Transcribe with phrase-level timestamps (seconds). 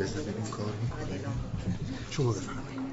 [0.00, 0.72] بزنید کار
[2.10, 2.86] شما بفرمایید.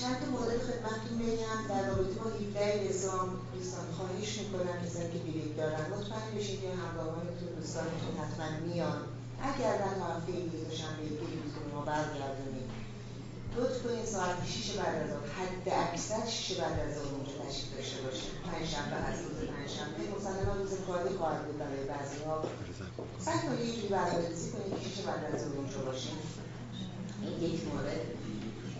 [0.00, 5.18] چند تا مورد خدمتتون بگم در رابطه با 17 دسامبر دوستان خواهش می‌کنم کسانی که
[5.18, 9.00] بلیط دارن مطمئن بشید که همراهانتون دوستانتون حتما میان
[9.50, 12.68] اگر در هفته یه دوشنبه که روزتون ما برگردونید
[13.56, 16.94] لطف کنید ساعت 6 بعد از ظهر حد اکثر 6 بعد از
[17.52, 22.44] تشریف داشته باشید پنجشنبه از روز پنجشنبه مسلما روز کاری خواهد بود برای بعضیها.
[23.24, 26.18] سعی کنید جوری برنامه‌ریزی کنید که 6 بعد از اونجا باشید
[27.22, 28.00] این یک مورد.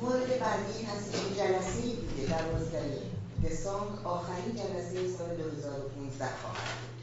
[0.01, 3.03] مورد بعدی هست که جلسه دیگه 12
[3.45, 6.99] دسامبر آخرین جلسه سال 2015 خواهد بود.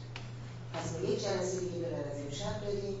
[0.72, 2.96] پس ما یک جلسه دیگه به از امشب داریم.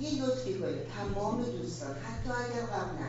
[0.00, 0.82] یه لطفی کنید.
[0.96, 3.08] تمام دوستان حتی اگر قبلا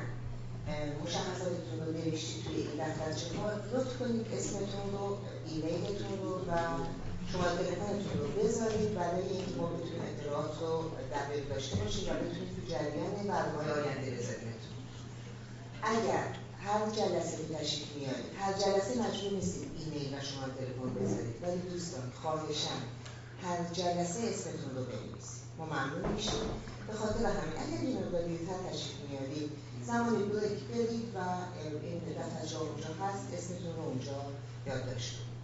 [1.03, 3.38] مشخصاتتون رو نوشتید توی این دفترچه.
[3.38, 5.17] ها لطف کنید اسمتون رو
[5.49, 6.53] ایمیلتون رو و
[7.31, 10.84] شما تلفنتون رو بذارید برای اینکه ما بتونیم اطلاعات رو
[11.16, 14.77] دقیق داشته باشیم و بتونیم تو جریان برنامه آینده بذاریمتون
[15.84, 16.26] اگر
[16.65, 21.62] هر جلسه که تشریف میارید هر جلسه مجبور نیستید ایمیل و شما تلفن بذارید ولی
[21.71, 22.82] دوستان خواهشم
[23.43, 25.48] هر جلسه اسمتون رو بنویسید.
[25.57, 26.49] ما ممنون میشیم.
[26.88, 29.51] به خاطر همین اگر این مقدار دیرتر تشریف میارید
[29.88, 31.20] زمانی بریک برید و
[31.84, 34.20] این دفترچه اونجا هست اسمتون رو اونجا
[34.66, 35.38] یادداشت کنید.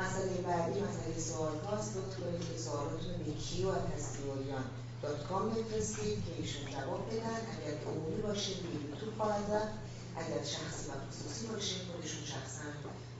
[0.00, 1.96] مسئله بعدی مسئله سوال هاست.
[1.96, 4.64] لطف کنید که سوالاتون به Q تستیوریان
[5.02, 7.40] dot com بفرستید که ایشون جواب بدن.
[7.54, 9.74] اگر عمومی باشه به یوتیوب خواهد رفت.
[10.20, 12.66] اگر شخصی و خصوصی باشه خودشون شخصا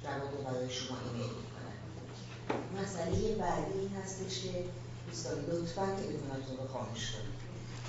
[0.04, 1.76] جواب رو برای شما ایمیل می‌کنن.
[2.80, 4.64] مسئله بعدی این هستش که
[5.06, 7.36] دوستان لطفا تلفناتون رو خاموش کنید.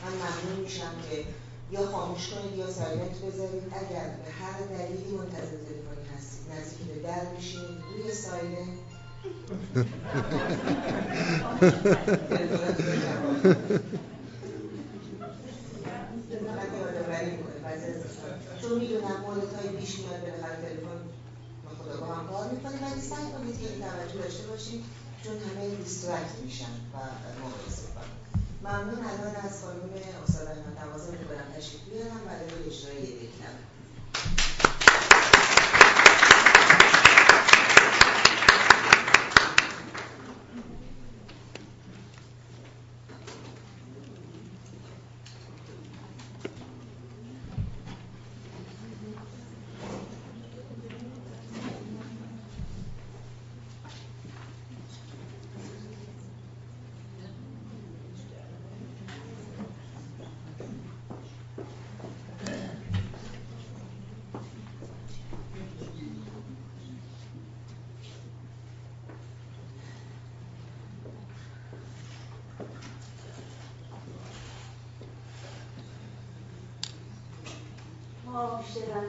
[0.03, 1.25] من ممنون میشم که
[1.71, 3.63] یا خاموش کنید یا silent بذارید.
[3.81, 8.77] اگر به هر دلیلی منتظر تلفنی هستید نزدیک به در میشینید روی silent
[18.61, 20.99] چون می‌دونم مورد های پیش میاد بالاخره تلفن
[21.79, 22.91] خدا با هم کار می‌کنه.
[22.91, 24.83] ولی سعی کنید که توجه داشته باشید
[25.23, 26.97] چون همه دیسترکت میشن و
[27.67, 27.86] استفاده
[28.67, 29.89] ممنون الان از خانم
[30.23, 33.31] استاد احمد توازن می‌کنم تشریف بیارم برای اجرای یک
[78.67, 79.05] معاشران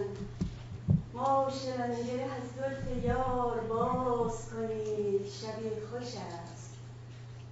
[1.15, 6.75] معاشران گره از زلف یار باز کنید شبی خوش است.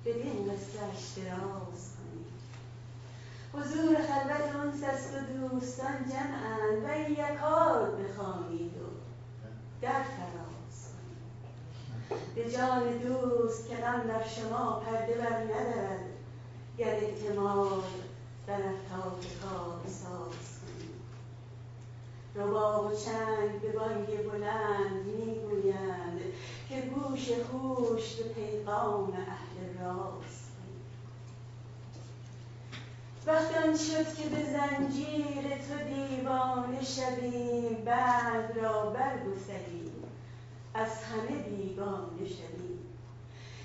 [0.05, 2.27] بدین قصهاش دراز کنید
[3.53, 8.87] حضور خلوت اونس است و دوستان جمعند و یکاد بخوانید و
[9.81, 16.01] در فراز کنید به جان دوست که غم در شما پرده بر ندارد
[16.79, 17.83] گر احتمال
[18.47, 20.56] در افتاد کار ساز
[22.37, 26.21] رباب و چنگ به بانگ بلند می‌گویند
[26.69, 30.47] که گوش خوش به پیغام اهل راست
[33.27, 39.93] وقت آن شد که به زنجیر تو دیوانه شویم بند را برگسلیم
[40.75, 42.79] از همه بیگانه شویم.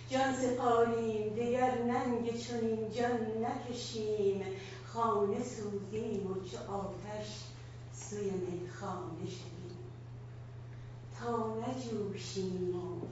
[0.10, 4.44] جان سپاریم دگر ننگ چنین جان نکشیم
[4.86, 7.51] خانه سوزیم و چه آتش
[8.12, 9.78] سوی میخانه شویم
[11.20, 13.08] تا نجوشیم و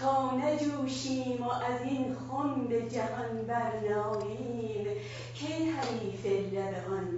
[0.00, 4.86] تا نجوشیم و از این خون به جهان برناییم
[5.34, 7.08] کی حریف لب آن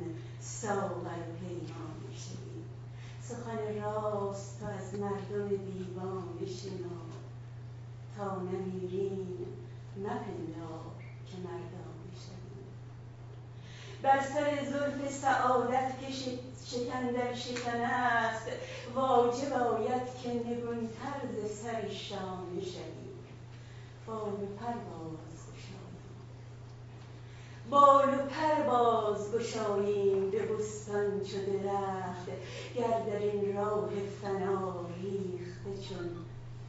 [0.40, 2.64] ساغر پیمانه شویم
[3.22, 6.98] سخن راست تو از مردم دیوانه شنو
[8.16, 9.46] تا نمیریم
[9.96, 10.94] مپندار
[11.26, 12.68] که مردانه شویم
[14.02, 16.12] بر سر زلف سعادت که
[16.70, 18.46] شکن در شکن است
[18.94, 20.88] واجب آید که نگون
[21.32, 23.24] ز سر شانه شویم.
[24.06, 25.98] بال و پرواز گشاییم.
[27.70, 32.28] بال و پرواز گشاییم به بستان چو درخت.
[32.76, 33.90] گر در این راه
[34.22, 36.08] فنا ریخته چون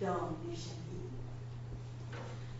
[0.02, 1.12] دانه شویم.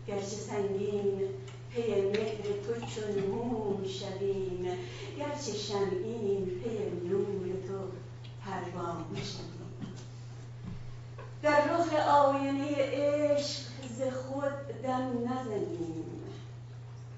[0.06, 1.28] گرچه سنگین
[1.70, 4.78] پی مهر تو چون موم شویم
[5.18, 7.78] گرچه شمعیم پی نور تو
[8.44, 9.94] پروانه شویم
[11.42, 13.62] در رخ آینه عشق
[13.98, 16.04] ز خود دم نزنیم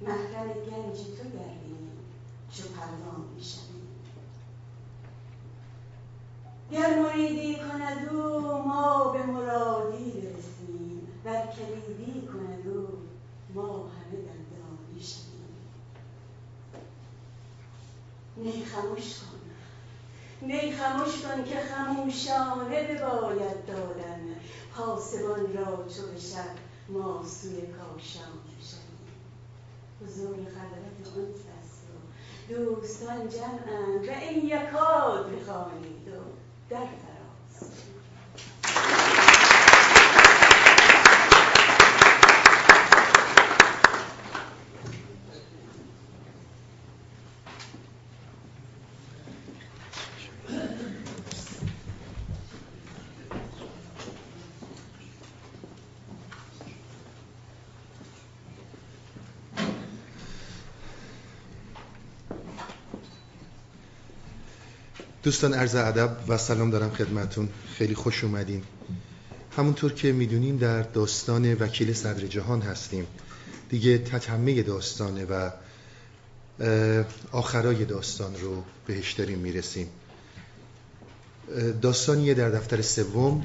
[0.00, 1.90] محرم گنج تو گردیم
[2.52, 3.82] چو پروانه شویم
[6.72, 12.88] گر مریدی کند او ما به مرادی برسیم ور کلیدی کند او
[13.54, 15.32] ما همه دندانه شویم
[18.42, 19.40] نی خموش کن.
[20.46, 24.20] نی خموش کن که خموشانه بباید دادن.
[24.76, 26.54] پاسبان را چو به شب
[26.88, 28.92] ما سوی کاشانه شویم
[30.02, 31.82] حضور خلوت انس است
[32.50, 36.20] و دوستان جمعند و این یکاد بخوانید و
[36.70, 37.22] در فراز
[65.22, 68.62] دوستان عرض ادب و سلام دارم خدمتون خیلی خوش اومدین.
[69.56, 73.06] همونطور که می‌دونیم در داستان وکیل صدر جهان هستیم.
[73.70, 75.50] دیگه تتمه داستانه و
[77.32, 79.86] آخرای داستان رو بهش داریم می‌رسیم.
[81.82, 83.42] داستانیه در دفتر سوم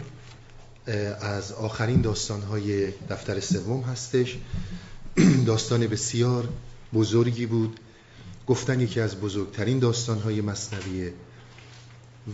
[1.21, 4.38] از آخرین داستانهای دفتر سوم هستش.
[5.45, 6.50] داستان بسیار
[6.94, 7.79] بزرگی بود.
[8.47, 11.13] گفتن یکی از بزرگترین داستانهای مصنویه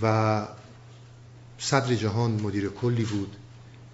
[0.01, 0.47] و
[1.57, 3.35] صدر جهان مدیر کلی بود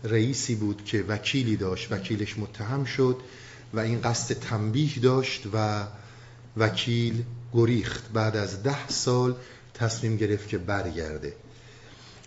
[0.04, 3.18] رئیسی بود که وکیلی داشت وکیلش متهم شد
[3.74, 5.86] و این قصد تنبیه داشت و
[6.58, 7.24] وکیل
[7.54, 8.12] گریخت.
[8.14, 9.36] بعد از ده سال
[9.74, 11.34] تصمیم گرفت که برگرده.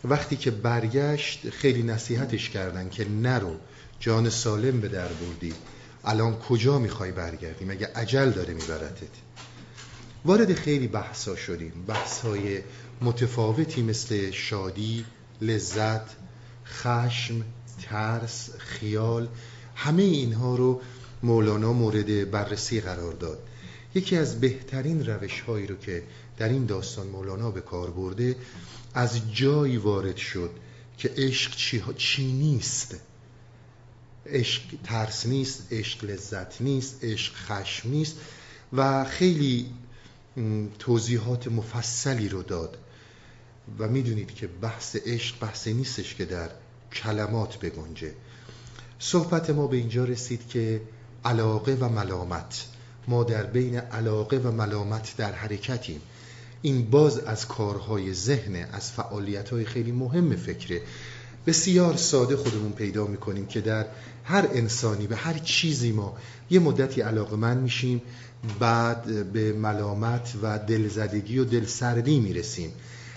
[0.05, 3.57] وقتی که برگشت خیلی نصیحتش کردن که نرو
[4.01, 5.55] جان سالم به در بردی.
[6.05, 9.09] الان کجا می‌خوای برگردی؟ مگه عجل داره میبرتت؟
[10.25, 11.85] وارد خیلی بحثا شدیم.
[11.87, 12.61] بحثای
[13.01, 15.05] متفاوتی مثل شادی،
[15.41, 16.11] لذت،
[16.67, 17.45] خشم،
[17.83, 19.29] ترس، خیال
[19.75, 20.81] همه اینها رو
[21.23, 23.39] مولانا مورد بررسی قرار داد.
[23.95, 26.03] یکی از بهترین روش هایی رو که
[26.39, 28.37] در این داستان مولانا به کار برده
[28.95, 30.51] از جایی وارد شد
[30.99, 32.97] که عشق چی, چی نیست.
[34.27, 38.17] عشق ترس نیست عشق لذت نیست عشق خشم نیست
[38.73, 39.67] و خیلی
[40.79, 42.79] توضیحات مفصلی رو داد.
[43.79, 46.51] و می‌دونید که بحث عشق بحثی نیستش که در
[46.93, 48.13] کلمات بگنجه.
[48.99, 50.81] صحبت ما به اینجا رسید که
[51.25, 52.65] علاقه و ملامت.
[53.09, 56.01] ما در بین علاقه و ملامت در حرکتیم.
[56.63, 60.83] این باز از کارهای ذهن از فعالیتهای خیلی مهم فکره.
[61.47, 63.87] بسیار ساده خودمون پیدا می‌کنیم که در
[64.25, 66.17] هر انسانی به هر چیزی ما
[66.51, 68.03] یه مدتی علاقه من میشیم.
[68.59, 72.73] بعد به ملامت و دلزدگی و دلسردی می‌رسیم.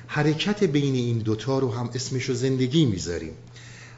[0.07, 3.33] حرکت بین این دوتا رو هم اسمشو زندگی می‌ذاریم.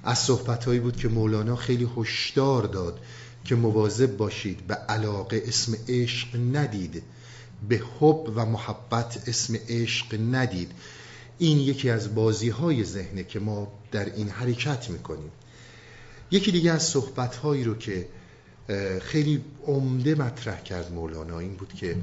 [0.03, 3.00] از صحبتهایی بود که مولانا خیلی هشدار داد
[3.45, 7.04] که مواظب باشید به علاقه اسم عشق ندید
[7.69, 10.71] به حب و محبت اسم عشق ندید.
[11.37, 15.31] این یکی از بازی های ذهنه که ما در این حرکت می‌کنیم.
[16.31, 18.07] یکی دیگه از صحبت هایی رو که
[19.02, 21.40] خیلی عمده مطرح کرد مولانا.
[21.40, 21.95] این بود که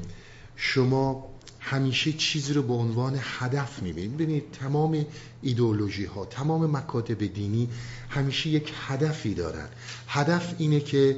[0.56, 4.14] شما همیشه چیزی رو به عنوان هدف می‌بینید.
[4.14, 5.06] ببینید تمام
[5.42, 7.68] ایدئولوژی ها تمام مکاتب دینی
[8.08, 9.68] همیشه یک هدفی دارن.
[10.08, 11.16] هدف اینه که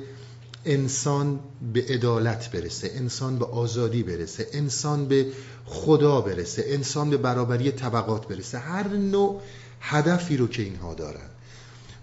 [0.65, 1.41] انسان
[1.73, 5.27] به عدالت برسه انسان به آزادی برسه انسان به
[5.65, 8.59] خدا برسه انسان به برابری طبقات برسه.
[8.59, 9.43] هر نوع
[9.81, 11.29] هدفی رو که اینها دارن.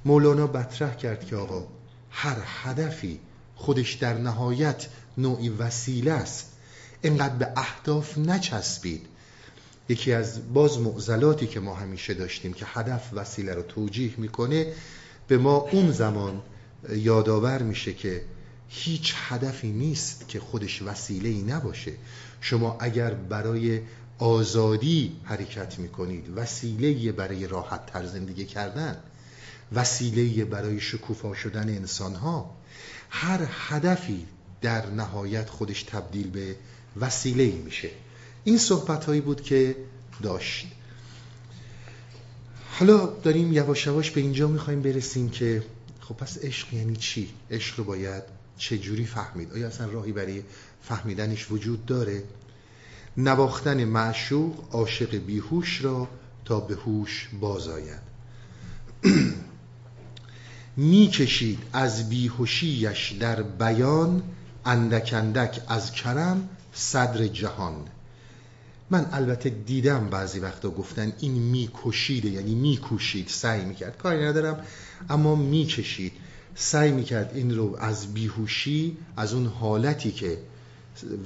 [0.06, 1.68] مولانا بطرح کرد که آقا
[2.12, 3.20] هر هدفی
[3.56, 6.52] خودش در نهایت نوعی وسیله است.
[7.02, 9.06] اینقدر به اهداف نچسبید.
[9.90, 14.74] یکی از باز معضلاتی که ما همیشه داشتیم که هدف وسیله رو توجیه می‌کنه
[15.28, 16.42] به ما اون زمان
[16.90, 18.22] یادآور میشه که
[18.70, 21.92] هیچ هدفی نیست که خودش وسیله ای نباشه.
[22.42, 23.82] شما اگر برای
[24.20, 28.98] آزادی حرکت می‌کنید وسیله برای راحت تر زندگی کردن
[29.72, 32.56] وسیله برای شکوفا شدن انسان ها
[33.15, 34.25] هر هدفی
[34.62, 36.55] در نهایت خودش تبدیل به
[37.00, 37.89] وسیله ای میشه.
[38.43, 39.75] این صحبت هایی بود که
[40.22, 40.67] داشت.
[42.72, 45.63] حالا داریم یواش یواش به اینجا می‌خوایم برسیم که
[46.01, 48.24] خب پس عشق یعنی چی؟ عشق رو باید
[48.58, 50.43] چجوری فهمید؟ آیا اصلا راهی برای
[50.84, 52.24] فهمیدنش وجود داره؟
[53.17, 56.08] نواختن معشوق عاشق بیهوش را
[56.46, 58.01] تا به هوش باز آید.
[60.77, 64.24] می‌کشید از بیهوشیش در بیان
[64.65, 67.75] اندک اندک از کرم صدر جهان.
[68.89, 73.98] من البته دیدم بعضی وقتا گفتن این میکشیده یعنی میکوشید سعی می‌کرد.
[73.98, 74.65] کاری ندارم
[75.10, 76.13] اما می‌کشید.
[76.56, 80.38] سعی می‌کرد این رو از بیهوشی از اون حالتی که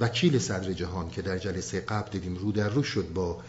[0.00, 3.40] وکیل صدر جهان که در جلسه قبل دیدیم رو در رو شد با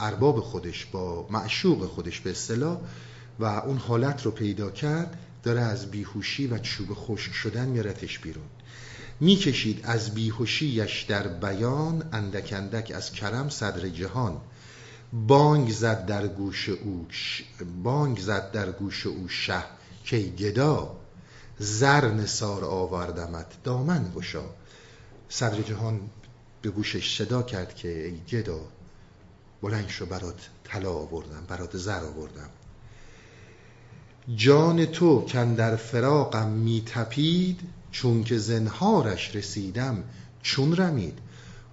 [0.00, 2.78] ارباب خودش با معشوق خودش به اصطلاح
[3.38, 8.44] و اون حالت رو پیدا کرد داره از بیهوشی و چوب خشک شدن میارتش بیرون.
[9.20, 14.40] می‌کشید از بیهوشیش در بیان اندک اندک از کرم صدر جهان.
[15.12, 17.06] بانگ زد در گوش او
[17.82, 19.64] بانگ زد در گوش او شه
[20.04, 20.96] که گدا.
[21.58, 24.44] زر نسار آوردمت دامن گشا.
[25.28, 26.00] صدر جهان
[26.62, 28.60] به گوشش صدا کرد که ای گدا
[29.62, 32.50] بلند شو برات طلا آوردم برات زر آوردم.
[34.36, 37.60] جان تو کن در فراقم میتپید
[37.92, 40.04] چون که زنهارش رسیدم
[40.42, 41.18] چون رمید.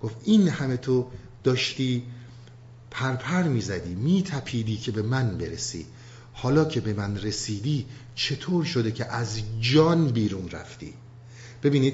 [0.04, 1.08] گفت این همه تو
[1.44, 2.04] داشتی
[2.92, 5.86] پرپر می‌زدی میتپیدی که به من برسی.
[6.34, 7.86] حالا که به من رسیدی
[8.16, 10.94] چطور شده که از جان بیرون رفتی؟
[11.64, 11.94] ببینید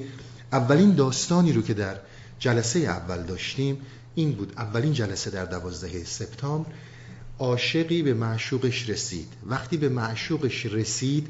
[0.52, 1.96] اولین داستانی رو که در
[2.38, 3.80] جلسه اول داشتیم
[4.14, 6.70] این بود اولین جلسه در دوازده سپتامبر.
[7.42, 9.28] عاشقی به معشوقش رسید.
[9.46, 11.28] وقتی به معشوقش رسید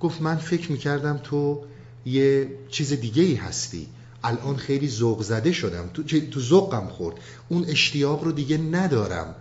[0.00, 1.64] گفت من فکر می‌کردم تو
[2.06, 3.86] یه چیز دیگه ای هستی.
[4.24, 5.90] الان خیلی ذوق زده شدم.
[5.94, 7.16] تو, تو ذوقم خورد.
[7.48, 9.34] اون اشتیاق رو دیگه ندارم.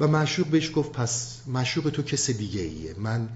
[0.00, 3.28] و معشوق بهش گفت پس معشوق تو کس دیگه ایه من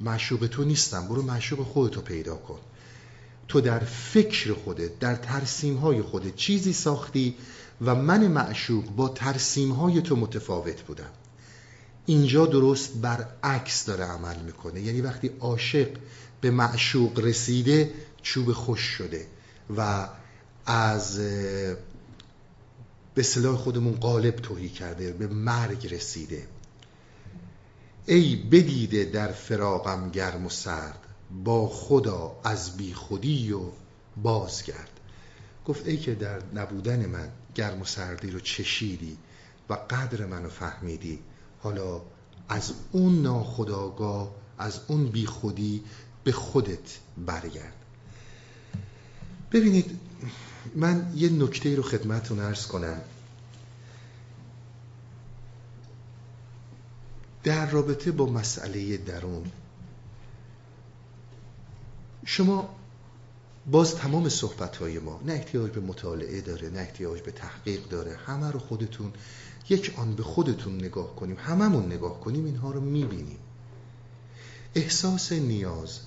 [0.00, 1.08] معشوق تو نیستم.
[1.08, 2.58] برو معشوق خودتو پیدا کن.
[3.48, 7.34] تو در فکر خودت در ترسیم های خودت چیزی ساختی
[7.80, 11.10] و من معشوق با ترسیم های تو متفاوت بودم.
[12.06, 14.80] اینجا درست برعکس داره عمل می‌کنه.
[14.80, 15.88] یعنی وقتی عاشق
[16.40, 17.90] به معشوق رسیده
[18.22, 19.26] چوب خوش شده
[19.76, 20.08] و
[20.66, 21.18] از
[23.14, 26.46] به صلاح خودمون قالب توهی کرده به مرگ رسیده.
[28.06, 30.98] ای بدیده در فراغم گرم و سرد
[31.44, 33.60] با خدا از بی خودی و
[34.22, 34.90] بازگرد.
[35.66, 39.18] گفت ای که در نبودن من گرم و سردی رو چشیدی
[39.68, 41.18] و قدر منو فهمیدی.
[41.62, 42.02] حالا
[42.48, 45.84] از اون ناخداگاه از اون بی خودی
[46.24, 47.74] به خودت برگرد.
[49.52, 49.98] ببینید
[50.76, 53.00] من یه نکته رو خدمتتون ارز کنم.
[57.44, 59.50] در رابطه با مسئله درون
[62.24, 62.74] شما
[63.70, 68.16] باز تمام صحبت های ما نه احتیاج به مطالعه داره نه احتیاج به تحقیق داره.
[68.26, 69.12] همه رو خودتون
[69.68, 73.38] یک آن به خودتون نگاه کنیم هممون نگاه کنیم اینها رو می‌بینیم.
[74.74, 76.00] احساس نیاز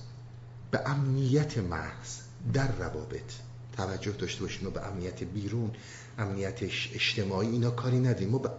[0.70, 2.18] به امنیت محض
[2.52, 3.32] در روابط.
[3.76, 5.70] توجه داشته باشیم ما به امنیت بیرون
[6.18, 8.50] امنیت اجتماعی اینا کاری ندیم ما به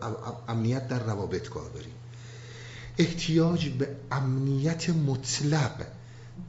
[0.48, 1.94] امنیت در روابط کار داریم.
[2.98, 5.86] احتیاج به امنیت مطلق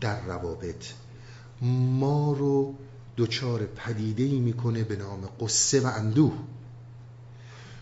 [0.01, 0.85] در روابط.
[1.63, 2.75] ما رو
[3.17, 6.33] دچار پدیده ای می‌کنه به نام قصه و اندوه.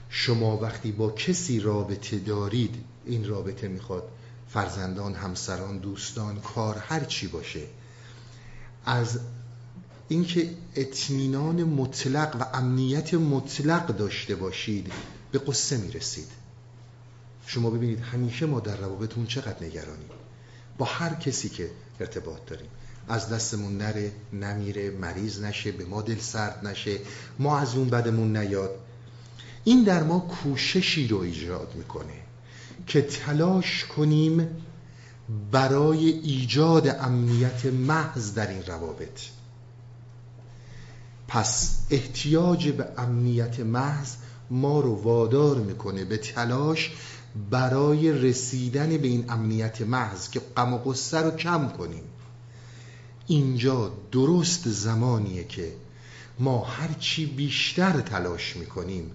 [0.09, 4.09] شما وقتی با کسی رابطه دارید این رابطه می‌خواد
[4.49, 7.63] فرزندان همسران دوستان کار هر چی باشه
[8.85, 9.21] از
[10.09, 14.93] اینکه اطمینان مطلق و امنیت مطلق داشته باشید
[15.33, 16.29] به قصه می‌رسید.
[17.47, 20.09] شما ببینید همیشه ما در روابطمون چقدر نگرانیم.
[20.79, 21.71] با هر کسی که
[22.01, 22.69] ارتباط داریم.
[23.09, 26.99] از دستمون نره نمیره مریض نشه به ما دل سرد نشه
[27.39, 28.71] ما از اون بدمون نیاد.
[29.65, 32.15] این در ما کوششی رو ایجاد می‌کنه
[32.87, 34.49] که تلاش کنیم
[35.51, 39.21] برای ایجاد امنیت محض در این روابط.
[41.29, 44.15] پس احتیاج به امنیت محض
[44.51, 46.93] ما رو وادار می‌کنه به تلاش
[47.51, 52.03] برای رسیدن به این امنیت محض که غم و قصه رو کم کنیم.
[53.29, 55.73] اینجا درست زمانیه که
[56.39, 59.11] ما هرچی بیشتر تلاش می‌کنیم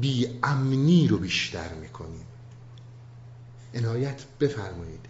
[0.00, 2.26] بی امنی رو بیشتر می‌کنیم.
[3.74, 5.00] عنایت بفرمایید.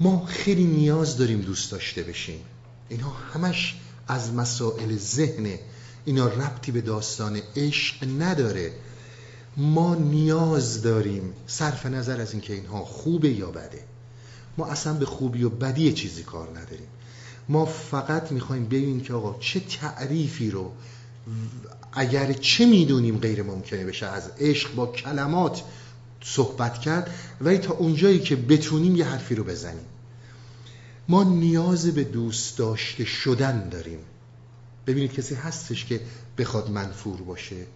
[0.00, 2.40] ما خیلی نیاز داریم دوست داشته بشیم.
[2.88, 3.76] اینها همش
[4.08, 5.60] از مسائل ذهنه
[6.04, 8.72] اینا ربطی به داستان عشق نداره.
[9.56, 13.84] ما نیاز داریم صرف نظر از اینکه اینها خوبه یا بده.
[14.58, 16.88] ما اصلا به خوبی و بدی چیزی کار نداریم.
[17.48, 20.72] ما فقط می‌خوایم ببینیم که آقا چه تعریفی رو
[21.92, 24.06] اگر چه می‌دونیم غیر ممکنه بشه.
[24.06, 25.62] از عشق با کلمات
[26.20, 29.86] صحبت کرد ولی تا اونجایی که بتونیم یه حرفی رو بزنیم.
[31.08, 33.98] ما نیاز به دوست داشته شدن داریم.
[34.86, 36.00] ببینید کسی هستش که
[36.38, 37.66] بخواد منفور باشه.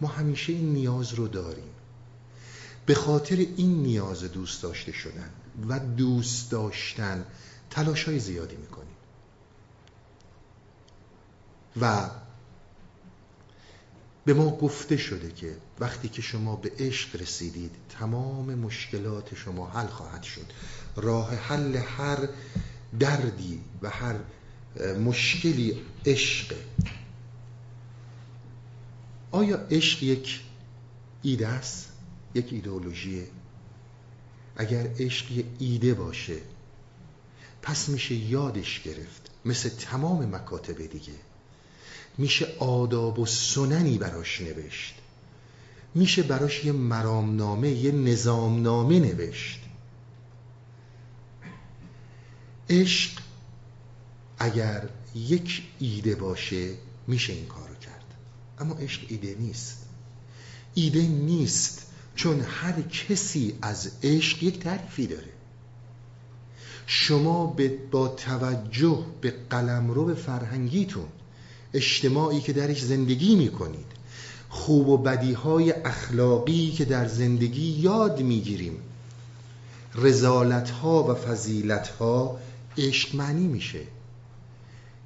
[0.00, 1.70] ما همیشه این نیاز رو داریم.
[2.86, 5.30] به خاطر این نیاز دوست داشته شدن.
[5.68, 7.26] و دوست داشتن
[7.70, 8.96] تلاش های زیادی می‌کنیم
[11.80, 12.10] و
[14.24, 19.86] به ما گفته شده که وقتی که شما به عشق رسیدید تمام مشکلات شما حل
[19.86, 20.46] خواهد شد.
[20.96, 22.28] راه حل هر
[23.00, 24.16] دردی و هر
[25.04, 26.54] مشکلی عشق.
[29.30, 30.40] آیا عشق یک
[31.22, 31.88] ایده است؟
[32.34, 33.26] یک ایدئولوژیه
[34.56, 36.36] اگر عشق یک ایده باشه
[37.62, 41.12] پس میشه یادش گرفت مثل تمام مکاتب دیگه.
[42.18, 44.94] میشه آداب و سننی براش نوشت.
[45.94, 49.60] میشه براش یه مرامنامه یه نظامنامه نوشت.
[52.70, 53.10] عشق
[54.38, 56.74] اگر یک ایده باشه
[57.06, 58.14] میشه این کارو کرد.
[58.58, 59.78] اما عشق ایده نیست.
[60.74, 61.81] ایده نیست.
[62.14, 65.32] چون هر کسی از عشق یک تعریفی داره.
[66.86, 67.56] شما
[67.90, 71.06] با توجه به قلمرو به فرهنگیتون
[71.74, 73.86] اجتماعی که درش زندگی می‌کنید
[74.48, 78.78] خوب و بدیهای اخلاقی که در زندگی یاد می‌گیریم
[79.94, 82.38] رزالت ها و فضیلت ها
[82.78, 83.80] عشق معنی میشه.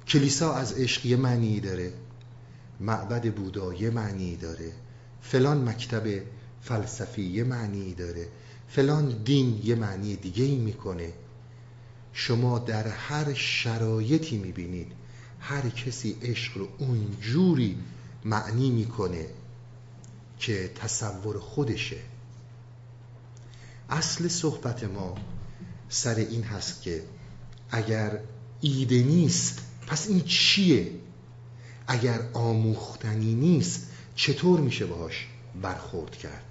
[0.07, 1.93] کلیسا از عشق یه معنی داره
[2.79, 4.71] معبد بودا یه معنی داره
[5.21, 6.21] فلان مکتب
[6.61, 8.27] فلسفی یه معنی داره.
[8.67, 11.13] فلان دین یه معنی دیگه ای می‌کنه.
[12.13, 14.91] شما در هر شرایطی می‌بینید
[15.39, 17.77] هر کسی عشق رو اونجوری
[18.25, 19.25] معنی می‌کنه
[20.39, 21.97] که تصور خودشه.
[23.89, 25.15] اصل صحبت ما
[25.89, 27.03] سر این هست که
[27.71, 28.19] اگر
[28.61, 30.91] ایده نیست پس این چیه؟
[31.87, 35.27] اگر آموختنی نیست چطور میشه باهاش؟
[35.61, 36.45] برخورد کرد.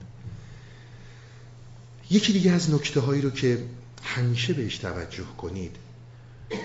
[2.11, 3.64] یکی دیگه از نکته هایی رو که
[4.03, 5.77] همیشه بهش توجه کنید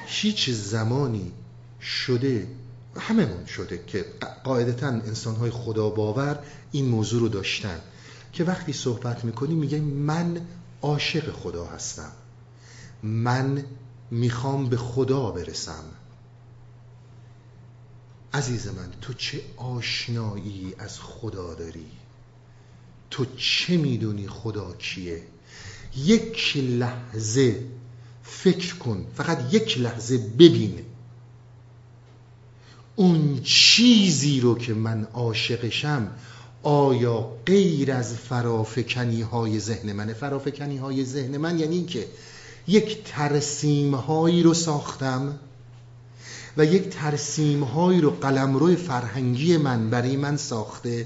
[0.05, 1.31] هیچ زمانی
[1.81, 2.47] شده
[2.99, 4.05] هممون شده که
[4.43, 6.39] قاعدتا انسان های خدا باور
[6.71, 7.81] این موضوع رو داشتن
[8.33, 10.41] که وقتی صحبت می‌کنی میگه من
[10.81, 12.11] عاشق خدا هستم.
[13.03, 13.63] من
[14.11, 15.83] می‌خوام به خدا برسم.
[18.33, 21.87] عزیز من تو چه آشنایی از خدا داری؟
[23.11, 25.21] تو چه می‌دونی خدا کیه؟
[25.97, 27.63] یک لحظه
[28.23, 30.79] فکر کن فقط یک لحظه ببین.
[32.95, 36.11] اون چیزی رو که من عاشقشم
[36.63, 42.07] آیا غیر از فرافکنی های ذهن منه فرافکنی های ذهن من یعنی این که
[42.67, 45.39] یک ترسیم هایی رو ساختم
[46.57, 51.05] و یک ترسیم هایی رو قلمرو فرهنگی من برای من ساخته.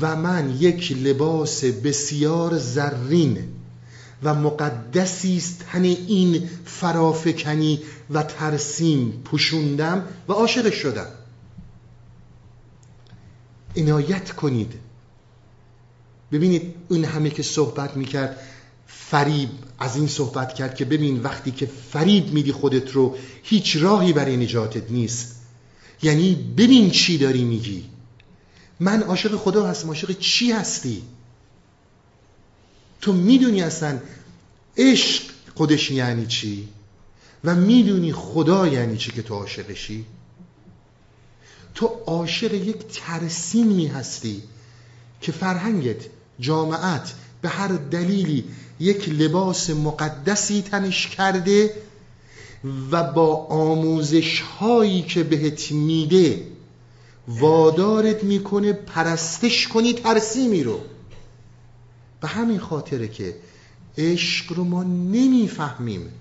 [0.00, 3.38] و من یک لباس بسیار زرین
[4.22, 11.06] و مقدسی است تن این فرافکنی و ترسیم پوشوندم و عاشق شدم.
[13.76, 14.72] عنایت کنید.
[16.32, 18.40] ببینید اون همه که صحبت می‌کرد
[18.86, 19.48] فریب
[19.78, 24.36] از این صحبت کرد که ببین وقتی که فریب میدی خودت رو هیچ راهی برای
[24.36, 25.36] نجاتت نیست.
[26.02, 27.89] یعنی ببین چی داری میگی.
[28.80, 31.02] من عاشق خدا هستم عاشق چی هستی؟
[33.00, 33.98] تو می‌دونی اصلا
[34.76, 35.22] عشق
[35.54, 36.68] خودش یعنی چی؟
[37.44, 40.06] و می‌دونی خدا یعنی چی که تو عاشقشی؟
[41.74, 44.42] تو عاشق یک ترسیمی هستی
[45.20, 46.06] که فرهنگت
[46.40, 48.44] جامعت به هر دلیلی
[48.80, 51.74] یک لباس مقدسی تنش کرده
[52.90, 56.46] و با آموزش هایی که بهت میده
[57.30, 60.80] وادارت می‌کنه پرستش کنی ترسیمی رو.
[62.20, 63.36] به همین خاطره که
[63.98, 66.12] عشق رو ما نمی‌فهمیم.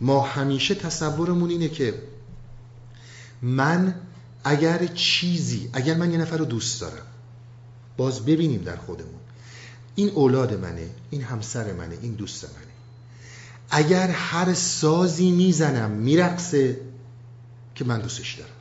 [0.00, 2.02] ما همیشه تصورمون اینه که
[3.42, 3.94] من
[4.44, 7.06] اگر چیزی اگر من یه نفر رو دوست دارم
[7.96, 9.20] باز ببینیم در خودمون.
[9.94, 12.54] این اولاد منه این همسر منه این دوست منه.
[13.70, 16.80] اگر هر سازی می‌زنم میرقصه
[17.74, 18.53] که من دوستش دارم.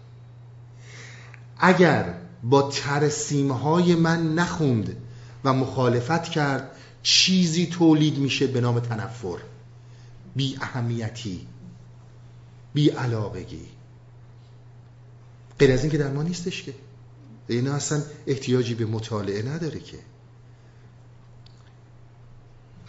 [1.65, 4.97] اگر با ترسیمهای من نخوند
[5.43, 6.71] و مخالفت کرد
[7.03, 9.37] چیزی تولید میشه به نام تنفر.
[10.35, 11.47] بی اهمیتی.
[12.73, 13.65] بی علاقگی.
[15.59, 16.73] غیر از این که در ما نیستش که.
[17.47, 19.97] این اصلا احتیاجی به مطالعه نداره که.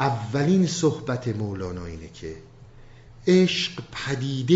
[0.01, 2.37] اولین صحبت مولانا اینه که
[3.27, 4.55] عشق پدیده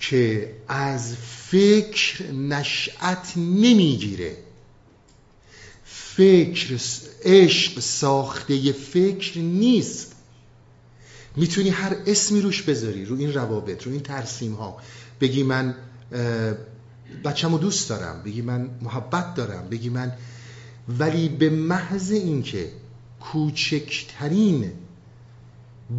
[0.00, 1.14] که از
[1.48, 4.36] فکر نشأت نمی‌گیره.
[5.84, 6.80] فکر
[7.24, 10.12] عشق ساخته فکر نیست.
[11.36, 14.76] می‌تونی هر اسمی روش بذاری رو این روابط رو این ترسیم ها
[15.20, 15.74] بگی من
[17.24, 20.12] بچم رو دوست دارم بگی من محبت دارم بگی من
[20.98, 22.72] ولی به محض اینکه
[23.20, 24.72] کوچکترین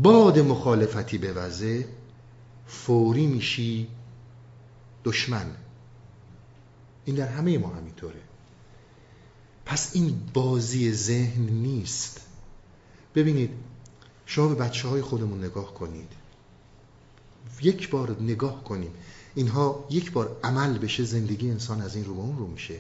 [0.02, 1.86] باد مخالفتی بوزه
[2.72, 3.88] فوری میشی
[5.04, 5.56] دشمن.
[7.06, 8.22] این در همه ما همینطوره.
[9.66, 12.22] پس این بازی ذهن نیست.
[13.16, 13.50] ببینید
[14.26, 16.12] شما به بچه های خودمون نگاه کنید.
[17.62, 18.92] یک بار نگاه کنیم.
[19.36, 22.80] اینها یک بار عمل بشه زندگی انسان از این رو به اون رو میشه.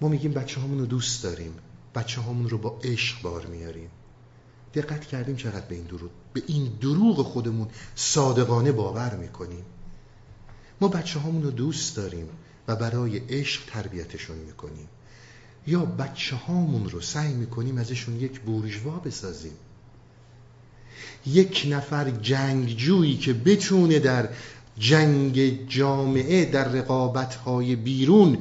[0.00, 1.54] ما میگیم بچه رو دوست داریم.
[1.94, 3.90] بچه رو با عشق بار میاریم.
[4.74, 9.64] دقت کردیم چقدر به این دروغ به این دروغ خودمون صادقانه باور می‌کنیم.
[10.80, 12.28] ما بچه هامون رو دوست داریم
[12.68, 14.88] و برای عشق تربیتشون می‌کنیم.
[15.66, 19.52] یا بچه هامون رو سعی می‌کنیم ازشون یک بورژوا بسازیم.
[21.26, 24.28] یک نفر جنگجویی که بتونه در
[24.78, 28.38] جنگ جامعه در رقابت های بیرون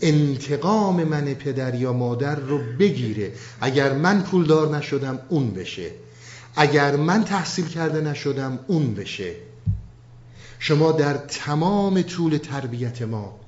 [0.00, 3.32] انتقام من پدر یا مادر رو بگیره.
[3.60, 5.90] اگر من پولدار نشدم اون بشه.
[6.56, 9.34] اگر من تحصیل کرده نشدم اون بشه.
[10.58, 13.40] شما در تمام طول تربیت ما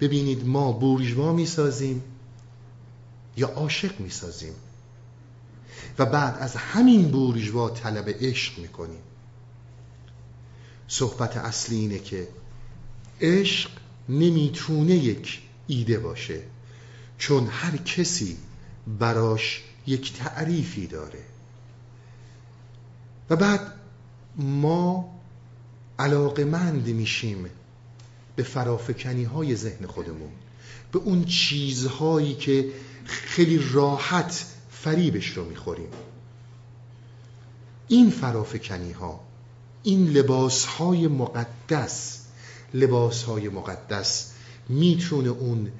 [0.00, 2.02] ببینید ما بورژوا می‌سازیم
[3.36, 4.52] یا عاشق می‌سازیم؟
[5.98, 9.00] و بعد از همین بورژوا طلب عشق می‌کنیم.
[10.88, 12.28] صحبت اصلی اینه که
[13.20, 13.70] عشق
[14.08, 16.42] نمی‌تونه یک ایده باشه.
[17.18, 18.36] چون هر کسی
[18.98, 21.24] براش یک تعریفی داره.
[23.30, 23.60] و بعد
[24.36, 25.14] ما
[25.98, 27.50] علاقمند میشیم
[28.36, 30.30] به فرافکنی های ذهن خودمون
[30.92, 32.72] به اون چیزهایی که
[33.04, 35.88] خیلی راحت فریبش رو می‌خوریم.
[37.88, 39.20] این فرافکنی ها
[39.82, 42.18] این لباس های مقدس
[42.74, 44.31] لباس های مقدس
[44.68, 45.72] می‌تونه اون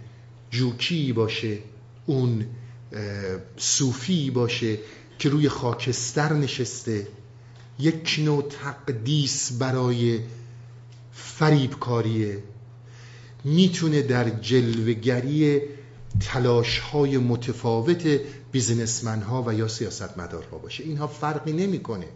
[0.50, 1.58] جوکی باشه
[2.06, 2.46] اون
[3.56, 4.78] صوفی باشه
[5.18, 7.06] که روی خاکستر نشسته.
[7.78, 10.20] یک نوع تقدیس برای
[11.12, 12.42] فریبکاریه.
[13.44, 15.60] می‌تونه در جلوگری
[16.20, 18.20] تلاش های متفاوت
[18.52, 20.84] بیزنسمن ها و یا سیاستمدارها باشه.
[20.84, 22.06] اینها فرقی نمی‌کنه.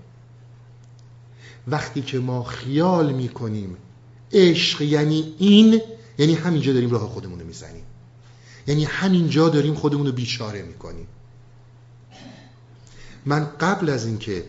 [1.69, 3.77] وقتی که ما خیال می‌کنیم
[4.33, 5.81] عشق یعنی این
[6.19, 7.85] یعنی همینجا داریم راه خودمون رو می‌زنیم.
[8.67, 11.07] یعنی همینجا داریم خودمون رو بیچاره می‌کنیم.
[13.27, 14.45] من قبل از اینکه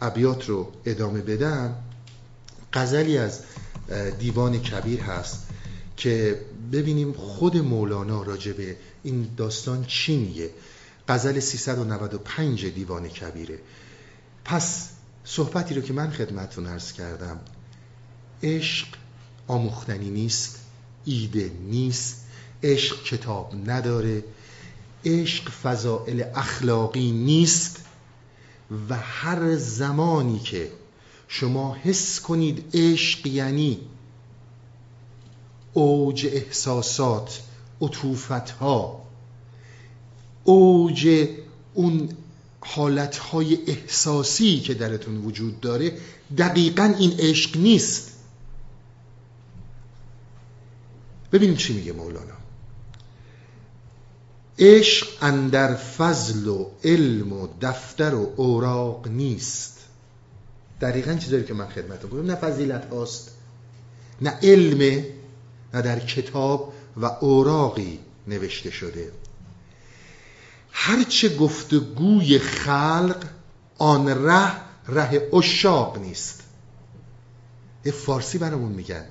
[0.00, 1.74] ابیات رو ادامه بدم
[2.72, 3.40] غزلی از
[4.18, 5.46] دیوان کبیر هست
[5.96, 6.40] که
[6.72, 10.50] ببینیم خود مولانا راجبه این داستان چی میگه.
[11.08, 13.58] غزل 395 دیوان کبیره.
[14.44, 14.88] پس
[15.24, 17.40] صحبتی رو که من خدمتون ارز کردم
[18.42, 18.86] عشق
[19.46, 20.57] آموختنی نیست.
[21.08, 22.24] ایده نیست.
[22.62, 24.24] عشق کتاب نداره.
[25.04, 27.76] عشق فضائل اخلاقی نیست.
[28.88, 30.70] و هر زمانی که
[31.28, 33.78] شما حس کنید عشق یعنی
[35.72, 37.40] اوج احساسات
[37.80, 39.02] عطوفت ها
[40.44, 41.28] اوج
[41.74, 42.08] اون
[42.60, 45.98] حالتهای احساسی که درتون وجود داره
[46.38, 48.07] دقیقا این عشق نیست.
[51.32, 52.38] ببینیم چی میگه مولانا.
[54.58, 59.78] عشق اندر فضل و علم و دفتر و اوراق نیست.
[60.80, 63.30] دقیقا چیزایی که من خدمتتون گفتم نه فضیلت هاست
[64.20, 65.04] نه علم
[65.74, 69.12] نه در کتاب و اوراقی نوشته شده.
[70.70, 73.24] هرچه گفتگوی خلق
[73.78, 74.52] آن ره
[74.88, 76.42] ره اشاق نیست.
[77.84, 79.04] یه فارسی برامون میگن.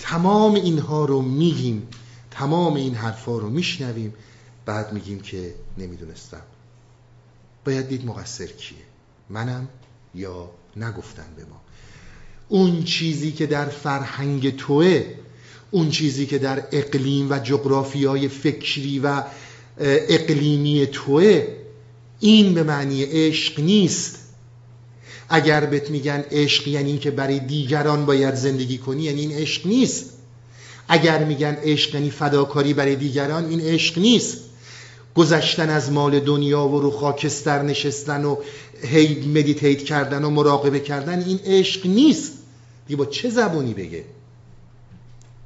[0.00, 1.88] تمام اینها رو میگیم
[2.30, 4.14] تمام این حرفا رو میشنویم
[4.66, 6.42] بعد میگیم که نمی‌دونستم.
[7.64, 8.78] باید دید مقصر کیه؟
[9.30, 9.68] منم
[10.14, 11.60] یا نگفتن به ما؟
[12.48, 15.14] اون چیزی که در فرهنگ توه
[15.70, 19.22] اون چیزی که در اقلیم و جغرافیای فکری و
[19.78, 21.46] اقلیمی توه
[22.20, 24.19] این به معنی عشق نیست.
[25.30, 30.04] اگر بهت میگن عشق یعنی که برای دیگران باید زندگی کنی یعنی این عشق نیست.
[30.88, 34.38] اگر میگن عشق یعنی فداکاری برای دیگران این عشق نیست.
[35.14, 38.36] گذشتن از مال دنیا و رو خاکستر نشستن و
[38.82, 42.32] هی مدیتیت کردن و مراقبه کردن این عشق نیست.
[42.86, 44.04] دیگه با چه زبونی بگه؟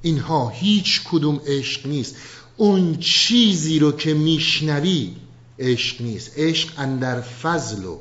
[0.03, 2.17] اینها هیچ کدوم عشق نیست.
[2.57, 5.11] اون چیزی رو که میشنوی
[5.59, 6.39] عشق نیست.
[6.39, 7.99] عشق اندر فضل و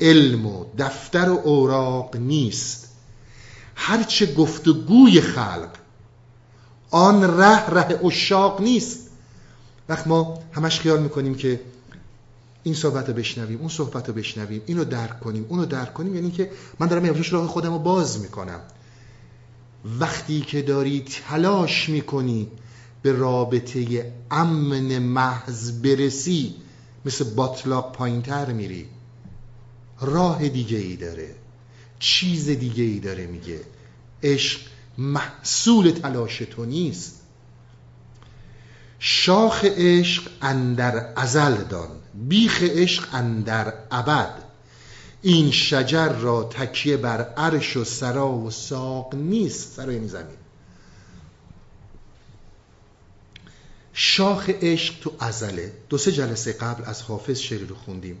[0.00, 2.88] علم و دفتر و اوراق نیست.
[3.74, 5.68] هرچه گفتگوی خلق
[6.90, 8.98] آن ره ره اشاق نیست.
[9.88, 11.60] وقت ما همش خیال می‌کنیم که
[12.62, 16.30] این صحبت رو بشنویم اون صحبت رو بشنویم اینو درک کنیم اونو درک کنیم یعنی
[16.30, 18.60] که من دارم یواش راه خودم رو باز می‌کنم.
[20.00, 22.48] وقتی که داری تلاش می‌کنی
[23.02, 26.54] به رابطه امن محض برسی
[27.04, 28.86] مثل باطلاق پایینتر میری.
[30.00, 31.34] راه دیگه ای داره.
[31.98, 33.60] چیز دیگه ای داره میگه.
[34.22, 34.60] عشق
[34.98, 37.20] محصول تلاش تو نیست.
[38.98, 44.42] شاخ عشق اندر ازل دان بیخ عشق اندر ابد.
[45.22, 50.36] این شجر را تکیه بر عرش و سرا و ساق نیست سرا یعنی زمین.
[53.92, 55.72] شاخ عشق تو ازله.
[55.88, 58.16] دو سه جلسه قبل از حافظ شعری رو خوندیم.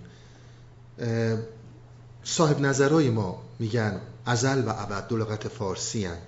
[2.24, 6.18] صاحب نظرهای ما میگن ازل و ابد دو لغت فارسی هن.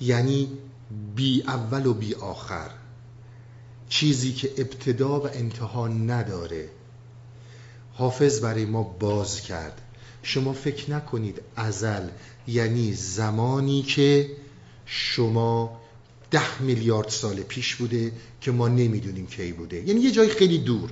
[0.00, 0.48] یعنی
[1.14, 2.70] بی اول و بی آخر.
[3.88, 6.68] چیزی که ابتدا و انتها نداره.
[7.94, 9.80] حافظ برای ما باز کرد.
[10.22, 12.08] شما فکر نکنید ازل
[12.46, 14.30] یعنی زمانی که
[14.86, 15.81] شما
[16.32, 19.88] ده میلیارد سال پیش بوده که ما نمی‌دونیم کی بوده.
[19.88, 20.90] یعنی یه جای خیلی دور.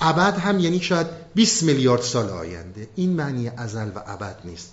[0.00, 2.88] ابد هم یعنی شاید 20 میلیارد سال آینده.
[2.96, 4.72] این معنی ازل و ابد نیست.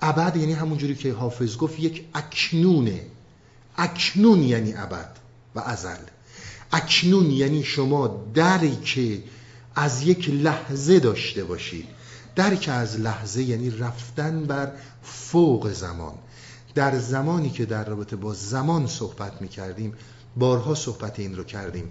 [0.00, 3.00] ابد یعنی همونجوری که حافظ گفت یک اکنونه
[3.76, 5.16] اکنون یعنی ابد
[5.54, 6.04] و ازل.
[6.72, 9.00] اکنون یعنی شما درک
[9.74, 11.86] از یک لحظه داشته باشید.
[12.36, 16.14] درک از لحظه یعنی رفتن بر فوق زمان.
[16.76, 19.94] در زمانی که در رابطه با زمان صحبت می کردیم
[20.36, 21.90] بارها صحبت این رو کردیم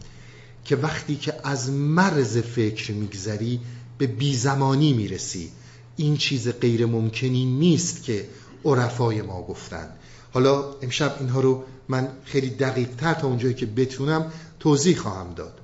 [0.65, 3.59] که وقتی که از مرز فکر میگذری
[3.97, 5.51] به بیزمانی می‌رسی.
[5.95, 8.29] این چیز غیر ممکنی نیست که
[8.65, 9.89] عرفای ما گفتن.
[10.33, 15.59] حالا امشب اینها رو من خیلی دقیق تر تا اونجایی که بتونم توضیح خواهم داد.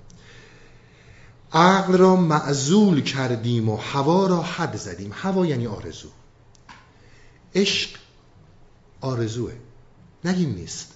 [1.54, 5.12] عقل را معزول کردیم و هوا را حد زدیم.
[5.14, 6.10] هوا یعنی آرزو.
[7.56, 7.90] عشق
[9.02, 9.54] آرزوه.
[10.26, 10.94] نگیم نیست.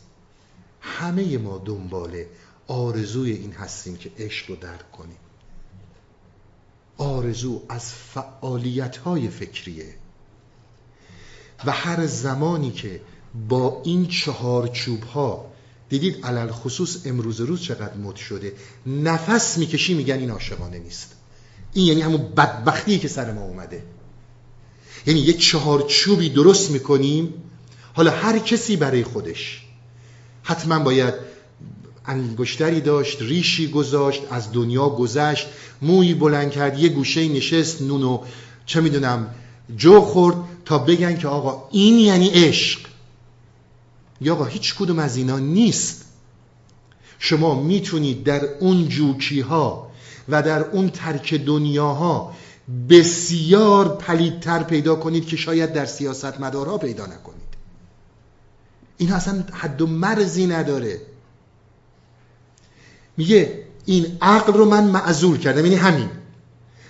[0.82, 2.24] همه ما دنبال
[2.68, 5.18] آرزوی این هستیم که عشق رو درک کنیم.
[6.98, 9.94] آرزو از فعالیت های فکریه.
[11.66, 13.02] و هر زمانی که
[13.50, 15.52] با این چهار چوب ها
[15.90, 18.54] دیدید علل خصوص امروز روز چقدر مد شده
[18.86, 21.16] نفس می‌کشی میگن این عاشقانه نیست.
[21.74, 23.84] این یعنی همون بدبختی که سر ما اومده.
[25.06, 27.34] یعنی یه چهار چوبی درست می‌کنیم
[27.96, 29.62] حالا هر کسی برای خودش.
[30.44, 31.14] حتما باید
[32.06, 35.48] انگشتری داشت ریشی گذاشت از دنیا گذشت
[35.82, 38.24] موی بلند کرد یه گوشه نشست نونو
[38.66, 39.28] چه می‌دونم
[39.78, 42.80] جو خورد تا بگن که آقا این یعنی عشق.
[44.22, 46.06] یا آقا هیچ کدوم از اینا نیست.
[47.20, 49.92] شما می‌تونید در اون جوکی ها
[50.30, 52.34] و در اون ترک دنیاها
[52.90, 57.45] بسیار پلیدتر پیدا کنید که شاید در سیاست مدارها پیدا نکنید.
[58.98, 61.02] این اصلا حد و مرزی نداره.
[63.18, 66.10] میگه این عقل رو من معذول کردم یعنی همین.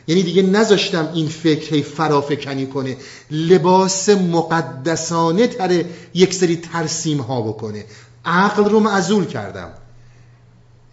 [0.07, 2.97] یعنی دیگه نذاشتم این فکر هی فرافکنی کنه
[3.31, 7.85] لباس مقدسانه تره یک سری ترسیم ها بکنه.
[8.25, 9.69] عقل رو معذول کردم.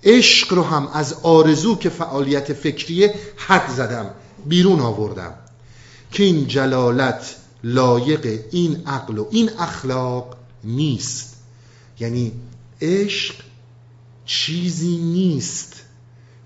[0.05, 4.11] عشق رو هم از آرزو که فعالیت فکریه حد زدم
[4.47, 5.35] بیرون آوردم.
[6.11, 11.37] که این جلالت لایق این عقل و این اخلاق نیست.
[12.01, 12.33] یعنی
[12.81, 13.35] عشق
[14.25, 15.83] چیزی نیست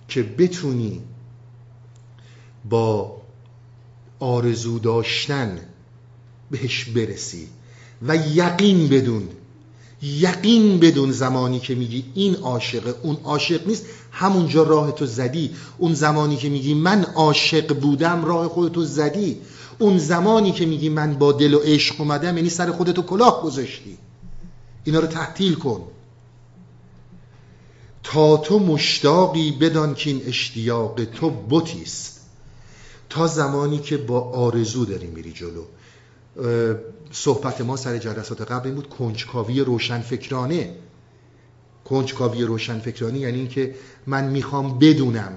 [0.08, 1.00] که بتونی
[2.70, 3.16] با
[4.20, 5.58] آرزو داشتن
[6.50, 7.48] بهش برسی.
[8.02, 9.28] و یقین بدون
[10.02, 15.50] یقین بدون زمانی که میگی این عاشق اون عاشق نیست همونجا راه تو زدی.
[15.78, 19.36] اون زمانی که میگی من عاشق بودم راه خودتو زدی.
[19.78, 23.98] اون زمانی که میگی من با دل و عشق اومدم یعنی سر خودتو کلاه گذاشتی.
[24.86, 25.82] اینا رو تحتیل کن.
[28.02, 32.20] تا تو مشتاقی بدان که این اشتیاق تو بوتیست
[33.08, 35.64] تا زمانی که با آرزو داری میری جلو.
[37.12, 40.74] صحبت ما سر جلسات قبل این بود کنجکاوی روشنفکرانه.
[41.84, 43.74] کنجکاوی روشنفکرانه یعنی اینکه
[44.06, 45.32] من می‌خوام بدونم.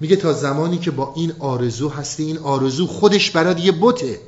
[0.00, 4.20] میگه تا زمانی که با این آرزو هستی این آرزو خودش برات یه بوته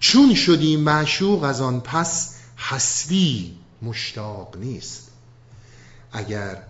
[0.00, 2.31] چون شدی معشوق از آن پس
[2.62, 5.10] هستی مشتاق نیست.
[6.12, 6.62] اگر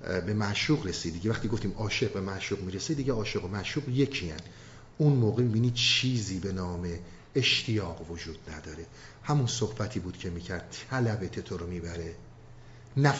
[0.00, 4.30] به معشوق رسید دیگه وقتی گفتیم عاشق به معشوق می‌رسه دیگه عاشق و معشوق یکی
[4.30, 4.40] هن.
[4.98, 6.88] اون موقع می‌بینی چیزی به نام
[7.34, 8.86] اشتیاق وجود نداره.
[9.22, 12.14] همون صحبتی بود که می‌کرد طلبت تو رو می‌بره.
[12.96, 13.14] نه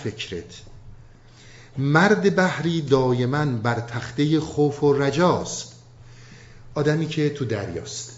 [1.79, 5.75] مرد بحری دایما بر تخته خوف و رجاست.
[6.75, 8.13] آدمی که تو دریاست.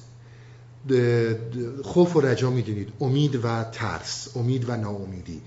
[1.82, 2.88] خوف و رجا می‌دونید.
[3.00, 5.40] امید و ترس امید و ناامیدی.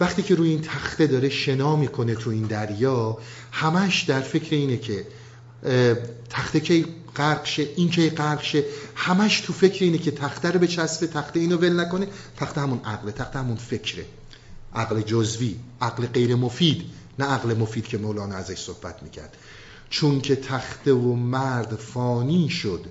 [0.00, 3.18] وقتی که روی این تخته داره شنا می‌کنه تو این دریا
[3.52, 5.06] همش در فکر اینه که
[6.30, 6.84] تخته که
[7.16, 11.40] غرق شه این که غرق شه همش تو فکر اینه که تخته رو به تخته
[11.40, 12.06] اینو ول نکنه.
[12.36, 14.04] تخته همون عقل تخته همون فکره.
[14.74, 16.82] عقل جزوی عقل غیر مفید
[17.18, 19.36] نه عقل مفید که مولانا ازش صحبت می‌کرد.
[19.90, 22.84] چون که تخته و مرد فانی شد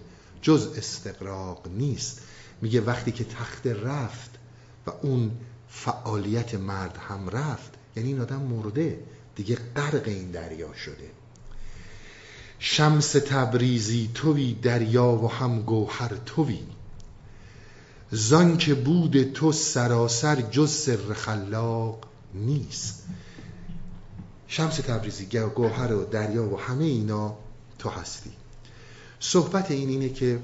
[0.44, 2.22] جز استقراق نیست.
[2.62, 4.32] میگه وقتی که تخته رفت
[4.88, 5.32] و اون
[5.70, 9.00] فعالیت مرد هم رفت یعنی این آدم مرده.
[9.36, 11.12] دیگه غرق این دریا شده.
[12.60, 16.60] شمس تبریزی توی دریا و هم گوهر توی.
[18.12, 23.04] زان که بود تو سراسر جز سر خلاق نیست.
[24.48, 25.26] شمس تبریزی
[25.56, 27.38] گوهر و دریا و همه اینا
[27.80, 28.32] تو هستی.
[29.26, 30.40] صحبت این اینه که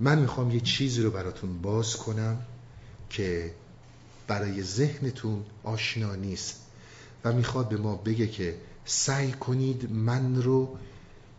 [0.00, 2.38] من می‌خوام یه چیزی رو براتون باز کنم
[3.10, 3.54] که
[4.26, 6.60] برای ذهنتون آشنا نیست
[7.24, 10.76] و می‌خواد به ما بگه که سعی کنید من رو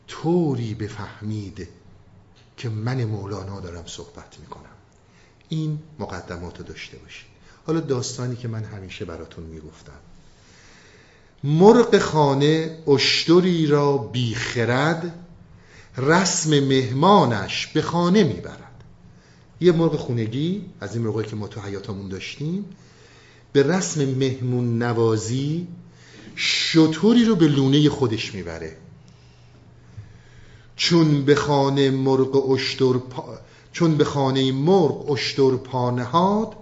[0.08, 1.68] طوری بفهمید
[2.58, 4.76] که من مولانا دارم صحبت می‌کنم.
[5.50, 7.28] این مقدمات رو داشته باشید.
[7.68, 10.00] حالا داستانی که من همیشه براتون می‌گفتم.
[11.44, 15.25] مرغ خانه اشتری را بیخرد
[15.98, 18.84] رسم مهمانش به خانه می‌برد.
[19.62, 22.66] یه مرغ خونگی از این مرغی که ما تو حیاتمون داشتیم
[23.54, 25.68] به رسم مهمون نوازی
[26.36, 28.78] شطوری رو به لونه خودش می‌بره.
[30.76, 33.38] چون به خانه مرغ اشتر پا...
[33.72, 36.54] چون به خانه مرغ اشتر پانهاد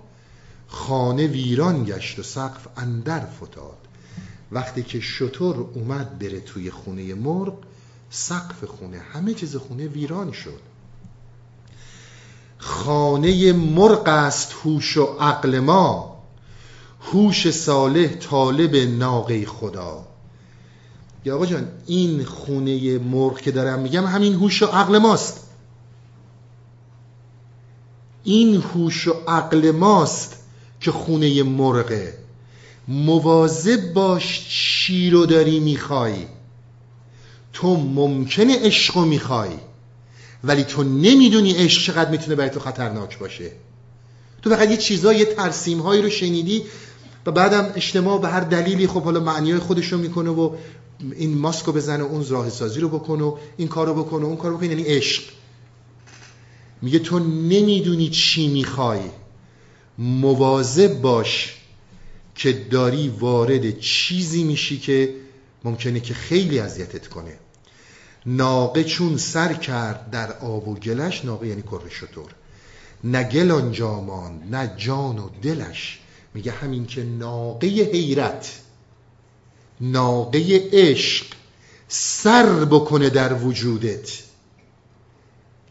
[0.67, 3.77] خانه ویران گشت و سقف اندر فتاد.
[4.51, 7.57] وقتی که شطور اومد بره توی خونه مرغ
[8.15, 10.59] سقف خونه همه چیز خونه ویران شد.
[12.57, 16.17] خانه مرغ است هوش و عقل ما
[17.01, 20.05] هوش صالح طالب ناقه خدا.
[21.25, 25.47] یا آقا جان این خونه مرغ که دارم میگم همین هوش و عقل ماست.
[28.23, 30.35] این هوش و عقل ماست
[30.81, 32.17] که خونه مرغه.
[32.87, 36.27] مواظب باش چی رو داری می‌خوای.
[37.53, 39.49] تو ممکنه عشق رو می‌خوای
[40.43, 43.51] ولی تو نمی‌دونی عشق چقدر می‌تونه برای تو خطرناک باشه.
[44.41, 46.63] تو فقط یه چیزایی یه ترسیم هایی رو شنیدی
[47.25, 50.55] و بعدم اجتماع به هر دلیلی خب حالا معنی خودش رو می‌کنه و
[51.15, 54.83] این ماسکو بزنه اون راه سازی رو بکنه این کارو بکنه اون کارو بکنه یعنی
[54.83, 55.23] عشق.
[56.81, 59.01] میگه تو نمی‌دونی چی می‌خوای.
[59.97, 61.55] مواظب باش
[62.35, 65.15] که داری وارد چیزی میشی که
[65.63, 67.37] ممکنه که خیلی اذیتت کنه.
[68.25, 72.31] ناقه چون سر کرد در آب و گلش ناقه یعنی کره شطور
[73.03, 75.99] نه گل آنجا ماند نه جان و دلش.
[76.33, 78.59] میگه همین که ناقه حیرت
[79.81, 81.25] ناقه عشق
[81.87, 84.23] سر بکنه در وجودت.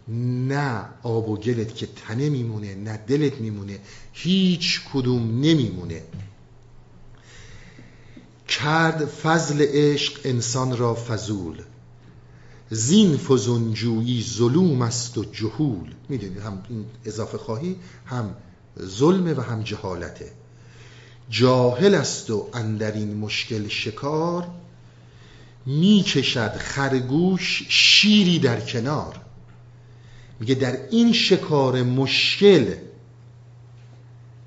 [0.09, 3.79] نه آب و گلت که تنه میمونه نه دلت میمونه
[4.13, 6.03] هیچ کدوم نمیمونه.
[8.49, 11.63] کرد فضل عشق انسان را فضول.
[12.75, 15.95] زین فزونجویی ظلوم است و جهول.
[16.09, 16.63] می‌دونید هم
[17.05, 18.35] اضافه خواهی هم
[18.83, 20.33] ظلمه و هم جهالته.
[21.31, 24.49] جاهل است و اندر این مشکل شکار
[25.67, 29.21] می‌کشد خرگوش شیری در کنار.
[30.41, 32.75] میگه در این شکار مشکل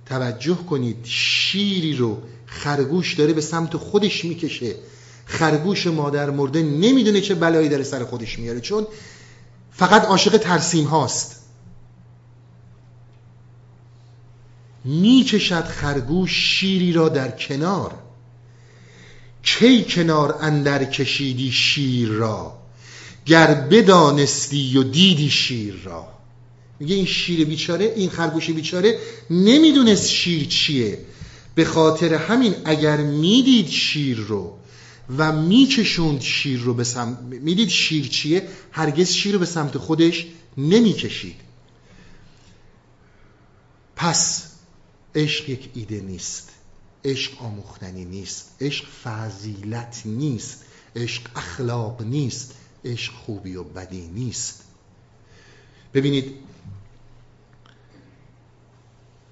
[0.05, 4.75] توجه کنید شیری رو خرگوش داره به سمت خودش می‌کشه.
[5.25, 8.87] خرگوش مادر مرده نمی‌دونه چه بلایی در سر خودش میاره چون
[9.71, 11.41] فقط عاشق ترسیم هاست.
[14.83, 17.93] می‌کشد خرگوش شیری را در کنار.
[19.43, 22.57] کی کنار اندر کشیدی شیر را؟
[23.25, 26.07] گر بدانستی و دیدی شیر را.
[26.79, 28.99] میگه این شیر بیچاره این خرگوش بیچاره
[29.29, 30.99] نمی‌دونست شیر چیه.
[31.55, 34.57] به خاطر همین اگر می‌دید شیر رو
[35.17, 40.27] و میکشوند شیر رو به سمت می‌دید شیر چیه؟ هرگز شیر رو به سمت خودش
[40.57, 41.35] نمی‌کشید.
[43.95, 44.51] پس
[45.15, 46.51] عشق یک ایده نیست.
[47.05, 48.51] عشق آموختنی نیست.
[48.61, 50.65] عشق فضیلت نیست.
[50.95, 52.53] عشق اخلاق نیست.
[52.85, 54.63] عشق خوبی و بدی نیست.
[55.93, 56.35] ببینید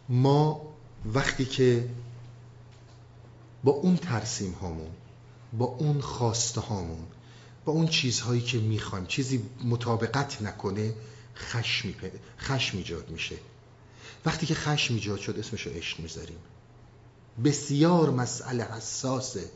[0.09, 0.61] ما
[1.05, 1.89] وقتی که
[3.63, 4.91] با اون ترسیم هامون
[5.57, 7.07] با اون خواسته هامون
[7.65, 10.93] با اون چیزهایی که می‌خوایم چیزی مطابقت نکنه
[11.35, 11.93] خشم,
[12.39, 13.35] خشم ایجاد میشه.
[14.25, 16.37] وقتی که خشم ایجاد شد اسمشو عشق می‌ذاریم.
[17.43, 19.49] بسیار مسئله حساسه.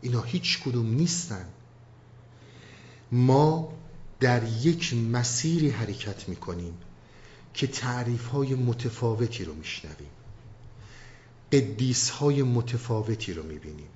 [0.00, 1.46] اینا هیچ کدوم نیستن.
[3.12, 3.72] ما
[4.20, 6.74] در یک مسیری حرکت می‌کنیم
[7.54, 10.10] که تعریف های متفاوتی رو میشنویم.
[11.52, 13.88] قدیس های متفاوتی رو می‌بینیم.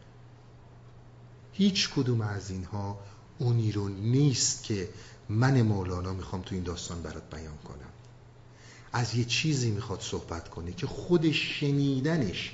[1.58, 2.98] هیچ کدوم از اینها
[3.38, 4.88] اونی رو نیست که
[5.28, 7.88] من مولانا می‌خوام تو این داستان برات بیان کنم.
[8.92, 12.52] از یه چیزی می‌خواد صحبت کنه که خود شنیدنش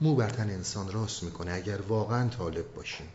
[0.00, 3.06] مو بر انسان راست می‌کنه اگر واقعا طالب باشیم.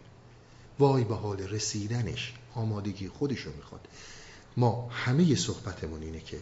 [0.79, 3.87] وای به حال رسیدنش آمادگی خودشو می‌خواد.
[4.57, 6.37] ما همه صحبتمون اینه که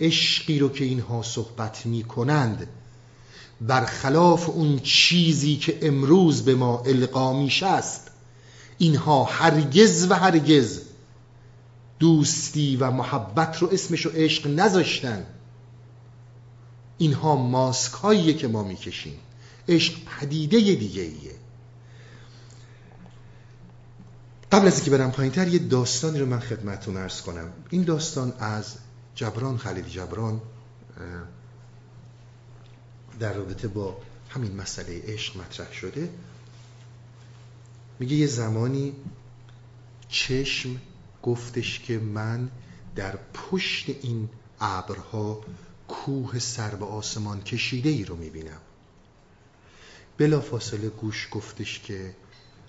[0.00, 2.68] عشقی رو که اینها صحبت می‌کنند
[3.60, 8.10] برخلاف اون چیزی که امروز به ما القا میشه است
[8.78, 10.80] اینها هرگز و هرگز
[11.98, 15.26] دوستی و محبت رو اسمش رو عشق نذاشتن.
[16.98, 19.18] اینها ماسک که ما می‌کشیم.
[19.68, 21.34] عشق پدیده دیگه ایه
[24.52, 27.52] قبل از اینکه برم پایین تر یه داستانی رو من خدمتتون ارز کنم.
[27.70, 28.74] این داستان از
[29.14, 30.40] جبران خلیل جبران
[33.20, 33.96] در رابطه با
[34.28, 36.10] همین مسئله عشق مطرح شده
[37.98, 38.92] میگه یه زمانی
[40.08, 40.80] چشم
[41.22, 42.50] گفتش که من
[42.96, 44.28] در پشت این
[44.60, 45.40] ابرها
[45.88, 48.60] کوه سر به آسمان کشیده ای رو می‌بینم.
[50.18, 52.14] بلا فاصله گوش گفتش که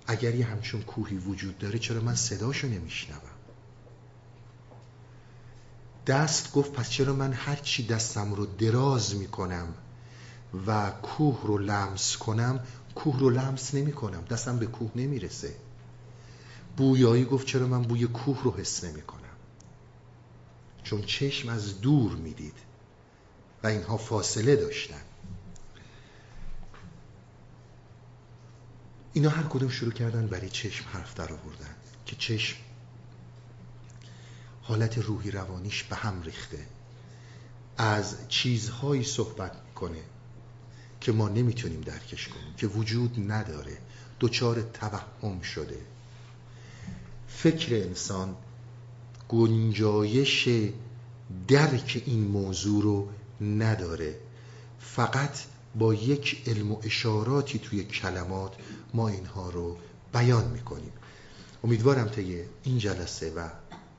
[0.07, 3.21] اگر یه همچون کوهی وجود داره چرا من صداشو نمیشنوم؟
[6.07, 9.73] دست گفت پس چرا من هرچی دستم رو دراز می‌کنم
[10.67, 12.59] و کوه رو لمس کنم
[12.95, 14.25] کوه رو لمس نمی کنم.
[14.25, 15.55] دستم به کوه نمی‌رسه
[16.77, 19.19] بویایی گفت چرا من بوی کوه رو حس نمی کنم؟
[20.83, 22.55] چون چشم از دور می‌دید
[23.63, 25.01] و اینها فاصله داشتن.
[29.13, 31.75] اینا هر کدوم شروع کردن برای چشم حرف در آوردن
[32.05, 32.57] که چشم
[34.61, 36.65] حالت روحی روانیش به هم ریخته.
[37.77, 40.03] از چیزهایی صحبت کنه.
[41.01, 43.77] که ما نمی‌تونیم درکش کنیم که وجود نداره.
[44.19, 45.77] دچار توهم شده.
[47.27, 48.35] فکر انسان
[49.29, 50.49] گنجایش
[51.47, 53.07] درک این موضوع رو
[53.41, 54.15] نداره.
[54.79, 55.39] فقط
[55.75, 58.55] با یک علم و اشاراتی توی کلمات
[58.93, 59.77] ما اینها رو
[60.13, 60.91] بیان می‌کنیم.
[61.63, 63.49] امیدوارم طی این جلسه و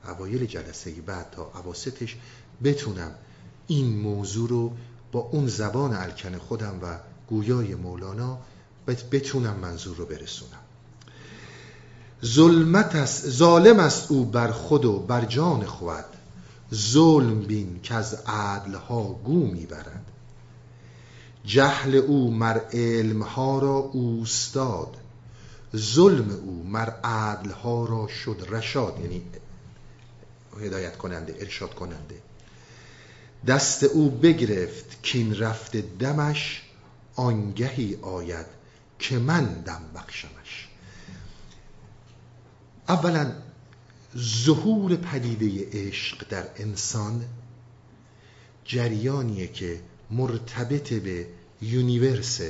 [0.04, 2.16] اوایل جلسه بعد تا عواستش
[2.64, 3.14] بتونم
[3.66, 4.76] این موضوع رو
[5.12, 6.98] با اون زبان الکن خودم و
[7.28, 8.38] گویای مولانا
[9.12, 10.60] بتونم منظور رو برسونم.
[12.24, 16.04] ظلمت است ظالم است او بر خود و بر جان خود.
[16.74, 20.04] ظلم بین که از عدلها گو می‌برد.
[21.44, 24.96] جهل او مر علمها را اوستاد.
[25.76, 29.00] ظلم او مر عدلها را شد رشاد.
[29.00, 29.22] یعنی
[30.60, 32.29] هدایت کننده ارشاد کننده.
[33.46, 36.62] دست او بگرفت کین رفت دمش
[37.16, 38.46] آنگهی آید
[38.98, 40.68] که من دم بخشمش.
[42.88, 43.32] اولا
[44.16, 47.24] ظهور پدیده عشق در انسان
[48.64, 49.80] جریانیه که
[50.10, 51.26] مرتبط به
[51.62, 52.40] universe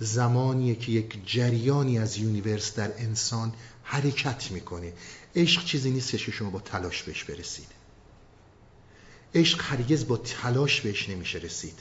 [0.00, 3.52] زمانیه که یک جریانی از universe در انسان
[3.82, 4.92] حرکت می‌کنه.
[5.36, 7.73] عشق چیزی نیست که شما با تلاش بهش برسید.
[9.34, 11.78] عشق هرگز با تلاش بهش نمیشه رسید.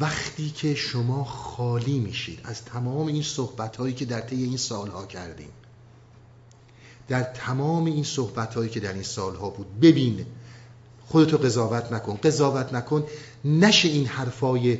[0.00, 5.06] وقتی که شما خالی میشید از تمام این صحبت هایی که در طی این سالها
[5.06, 5.50] کردیم
[7.08, 10.26] در تمام این صحبت هایی که در این سالها بود ببین
[11.06, 13.04] خودتو قضاوت نکن قضاوت نکن
[13.44, 14.78] نشه این حرفای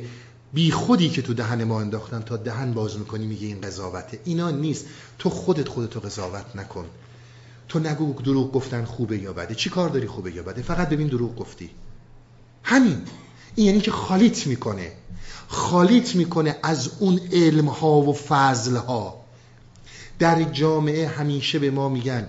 [0.53, 4.19] بی خودی که تو دهن ما انداختن تا دهن باز می‌کنی میگه این قضاوته.
[4.23, 4.85] اینا نیست.
[5.19, 6.85] تو خودت خودتو قضاوت نکن.
[7.69, 9.55] تو نگو دروغ گفتن خوبه یا بده.
[9.55, 11.69] چی کار داری خوبه یا بده؟ فقط ببین دروغ گفتی.
[12.63, 13.01] همین.
[13.55, 14.91] این یعنی که خالیت می‌کنه.
[15.47, 19.21] خالیت می‌کنه از اون علم ها و فضل ها
[20.19, 22.27] در جامعه همیشه به ما میگن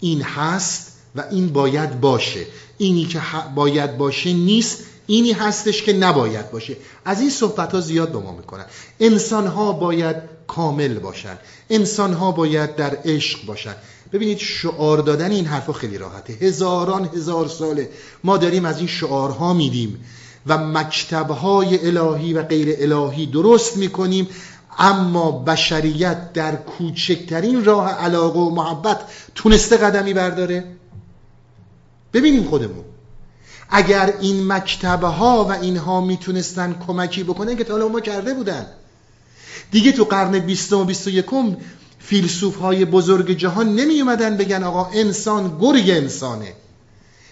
[0.00, 2.46] این هست و این باید باشه.
[2.78, 3.20] اینی که
[3.54, 6.76] باید باشه نیست اینی هستش که نباید باشه.
[7.04, 8.64] از این صحبت ها زیاد به ما می‌کنن.
[9.00, 11.38] انسان ها باید کامل باشن.
[11.70, 13.74] انسان ها باید در عشق باشن.
[14.12, 16.32] ببینید شعار دادن این حرفا خیلی راحته.
[16.32, 17.90] هزاران هزار ساله
[18.24, 20.04] ما داریم از این شعارها میدیم
[20.46, 24.28] و مکتبهای الهی و غیر الهی درست می‌کنیم
[24.78, 29.00] اما بشریت در کوچکترین راه علاقه و محبت
[29.34, 30.64] تونسته قدمی برداره؟
[32.12, 32.84] ببینیم خودمون.
[33.70, 38.66] اگر این مکتبه ها و اینها می‌تونستن کمکی بکنن که تا حالا ما کرده بودن.
[39.70, 41.56] دیگه تو قرن بیستم و بیست و یکم
[42.00, 46.54] فیلسوف های بزرگ جهان نمی اومدن بگن آقا انسان گرگ انسانه.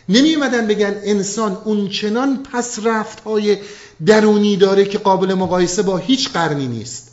[0.08, 3.58] نمی اومدن بگن انسان اون چنان پس رفت های
[4.06, 7.10] درونی داره که قابل مقایسه با هیچ قرنی نیست.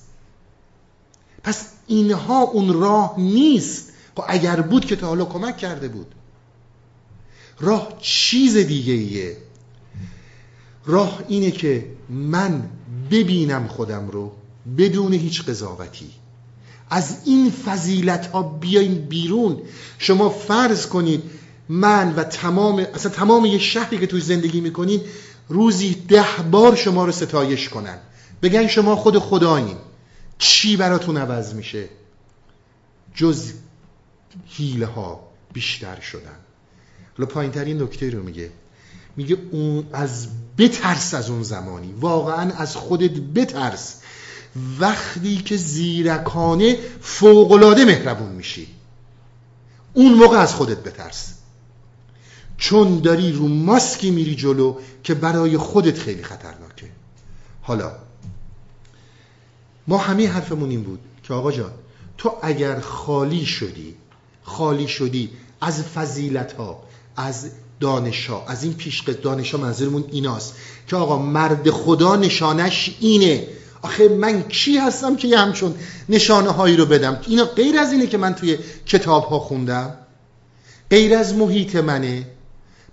[1.43, 3.91] پس اینها اون راه نیست.
[4.15, 6.07] خب اگر بود که تا حالا کمک کرده بود.
[7.59, 9.37] راه چیز دیگه ایه
[10.85, 12.69] راه اینه که من
[13.11, 14.31] ببینم خودم رو
[14.77, 16.09] بدون هیچ قضاوتی.
[16.89, 19.61] از این فضیلت ها بیاین بیرون.
[19.97, 21.23] شما فرض کنید
[21.69, 25.01] من و تمام اصلا تمام یه شهری که توی زندگی می‌کنین
[25.49, 27.97] روزی ده بار شما رو ستایش کنن.
[28.41, 29.77] بگن شما خود خدایین
[30.37, 31.89] چی براتون عوض میشه؟
[33.15, 33.51] جز
[34.49, 35.19] حیله ها
[35.53, 36.37] بیشتر شدن.
[37.17, 38.51] حالا پایین ترین نکته رو میگه.
[39.15, 40.27] میگه اون از
[40.57, 41.93] بترس از اون زمانی.
[41.99, 44.01] واقعا از خودت بترس.
[44.79, 48.67] وقتی که زیرکانه فوقلاده مهربون میشی
[49.93, 51.33] اون موقع از خودت بترس.
[52.57, 56.87] چون داری رو ماسکی میری جلو که برای خودت خیلی خطرناکه.
[57.61, 57.91] حالا
[59.87, 61.71] ما همه حرفمون این بود که آقا جان
[62.17, 63.95] تو اگر خالی شدی
[64.43, 65.29] خالی شدی
[65.61, 66.83] از فضیلت ها
[67.15, 67.49] از
[67.79, 70.55] دانش ها از این پیش دانش ها منظورمون ایناست
[70.87, 73.47] که آقا مرد خدا نشانش اینه
[73.85, 75.75] آخه من کی هستم که یه همچون
[76.09, 79.93] نشانه هایی رو بدم؟ اینا غیر از اینه که من توی کتاب ها خوندم.
[80.89, 82.27] غیر از محیط منه.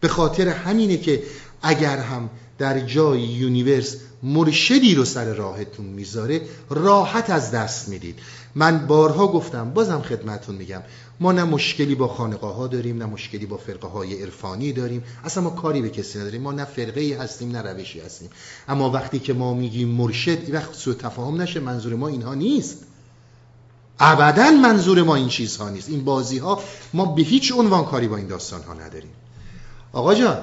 [0.01, 1.23] به خاطر همینه که
[1.63, 6.41] اگر هم در جای یونیورس مرشدی رو سر راهتون می‌ذاره
[6.71, 8.19] راحت از دست می‌دید.
[8.55, 10.83] من بارها گفتم بازم خدمتون میگم.
[11.23, 15.05] ما نه مشکلی با خانقاه ها داریم نه مشکلی با فرقه های عرفانی داریم.
[15.25, 16.43] اصلا ما کاری به کسی نداریم.
[16.43, 18.31] ما نه فرقه ای هستیم نه روشی هستیم.
[18.69, 22.79] اما وقتی که ما میگیم مرشد وقت سوء تفاهم نشه منظور ما اینها نیست.
[23.99, 25.89] ابدا منظور ما این چیزها نیست.
[25.89, 26.63] این بازی ها
[26.95, 29.13] ما به هیچ عنوان کاری با این داستان ها نداریم.
[29.93, 30.39] آقا جان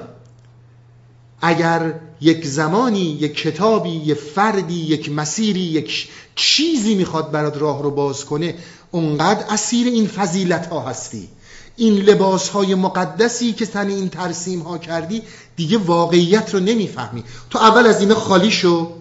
[1.42, 7.90] اگر یک زمانی یک کتابی یک فردی یک مسیری یک چیزی می‌خواد برات راه رو
[7.90, 8.54] باز کنه
[8.90, 11.28] اونقدر اسیر این فضیلت ها هستی.
[11.76, 15.22] این لباس های مقدسی که تن این ترسیم ها کردی
[15.56, 17.24] دیگه واقعیت رو نمی‌فهمی.
[17.50, 18.92] تو اول از اینه خالی شو.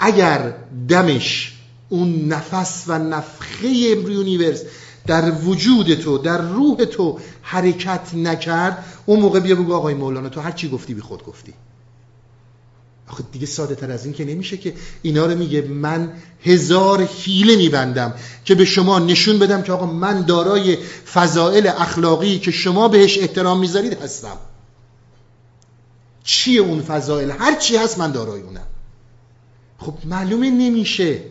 [0.00, 0.54] اگر
[0.88, 1.52] دمش
[1.88, 4.62] اون نفس و نفخه universe
[5.06, 10.40] در وجود تو در روح تو حرکت نکرد اون موقع بیا بگو آقای مولانا تو
[10.40, 11.54] هر چی گفتی بی خود گفتی.
[13.08, 17.56] آخه دیگه ساده تر از این که نمیشه که اینا رو میگه من هزار حیله
[17.56, 20.78] میبندم که به شما نشون بدم که آقا من دارای
[21.12, 24.36] فضائل اخلاقی که شما بهش احترام می‌ذارید هستم.
[26.24, 28.66] چیه اون فضائل؟ هر چی هست من دارای اونم.
[29.78, 31.22] خب معلومه نمیشه.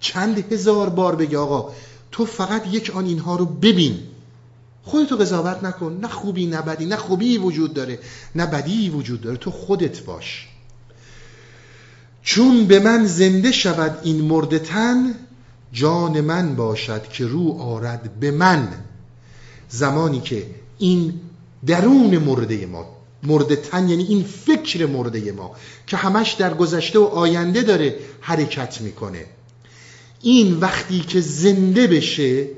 [0.00, 1.72] چند هزار بار بگه آقا
[2.12, 3.98] تو فقط یک آن اینها رو ببین.
[4.82, 5.98] خودتو قضاوت نکن.
[6.02, 6.86] نه خوبی نه بدی.
[6.86, 7.98] نه خوبی وجود داره.
[8.34, 9.36] نه بدی وجود داره.
[9.36, 10.48] تو خودت باش.
[12.22, 15.14] چون به من زنده شود این مرد تن
[15.72, 18.68] جان من باشد که رو آرد به من.
[19.68, 20.46] زمانی که
[20.78, 21.20] این
[21.66, 22.86] درون مرده ما
[23.22, 25.56] مرد تن یعنی این فکر مرده ما
[25.86, 29.24] که همش در گذشته و آینده داره حرکت می‌کنه.
[30.22, 32.48] این وقتی که زنده بشه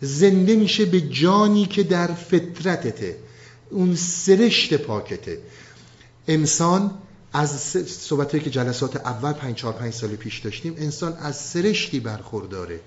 [0.00, 3.16] زنده میشه به جانی که در فطرتته.
[3.70, 5.38] اون سرشت پاکته.
[6.28, 6.90] انسان
[7.32, 7.50] از
[7.86, 12.80] صحبت که جلسات اول پنج چهار پنج سال پیش داشتیم انسان از سرشتی برخورداره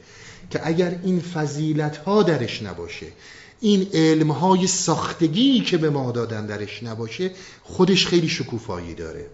[0.49, 3.07] که اگر این فضیلت ها درش نباشه
[3.59, 7.31] این علمهای ساختگی که به ما دادن درش نباشه
[7.63, 9.27] خودش خیلی شکوفایی داره.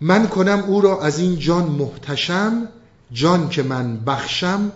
[0.00, 2.68] من کنم او را از این جان محتشم
[3.12, 4.72] جان که من بخشم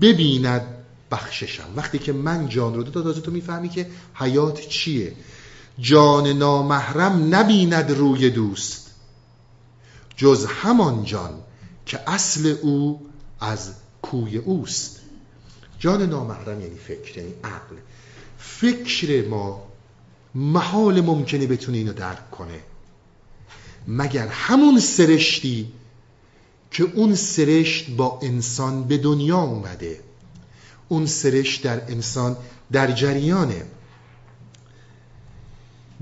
[0.00, 0.62] ببیند
[1.10, 1.68] بخششم.
[1.76, 5.12] وقتی که من جان رو داد تازه تو می‌فهمی که حیات چیه؟
[5.78, 8.90] جان نامحرم نبیند روی دوست.
[10.16, 11.34] جز همان جان
[11.86, 13.06] که اصل او
[13.40, 13.70] از
[14.02, 15.00] کوی اوست.
[15.78, 17.76] جان نامحرم یعنی فکر یعنی عقل.
[18.38, 19.62] فکر ما
[20.34, 22.60] محال ممکنه بتونه اینو درک کنه.
[23.88, 25.72] مگر همون سرشتی
[26.70, 30.00] که اون سرشت با انسان به دنیا اومده؟
[30.88, 32.36] اون سرشت در انسان
[32.72, 33.66] در جریانه.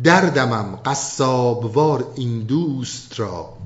[0.02, 3.56] دردمم قصابوار این دوست را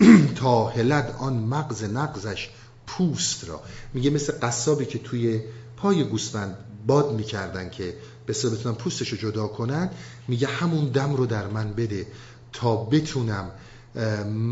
[0.40, 2.50] تا هلد آن مغز نقزش
[2.86, 3.60] پوست را.
[3.94, 5.40] میگه مثل قصابی که توی
[5.76, 6.56] پای گوسفند
[6.86, 7.94] باد می‌کردن که
[8.28, 9.90] بسیار بتونن پوستش رو جدا کنن
[10.28, 12.06] میگه همون دم رو در من بده
[12.52, 13.50] تا بتونم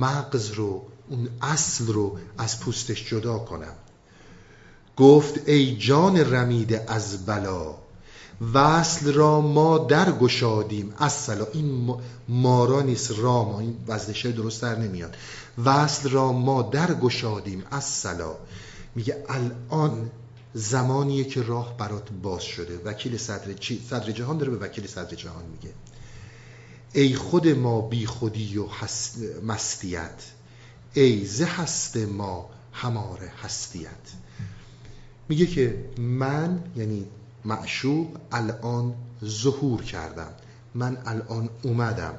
[0.01, 3.72] مغز رو اون اصل رو از پوستش جدا کنم.
[4.97, 7.84] گفت ای جان رمیده از بلا
[8.55, 11.95] وصل را ما در گشادیم اصلا این
[12.28, 15.16] مارا نیست را ما این وزنشه درست در نمیاد.
[15.64, 18.35] وصل را ما در گشادیم اصلا
[18.95, 20.11] میگه الان
[20.55, 22.78] زمانیه که راه برات باز شده.
[22.85, 25.74] وکیل صدر, چی؟ صدر جهان داره به وکیل صدر جهان میگه.
[26.93, 28.66] ای خود ما بی خودی و
[29.43, 30.22] مستیت.
[30.95, 33.91] ای زه هست ما همار هستیت.
[35.28, 37.07] میگه که من یعنی
[37.45, 40.31] معشوق الان ظهور کردم.
[40.75, 42.15] من الان اومدم.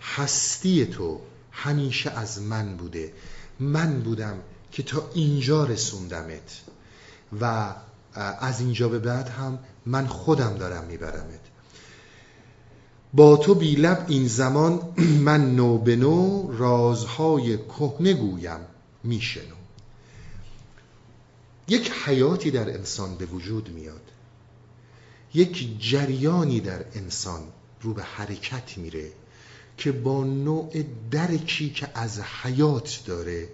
[0.00, 1.20] هستی تو
[1.52, 3.12] همیشه از من بوده.
[3.60, 4.38] من بودم
[4.72, 6.60] که تا اینجا رسوندمت.
[7.40, 7.74] و
[8.40, 11.40] از اینجا به بعد هم من خودم دارم میبرمت.
[13.14, 14.80] با تو بی لب این زمان
[15.26, 18.60] من نو به نو رازهای کهنه گویم
[19.04, 19.56] میشنو.
[21.68, 24.05] یک حیاتی در انسان به وجود میاد.
[25.36, 27.42] یک جریانی در انسان
[27.82, 29.12] رو به حرکت میره
[29.76, 33.48] که با نوع درکی که از حیات داره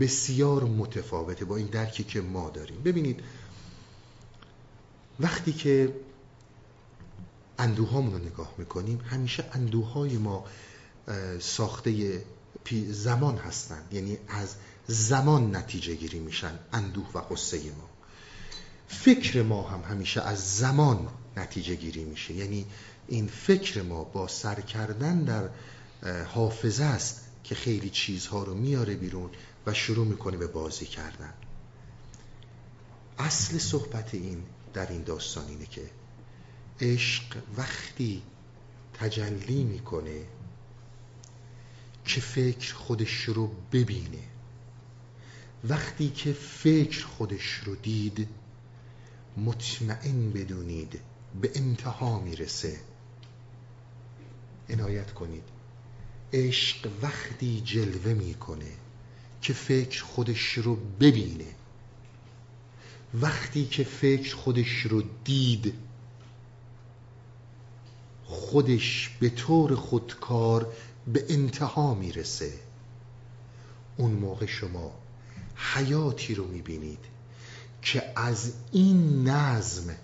[0.00, 2.82] بسیار متفاوته با این درکی که ما داریم.
[2.82, 3.20] ببینید
[5.20, 5.94] وقتی که
[7.58, 10.44] اندوهامون رو نگاه می‌کنیم همیشه اندوهای ما
[11.40, 12.22] ساخته
[12.88, 14.54] زمان هستند یعنی از
[14.86, 17.89] زمان نتیجه گیری میشن اندوه و قصه ما.
[18.90, 22.34] فکر ما هم همیشه از زمان نتیجه گیری میشه.
[22.34, 22.66] یعنی
[23.08, 25.48] این فکر ما با سر کردن در
[26.24, 29.30] حافظه است که خیلی چیزها رو میاره بیرون
[29.66, 31.34] و شروع می‌کنه به بازی کردن.
[33.18, 34.42] اصل صحبت این
[34.74, 35.90] در این داستان اینه که
[36.80, 38.22] عشق وقتی
[38.94, 40.22] تجلی می‌کنه
[42.04, 44.22] که فکر خودش رو ببینه.
[45.64, 48.28] وقتی که فکر خودش رو دید
[49.44, 51.00] مطمئن بدونید
[51.40, 52.80] به انتها می‌رسه.
[54.68, 55.44] عنایت کنید.
[56.32, 58.72] عشق وقتی جلوه می‌کنه
[59.42, 61.54] که فکر خودش رو ببینه.
[63.14, 65.74] وقتی که فکر خودش رو دید
[68.24, 70.72] خودش به طور خودکار
[71.12, 72.52] به انتها می‌رسه.
[73.96, 74.92] اون موقع شما
[75.56, 77.09] حیاتی رو می‌بینید.
[77.82, 79.94] که از این نظم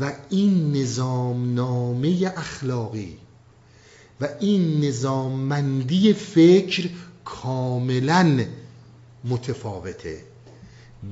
[0.00, 3.18] و این نظامنامه اخلاقی
[4.20, 6.90] و این نظاممندی فکر
[7.24, 8.44] کاملا
[9.24, 10.24] متفاوته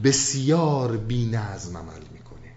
[0.04, 2.52] بسیار بی نظم عمل می‌کنه.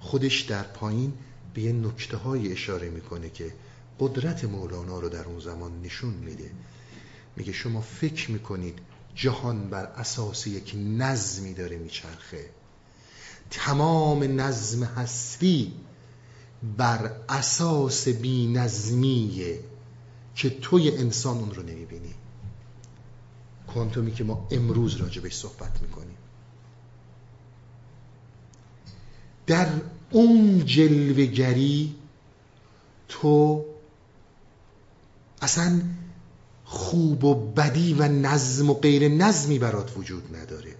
[0.00, 1.12] خودش در پایین
[1.54, 3.54] به یه نکته های اشاره می‌کنه که
[4.00, 6.50] قدرت مولانا رو در اون زمان نشون میده.
[7.36, 8.78] میگه شما فکر می‌کنید
[9.18, 12.50] جهان بر اساس یک نظمی داره میچرخه.
[13.50, 15.72] تمام نظم هستی
[16.76, 19.60] بر اساس بی نظمیه
[20.34, 22.14] که توی انسان اون رو نمی‌بینی.
[23.66, 26.16] کوانتومی که ما امروز راجبش صحبت می‌کنیم.
[29.46, 29.68] در
[30.10, 31.94] اون جلوگری
[33.08, 33.64] تو
[35.42, 35.82] اصلا
[36.70, 40.74] خوب و بدی و نظم و غیر نظمی برات وجود نداره.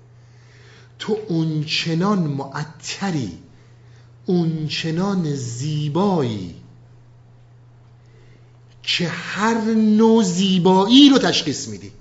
[0.98, 3.38] تو اونچنان معطری
[4.26, 6.54] اونچنان زیبایی
[8.82, 11.92] که هر نوع زیبایی رو تشخیص میدی.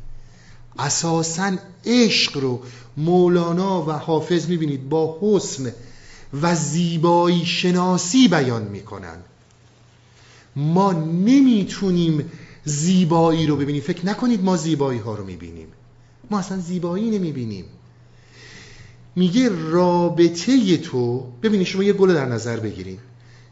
[0.79, 2.61] اساسا عشق رو
[2.97, 5.73] مولانا و حافظ می‌بینید با حسن
[6.41, 9.17] و زیبایی شناسی بیان می‌کنن.
[10.55, 12.31] ما نمی‌تونیم
[12.67, 13.81] زیبایی رو ببینیم.
[13.81, 15.67] فکر نکنید ما زیبایی ها رو می‌بینیم.
[16.31, 17.65] ما اصلا زیبایی نمی‌بینیم.
[19.15, 22.99] میگه رابطه تو ببینید شما یه گل در نظر بگیرید.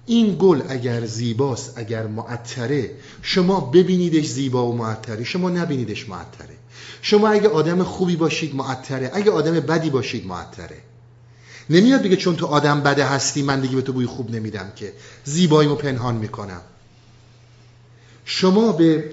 [0.06, 2.92] این گل اگر زیباست اگر معطره
[3.22, 6.56] شما ببینیدش زیبا و معطره شما نبینیدش معطره.
[7.02, 10.78] شما اگه آدم خوبی باشید معطره اگه آدم بدی باشید معطره.
[11.70, 14.94] نمیاد بگه چون تو آدم بده هستی من دیگه به تو بوی خوب نمیدم که.
[15.24, 16.62] زیباییمو پنهان می‌کنم.
[18.26, 19.12] شما به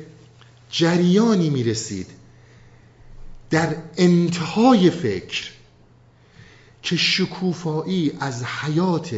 [0.70, 2.06] جریانی می‌رسید
[3.50, 5.50] در انتهای فکر
[6.82, 9.16] که شکوفایی از حیات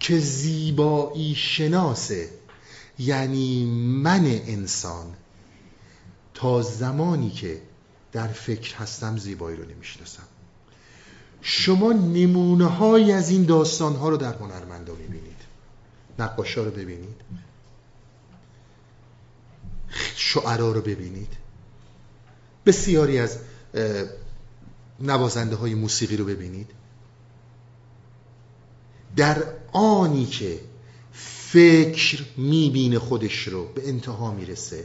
[0.00, 2.28] که زیبایی شناسه
[2.98, 5.06] یعنی من انسان
[6.34, 7.62] تا زمانی که
[8.12, 10.22] در فکر هستم زیبایی رو نمی‌شناسم.
[11.42, 15.36] شما نمونه های از این داستان ها رو در هنرمندا می‌بینید.
[16.18, 17.16] نقاشا رو ببینید.
[20.16, 21.32] شعرا رو ببینید.
[22.66, 23.38] بسیاری از
[25.00, 26.70] نوازنده های موسیقی رو ببینید.
[29.16, 30.60] در آنی که
[31.12, 34.84] فکر می‌بینه خودش رو به انتها می‌رسه.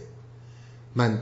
[0.96, 1.22] من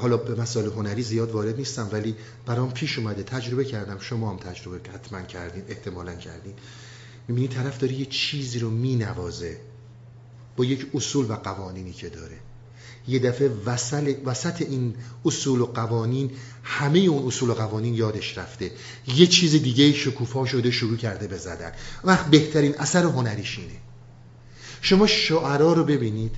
[0.00, 2.16] حالا به مسائل هنری زیاد وارد نیستم ولی
[2.46, 3.22] برام پیش اومده.
[3.22, 3.98] تجربه کردم.
[3.98, 6.54] شما هم تجربه حتما کردین احتمالا کردین.
[7.28, 9.60] می‌بینی طرف داره یه چیزی رو مینوازه
[10.56, 12.38] با یک اصول و قوانینی که داره.
[13.08, 13.50] یه دفعه
[14.26, 14.94] وسط این
[15.24, 16.30] اصول و قوانین
[16.62, 18.70] همه اون اصول و قوانین یادش رفته.
[19.16, 21.72] یه چیز دیگه شکوفا شده شروع کرده به زدن.
[22.04, 23.74] وقت بهترین اثر هنریشینه
[24.80, 26.36] شما شعرا رو ببینید.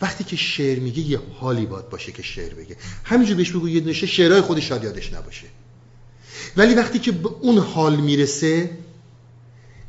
[0.00, 2.76] وقتی که شعر میگه یه حالی باد باشه که شعر بگه.
[3.04, 5.46] همینجور بهش بگو یه نشه شعرهای خودش شاید یادش نباشه.
[6.56, 8.70] ولی وقتی که به اون حال می‌رسه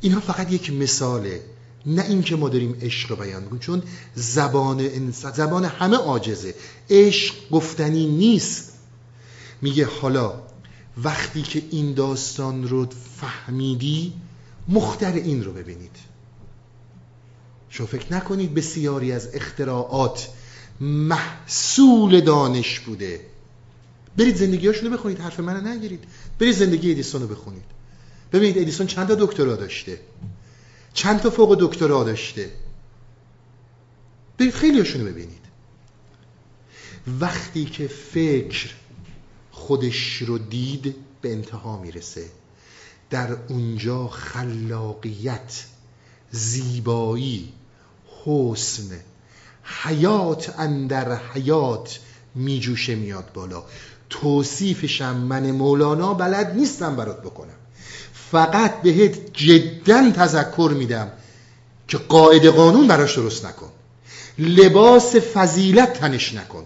[0.00, 1.40] اینها فقط یک مثاله.
[1.86, 3.82] نه اینکه ما داریم عشق رو بیان می‌کنیم چون
[4.14, 6.54] زبان زبان همه عاجزه.
[6.90, 8.72] عشق گفتنی نیست.
[9.62, 10.42] میگه حالا
[11.04, 12.86] وقتی که این داستان رو
[13.20, 14.12] فهمیدی
[14.68, 15.96] مختر این رو ببینید.
[17.68, 20.28] شما فکر نکنید بسیاری از اختراعات
[20.80, 23.20] محصول دانش بوده.
[24.16, 26.04] برید زندگیاشونو بخونید حرف منو نگیرید.
[26.38, 27.64] برید زندگی ادیسون رو بخونید.
[28.32, 29.98] ببینید ادیسون چند تا دکترا داشته.
[30.96, 32.50] چند تا فوق دکترا داشته.
[34.38, 35.46] برید خیلی هاشونو ببینید.
[37.20, 38.70] وقتی که فکر
[39.50, 42.24] خودش رو دید به انتها می‌رسه.
[43.10, 45.64] در اونجا خلاقیت
[46.30, 47.52] زیبایی
[48.24, 49.00] حسن
[49.62, 52.00] حیات اندر حیات
[52.34, 53.64] میجوشه میاد بالا.
[54.10, 57.65] توصیفشم من مولانا بلد نیستم برات بکنم.
[58.30, 61.12] فقط بهت جدا تذکر میدم
[61.88, 63.68] که قاعده قانون براش درست نکن.
[64.38, 66.64] لباس فضیلت تنش نکن.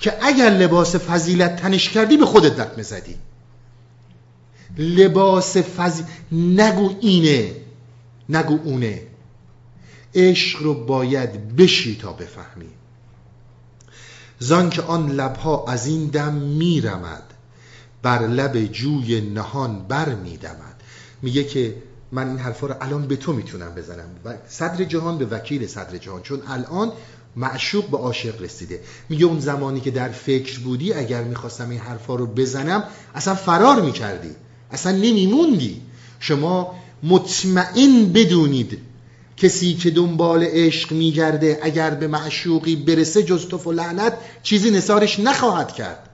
[0.00, 3.16] که اگر لباس فضیلت تنش کردی به خودت دقمه زدی.
[4.78, 7.52] لباس فضیلت نگو اینه
[8.28, 9.02] نگو اونه.
[10.14, 12.68] عشق رو باید بشی تا بفهمی.
[14.38, 17.22] زان که آن لبها از این دم میرمد
[18.02, 20.71] بر لب جوی نهان بر میدمد
[21.22, 21.74] میگه که
[22.12, 24.08] من این حرفا رو الان به تو می‌تونم بزنم.
[24.24, 26.92] و صدر جهان به وکیل صدر جهان چون الان
[27.36, 28.80] معشوق به عاشق رسیده.
[29.08, 33.80] میگه اون زمانی که در فکر بودی اگر می‌خواستم این حرفا رو بزنم اصلا فرار
[33.80, 34.30] می‌کردی.
[34.70, 35.82] اصلا نمیموندی.
[36.20, 38.78] شما مطمئن بدونید
[39.36, 45.20] کسی که دنبال عشق میگرده اگر به معشوقی برسه جز تو و لعنت چیزی نثارش
[45.20, 46.08] نخواهد کرد.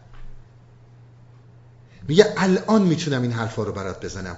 [2.09, 4.37] میگه الان می‌تونم این حرفا رو برات بزنم.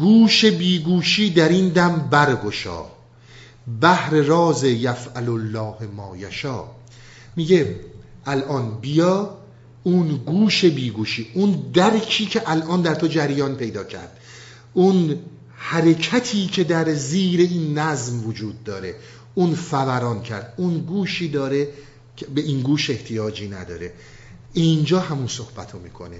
[0.00, 2.84] گوش بیگوشی در این دم برگشا.
[3.80, 6.64] بهر راز یفعل الله ما یشا.
[7.36, 7.80] میگه
[8.26, 9.36] الان بیا
[9.82, 14.16] اون گوش بیگوشی اون درکی که الان در تو جریان پیدا کرد
[14.74, 15.18] اون
[15.54, 18.94] حرکتی که در زیر این نظم وجود داره
[19.34, 21.68] اون فوران کرد اون گوشی داره
[22.16, 23.92] که به این گوش احتیاجی نداره.
[24.52, 26.16] اینجا همون صحبت رو می‌کنه.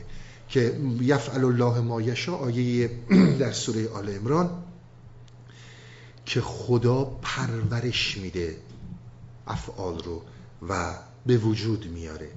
[0.51, 2.91] که یفعل الله ما یشا آیه
[3.39, 4.51] در سوره آل امران
[6.27, 8.57] که خدا پرورش میده
[9.47, 10.23] افعال رو
[10.69, 12.29] و به وجود میاره.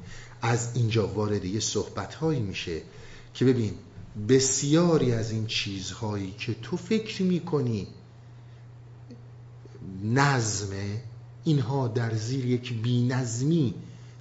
[0.41, 2.81] از اینجا وارد یه صحبت هایی میشه
[3.33, 3.73] که ببین
[4.29, 7.87] بسیاری از این چیزهایی که تو فکر می‌کنی
[10.03, 11.01] نظمه
[11.43, 13.73] اینها در زیر یک بینظمی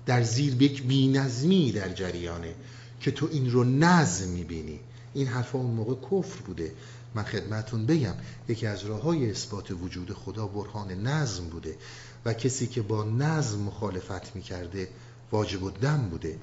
[0.06, 2.54] در زیر یک بینظمی در جریانه.
[3.02, 4.80] که تو این رو نظم می‌بینی.
[5.14, 6.72] این حرفا اون موقع کفر بوده.
[7.14, 8.14] من خدمتون بگم
[8.48, 11.76] یکی از راه های اثبات وجود خدا برهان نظم بوده
[12.24, 14.88] و کسی که با نظم مخالفت می‌کرده
[15.32, 16.38] واجب الدم بوده.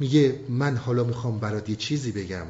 [0.00, 2.46] میگه من حالا می‌خوام برات یه چیزی بگم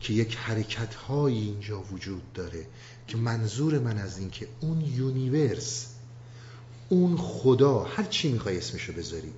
[0.00, 2.66] که یک حرکت های اینجا وجود داره
[3.06, 5.86] که منظور من از این که اون universe
[6.88, 9.32] اون خدا هر چی می‌خوای اسمشو بذاری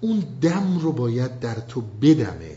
[0.00, 2.56] اون دم رو باید در تو بدمه.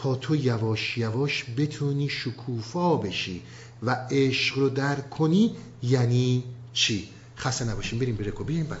[0.00, 3.42] تو یواش یواش بتونی شکوفا بشی
[3.82, 8.80] و عشق رو درک کنی یعنی چی؟ خسته نباشیم بریم به رکو بریم بعد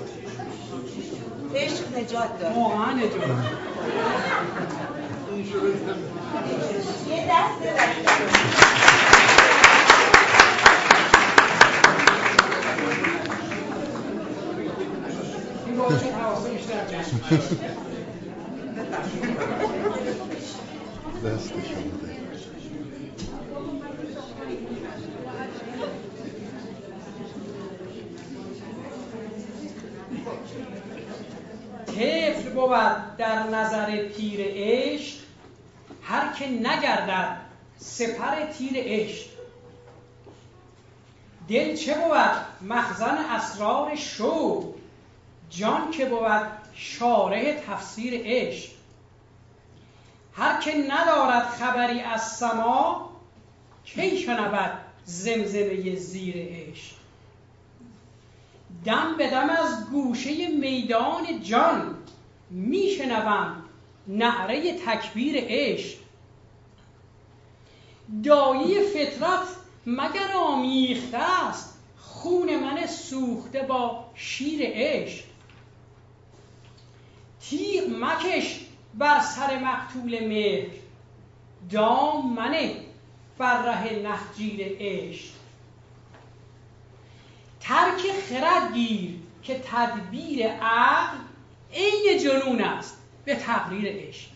[2.01, 2.55] نجات داره.
[2.55, 3.11] واقعا نجات.
[7.09, 7.61] یه دست
[21.23, 22.01] دست شما
[36.03, 37.37] هر که نگردد
[37.77, 39.25] سپر تیر عشق.
[41.49, 44.73] دل چه بود؟ مخزن اسرار شو
[45.49, 48.69] جان که بود؟ شارع تفسیر عشق.
[50.33, 53.11] هر که ندارد خبری از سما
[53.85, 54.71] کی شنود
[55.05, 56.95] زمزمه زیر عشق؟
[58.85, 61.97] دم به دم از گوشه میدان جان
[62.51, 63.63] میشنوم
[64.07, 65.97] نعره تکبیر عشق.
[68.23, 69.47] دایی فطرت
[69.85, 75.23] مگر آمیخته است؟ خون من سوخته با شیر عشق.
[77.41, 78.59] تیغ مکش
[78.93, 80.69] بر سر مقتول مهر.
[81.69, 82.75] دام منه
[83.37, 85.31] بر نخجیر عشق.
[87.59, 91.17] ترک خرد گیر که تدبیر عقل
[91.73, 94.27] عین جنون است به تقریر عشق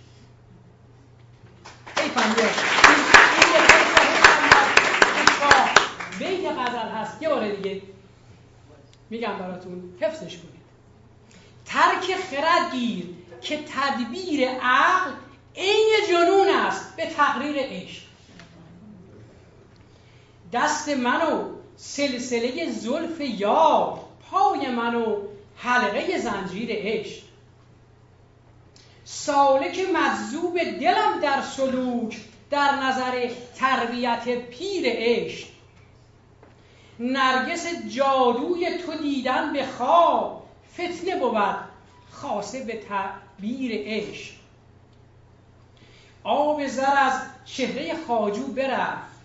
[1.98, 2.10] ای
[6.20, 7.82] بیت غزل هست یه بار دیگه
[9.10, 10.56] میگم براتون حفظش کنید
[11.66, 13.06] ترک خرد گیر
[13.42, 15.12] که تدبیر عقل
[15.56, 18.02] عین جنون است به تقریر عشق
[20.54, 24.00] دست منو سلسله زلف یار
[24.32, 25.22] پای منو
[25.56, 27.25] حلقه زنجیر عشق
[29.08, 32.18] سالک مجذوب دلم در سلوک
[32.50, 35.48] در نظر تربیت پیر عشق.
[37.00, 41.56] نرگس جادوی تو دیدن به خواب فتنه بود
[42.12, 44.34] خاصه به تعبیر عشق.
[46.24, 49.16] آب زر از چهره خاجو برفت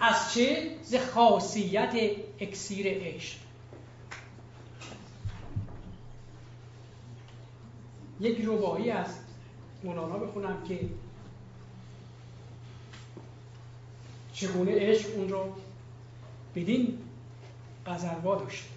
[0.00, 1.94] از چه؟ ز خاصیت
[2.40, 3.45] اکسیر عشق.
[8.20, 9.06] یک ربایی از
[9.84, 10.80] مولانا بخونم که
[14.32, 15.52] چگونه عشق اون رو
[16.54, 16.98] بدین
[17.86, 18.68] قذروا داشته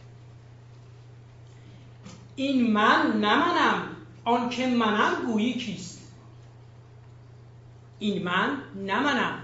[2.36, 6.12] این من نمنم آنکه منم گویی کیست؟
[8.00, 9.44] این من نمنم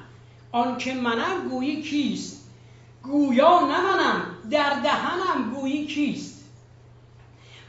[0.51, 2.49] آنکه منم گویی کیست؟
[3.03, 6.34] گویا نمنم در دهنم گویی کیست؟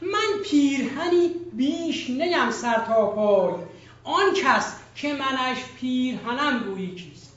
[0.01, 3.53] من پیرهنی بیش نیم سر تا پای.
[4.03, 7.33] آن کس که منش پیرهنم گویی کیست؟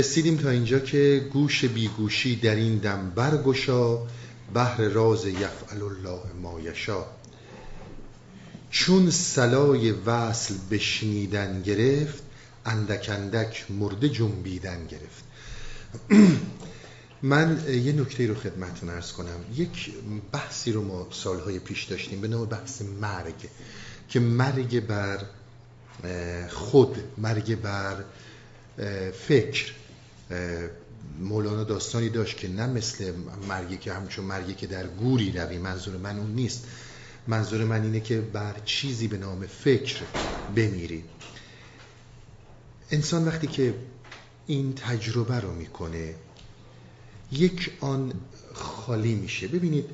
[0.00, 3.98] رسیدیم تا اینجا که گوش بیگوشی در این دم برگشا
[4.54, 7.04] بهر راز یفعل الله ما یشا.
[8.70, 12.22] چون سلای وصل بشنیدن گرفت
[12.66, 15.24] اندک اندک مرده جنبیدن گرفت.
[17.22, 19.44] من یه نکته رو خدمتتون ارز کنم.
[19.56, 19.92] یک
[20.32, 23.48] بحثی رو ما سالهای پیش داشتیم به نام بحث مرگ
[24.08, 25.18] که مرگ بر
[26.48, 28.04] خود مرگ بر
[29.28, 29.79] فکر.
[31.20, 33.12] مولانا داستانی داشت که نه مثل
[33.48, 36.66] مرگی که همچون مرگی که در گوری روی منظور من اون نیست.
[37.26, 40.02] منظور من اینه که بر چیزی به نام فکر
[40.56, 41.04] بمیری
[42.90, 43.74] انسان وقتی که
[44.46, 46.14] این تجربه رو می‌کنه
[47.32, 48.12] یک آن
[48.54, 49.48] خالی میشه.
[49.48, 49.84] ببینید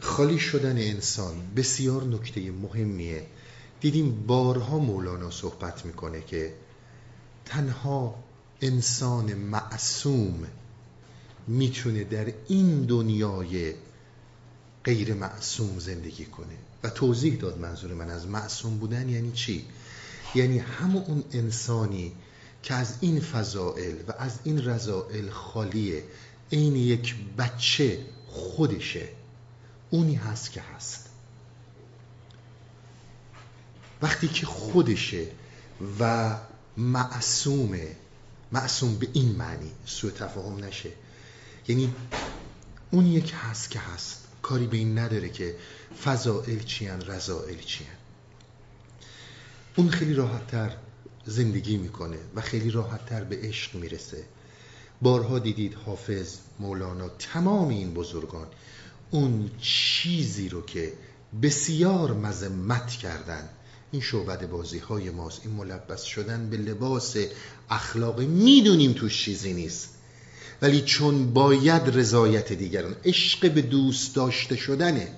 [0.00, 3.26] خالی شدن انسان بسیار نکته مهمیه.
[3.80, 6.52] دیدیم بارها مولانا صحبت می‌کنه که
[7.44, 8.14] تنها
[8.62, 10.46] انسان معصوم
[11.46, 13.74] می‌تونه در این دنیای
[14.84, 16.56] غیر معصوم زندگی کنه.
[16.82, 19.64] و توضیح داد منظور من از معصوم بودن یعنی چی؟
[20.34, 22.12] یعنی همون اون انسانی
[22.62, 26.04] که از این فضائل و از این رضائل خالیه
[26.50, 27.98] این یک بچه
[28.28, 29.08] خودشه.
[29.90, 31.08] اونی هست که هست.
[34.02, 35.26] وقتی که خودشه
[36.00, 36.36] و
[36.76, 37.96] معصومه
[38.52, 40.90] معصوم به این معنی سوء تفاهم نشه.
[41.68, 41.94] یعنی
[42.90, 44.18] اون یک هست که هست.
[44.42, 45.56] کاری به این نداره که
[46.04, 47.96] فضائل چیان رضائل چیان.
[49.76, 50.76] اون خیلی راحتتر
[51.24, 54.24] زندگی می‌کنه و خیلی راحتتر به عشق می‌رسه.
[55.02, 58.46] بارها دیدید حافظ مولانا تمام این بزرگان
[59.10, 60.92] اون چیزی رو که
[61.42, 63.48] بسیار مذمت کردن
[63.92, 65.40] این شعبد بازی های ماست.
[65.44, 67.16] این ملبس شدن به لباس
[67.70, 69.88] اخلاقی می‌دونیم توش چیزی نیست.
[70.62, 75.08] ولی چون باید رضایت دیگران عشق به دوست داشته شدنه.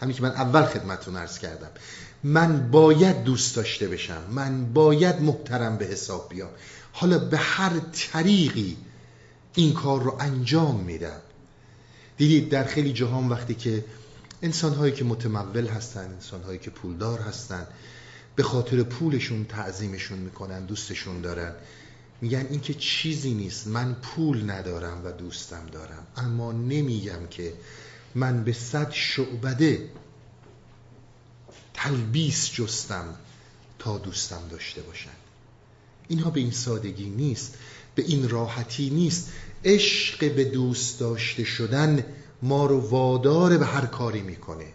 [0.00, 1.70] همین که من اول خدمتون عرض کردم.
[2.24, 4.22] من باید دوست داشته بشم.
[4.30, 6.50] من باید محترم به حساب بیام.
[6.92, 8.76] حالا به هر طریقی
[9.54, 11.20] این کار رو انجام میدم.
[12.16, 13.84] دیدید در خیلی جهان وقتی که
[14.42, 17.66] انسان هایی که متمول هستن انسان هایی که پولدار هستن
[18.40, 21.52] به خاطر پولشون تعظیمشون می‌کنن دوستشون دارن.
[22.20, 26.06] میگن این که چیزی نیست من پول ندارم و دوستم دارم.
[26.16, 27.52] اما نمیگم که
[28.14, 29.88] من به صد شعبده
[31.74, 33.14] تلبیس جستم
[33.78, 35.10] تا دوستم داشته باشن.
[36.08, 37.54] اینها به این سادگی نیست
[37.94, 39.32] به این راحتی نیست.
[39.64, 42.04] عشق به دوست داشته شدن
[42.42, 44.66] ما رو وادار به هر کاری می‌کنه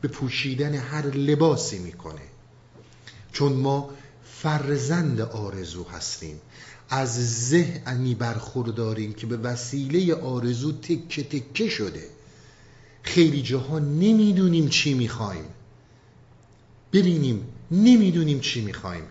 [0.00, 2.35] به پوشیدن هر لباسی می‌کنه.
[3.36, 3.90] چون ما
[4.24, 6.40] فرزند آرزو هستیم.
[6.88, 12.08] از ذهنی برخورداریم که به وسیله آرزو تکه تکه شده.
[13.02, 15.44] خیلی جاها نمی‌دونیم چی می‌خوایم.
[16.92, 19.04] ببینیم نمی‌دونیم چی می‌خوایم.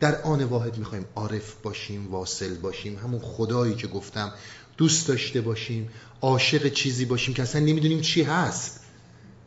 [0.00, 4.32] در آن واحد می‌خوایم عارف باشیم واصل باشیم همون خدایی که گفتم
[4.76, 5.88] دوست داشته باشیم
[6.20, 8.80] عاشق چیزی باشیم که اصلا نمی‌دونیم چی هست.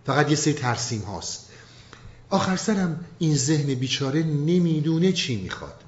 [0.05, 1.42] فقط یه سری ترسیم هاست.
[2.33, 5.81] آخر سرم این ذهن بیچاره نمی‌دونه چی می‌خواد.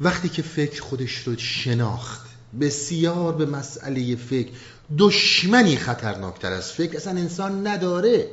[0.00, 2.26] وقتی که فکر خودش رو شناخت
[2.60, 4.50] بسیار به مسئله فکر
[4.98, 8.28] دشمنی خطرناکتر از فکر اصلا انسان نداره.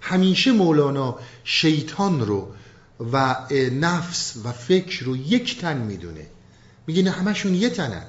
[0.00, 2.52] همیشه مولانا شیطان رو
[3.12, 3.36] و
[3.80, 6.26] نفس و فکر رو یک تن می‌دونه.
[6.86, 8.06] میگه نه همشون یه تنن.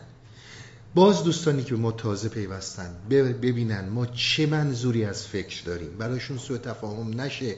[0.95, 5.97] باز دوستانی که به ما تازه پیوستن ببینن ما چه منظوری از فکر داریم.
[5.97, 7.55] برایشون سوء تفاهم نشه.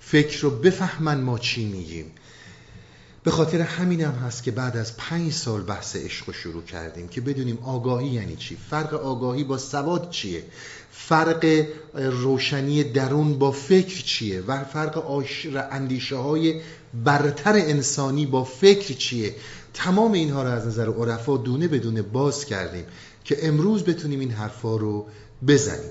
[0.00, 2.12] فکر رو بفهمن ما چی میگیم.
[3.24, 7.08] به خاطر همین هم هست که بعد از پنج سال بحث عشق رو شروع کردیم
[7.08, 8.56] که بدونیم آگاهی یعنی چی.
[8.70, 10.44] فرق آگاهی با سواد چیه؟
[10.90, 15.02] فرق روشنی درون با فکر چیه؟ و فرق
[15.70, 16.60] اندیشه های
[17.04, 19.34] برتر انسانی با فکر چیه؟
[19.74, 22.84] تمام اینها رو از نظر عرفا دونه بدونه باز کردیم
[23.24, 25.06] که امروز بتونیم این حرفا رو
[25.46, 25.90] بزنیم.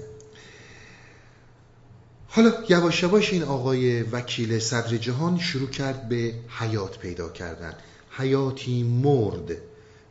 [2.28, 7.74] حالا یواش یواش این آقای وکیل صدر جهان شروع کرد به حیات پیدا کردن.
[8.12, 9.52] حیاتی مرد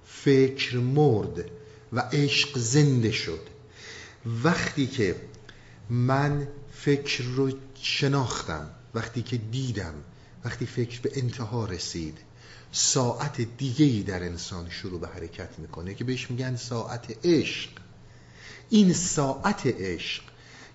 [0.07, 1.45] فکر مرد
[1.93, 3.41] و عشق زنده شد.
[4.45, 5.17] وقتی که
[5.91, 9.95] من فکر رو شناختم وقتی که دیدم
[10.45, 12.19] وقتی فکر به انتها رسید
[12.73, 17.71] ساعت دیگهی در انسان شروع به حرکت می‌کنه که بهش میگن ساعت عشق.
[18.71, 20.23] این ساعت عشق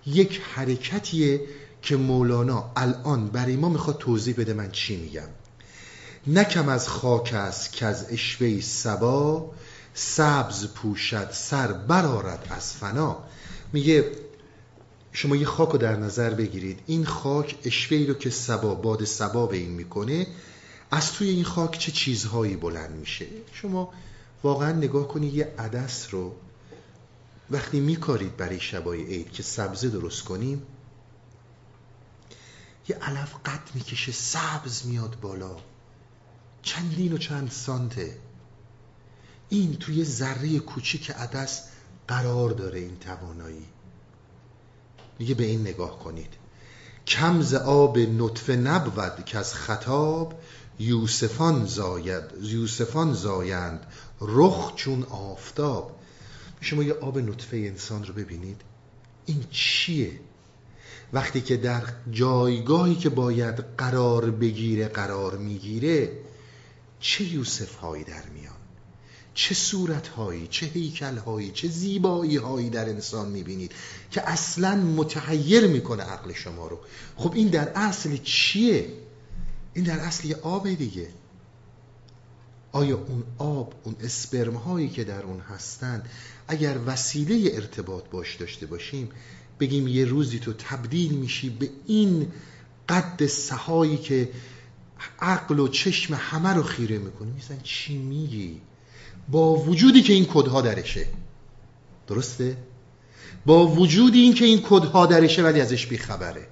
[0.06, 1.40] یک حرکتیه
[1.82, 5.28] که مولانا الان برای ما می‌خواد توضیح بده من چی میگم.
[6.26, 9.50] نکم از خاک است که از اشوه سبا
[9.94, 13.18] سبز پوشد سر برارد از فنا.
[13.72, 14.12] میگه
[15.12, 16.78] شما یه خاک رو در نظر بگیرید.
[16.86, 20.26] این خاک اشوهی رو که سبا باد سبا به این می‌کنه
[20.90, 23.92] از توی این خاک چه چیزهایی بلند میشه؟ شما
[24.42, 26.34] واقعا نگاه کنید یه عدس رو.
[27.50, 30.62] وقتی میکارید برای شبای عید که سبزه درست کنیم
[32.88, 35.56] یه علف قد می‌کشه سبز میاد بالا.
[36.62, 38.18] چندین و چند سانته.
[39.48, 41.62] این توی ذره کوچیک عدس
[42.08, 43.66] قرار داره این توانایی.
[45.18, 46.34] میگه به این نگاه کنید.
[47.06, 50.40] کمز آب نطفه نبود که از خطاب
[50.78, 53.86] یوسفان زاید یوسفان زایند.
[54.20, 55.96] رخ چون آفتاب.
[56.60, 58.60] شما یه آب نطفه انسان رو ببینید.
[59.26, 60.20] این چیه؟
[61.12, 66.12] وقتی که در جایگاهی که باید قرار بگیره قرار می‌گیره
[67.00, 68.56] چه یوسف هایی در میان؟
[69.34, 73.72] چه صورت هایی چه هیکل هایی چه زیبایی هایی در انسان می‌بینید
[74.10, 76.78] که اصلا متحیر می‌کنه عقل شما رو؟
[77.16, 78.88] خب این در اصل چیه؟
[79.76, 81.08] این در اصل یه آب دیگه.
[82.72, 86.08] آیا اون آب اون اسپرم هایی که در اون هستند
[86.48, 89.08] اگر وسیله ارتباط باش داشته باشیم
[89.60, 92.32] بگیم یه روزی تو تبدیل میشی به این
[92.88, 94.28] قد سهایی که
[95.20, 97.32] عقل و چشم همه رو خیره می‌کنه.
[97.32, 98.60] میسن چی میگی؟
[99.28, 101.06] با وجودی که این کدها درشه.
[102.06, 102.56] درسته؟
[103.46, 106.48] با وجودی این که این کدها درشه ولی ازش بیخبره.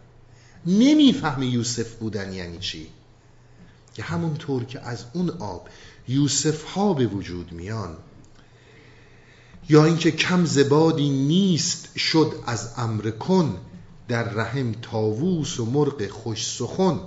[0.67, 2.87] نمی‌فهمه یوسف بودن یعنی چی.
[3.95, 5.69] که همونطور که از اون آب
[6.09, 7.97] یوسف ها به وجود میان
[9.69, 13.59] یا اینکه کم زبادی نیست شد از امر کن
[14.09, 17.01] در رحم تاووس و مرغ خوش سخن.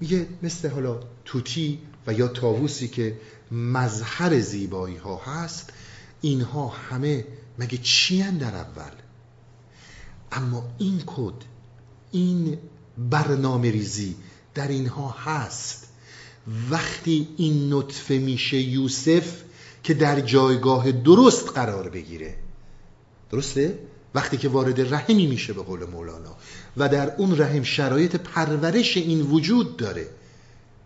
[0.00, 3.20] میگه مثل حالا توتی و یا تاووسی که
[3.50, 5.72] مظهر زیبایی ها هست
[6.20, 7.24] اینها همه
[7.58, 8.92] مگه چی در اول؟
[10.32, 11.34] اما این کد
[12.10, 12.58] این
[13.10, 14.16] برنامه ریزی
[14.54, 15.88] در اینها هست.
[16.70, 19.42] وقتی این نطفه میشه یوسف
[19.82, 22.34] که در جایگاه درست قرار بگیره.
[23.30, 23.78] درسته؟
[24.14, 26.36] وقتی که وارد رحمی میشه به قول مولانا.
[26.76, 30.06] و در اون رحم شرایط پرورش این وجود داره.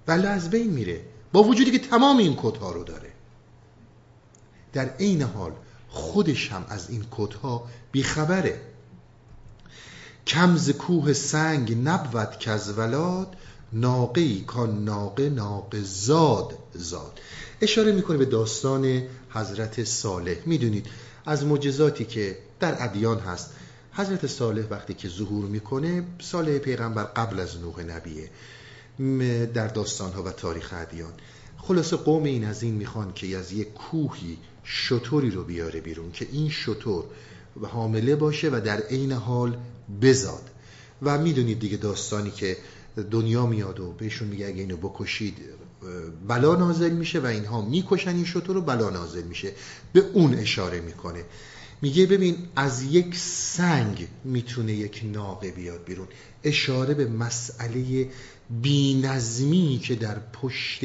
[0.09, 1.01] ولی از بین میره.
[1.33, 3.13] با وجودی که تمام این کدها رو داره.
[4.73, 5.53] در عین حال
[5.89, 8.61] خودش هم از این کدها بیخبره.
[10.27, 13.37] کمز کوه سنگ نبود که از ولاد
[13.73, 17.21] ناقه ای کان ناقه ناقه زاد زاد.
[17.61, 20.37] اشاره می‌کنه به داستان حضرت صالح.
[20.47, 20.87] می‌دونید
[21.27, 23.51] از معجزاتی که در ادیان هست
[23.93, 28.31] حضرت صالح وقتی که ظهور می‌کنه صالح پیغمبر قبل از نوح نبیه
[29.47, 31.13] در داستان ها و تاریخ ادیان.
[31.59, 36.29] خلاصه قوم این از این می‌خوان که از یک کوهی شطوری رو بیاره بیرون که
[36.33, 37.05] این شطور
[37.63, 39.57] حامله باشه و در عین حال
[40.03, 40.51] بزاد.
[41.03, 42.57] و می‌دونید دیگه داستانی که
[43.11, 45.37] دنیا میاد و بهشون میگه اگه اینو بکشید
[46.29, 49.53] بلا نازل میشه و اینها می‌کشن این شطور رو بلا نازل میشه.
[49.93, 51.25] به اون اشاره می‌کنه.
[51.83, 56.09] میگه ببین از یک سنگ می‌تونه یک ناقه بیاد بیرون.
[56.45, 58.11] اشاره به مسئله
[58.63, 60.81] بینظمی که در پشت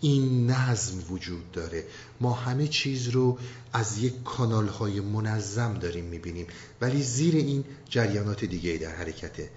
[0.00, 1.84] این نظم وجود داره.
[2.20, 3.38] ما همه چیز رو
[3.72, 6.46] از یک کانال های منظم داریم می‌بینیم.
[6.80, 9.48] ولی زیر این جریانات دیگه در حرکته.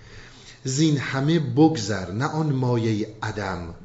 [0.64, 3.76] زین همه بگذر نه آن مایه عدم.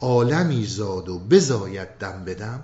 [0.00, 2.60] عالمی زاد و بزاید دم بدم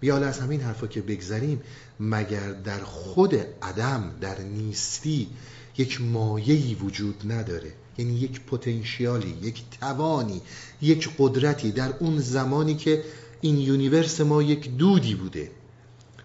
[0.00, 1.60] بیاله از همین حرفا که بگذریم
[2.00, 5.28] مگر در خود عدم در نیستی
[5.78, 10.42] یک مایهی وجود نداره؟ یعنی یک پتانسیالی یک توانی
[10.82, 13.04] یک قدرتی در اون زمانی که
[13.40, 15.50] این universe ما یک دودی بوده.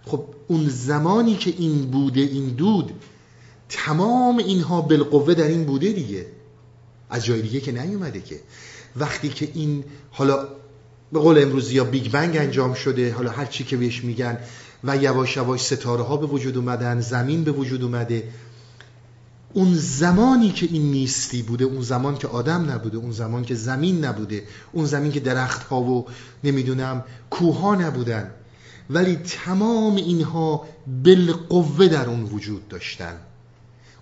[0.05, 2.91] خب اون زمانی که این بوده این دود
[3.69, 6.25] تمام اینها بالقوه در این بوده دیگه.
[7.09, 8.39] از جای دیگه که نیومده که.
[8.95, 10.47] وقتی که این حالا
[11.11, 14.37] به قول امروزی یا Big Bang انجام شده حالا هر چی که بهش میگن
[14.83, 18.23] و یواش یواش ستاره ها به وجود اومدن زمین به وجود اومده
[19.53, 24.05] اون زمانی که این نیستی بوده اون زمان که آدم نبوده اون زمان که زمین
[24.05, 26.05] نبوده اون زمین که درخت ها و
[26.43, 28.31] نمی‌دونم کوه ها نبودن
[28.89, 30.67] ولی تمام اینها
[31.03, 33.17] بالقوه در اون وجود داشتن.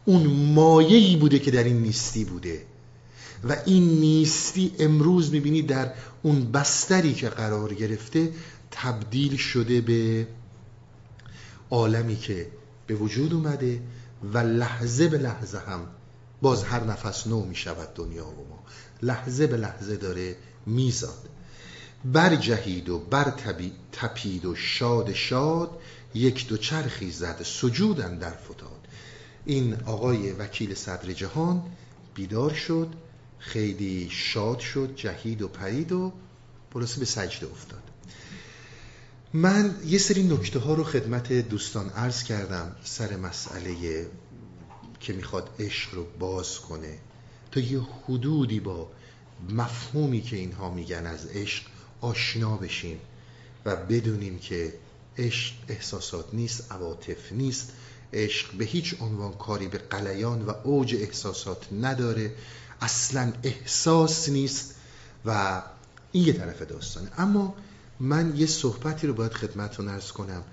[0.06, 2.62] اون مایهی بوده که در این نیستی بوده.
[3.50, 5.94] و این نیستی امروز می‌بینی در
[6.24, 8.32] اون بستری که قرار گرفته
[8.72, 10.28] تبدیل شده به
[11.70, 12.48] عالمی که
[12.88, 13.82] به وجود اومده
[14.34, 15.88] و لحظه به لحظه هم
[16.42, 18.64] باز هر نفس نو می شود دنیا و ما.
[19.02, 21.30] لحظه به لحظه داره میزاد.
[22.06, 23.34] برجهید و بر
[23.92, 25.80] تپید و شاد شاد
[26.14, 28.88] یک دو چرخی زد سجودن در فتاد.
[29.46, 31.64] این آقای وکیل صدر جهان
[32.16, 32.88] بیدار شد.
[33.44, 36.14] خیلی شاد شد جهید و پرید و
[36.74, 37.84] بلاسه به سجده افتاد.
[39.34, 44.08] من یه سری نکته ها رو خدمت دوستان عرض کردم سر مسئله
[45.00, 46.98] که می‌خواد عشق رو باز کنه.
[47.52, 48.92] تا یه حدودی با
[49.50, 51.64] مفهومی که اینها میگن از عشق
[52.02, 53.00] آشنا بشیم
[53.66, 54.74] و بدونیم که
[55.18, 57.72] عشق احساسات نیست عواطف نیست.
[58.14, 62.32] عشق به هیچ عنوان کاری به قلیان و اوج احساسات نداره.
[62.84, 64.76] اصلا احساس نیست
[65.26, 65.62] و
[66.12, 67.12] این یه طرف داستانه.
[67.18, 67.56] اما
[68.00, 70.44] من یه صحبتی رو باید خدمتتون ارز کنم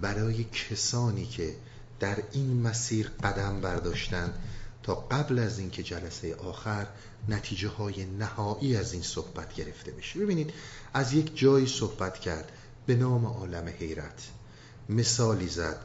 [0.00, 1.54] برای کسانی که
[2.00, 4.32] در این مسیر قدم برداشتن
[4.82, 6.86] تا قبل از اینکه جلسه آخر
[7.28, 10.20] نتیجه های نهایی از این صحبت گرفته بشه.
[10.20, 10.52] ببینید
[10.94, 12.52] از یک جایی صحبت کرد
[12.86, 14.28] به نام عالم حیرت.
[14.88, 15.80] مثالی زد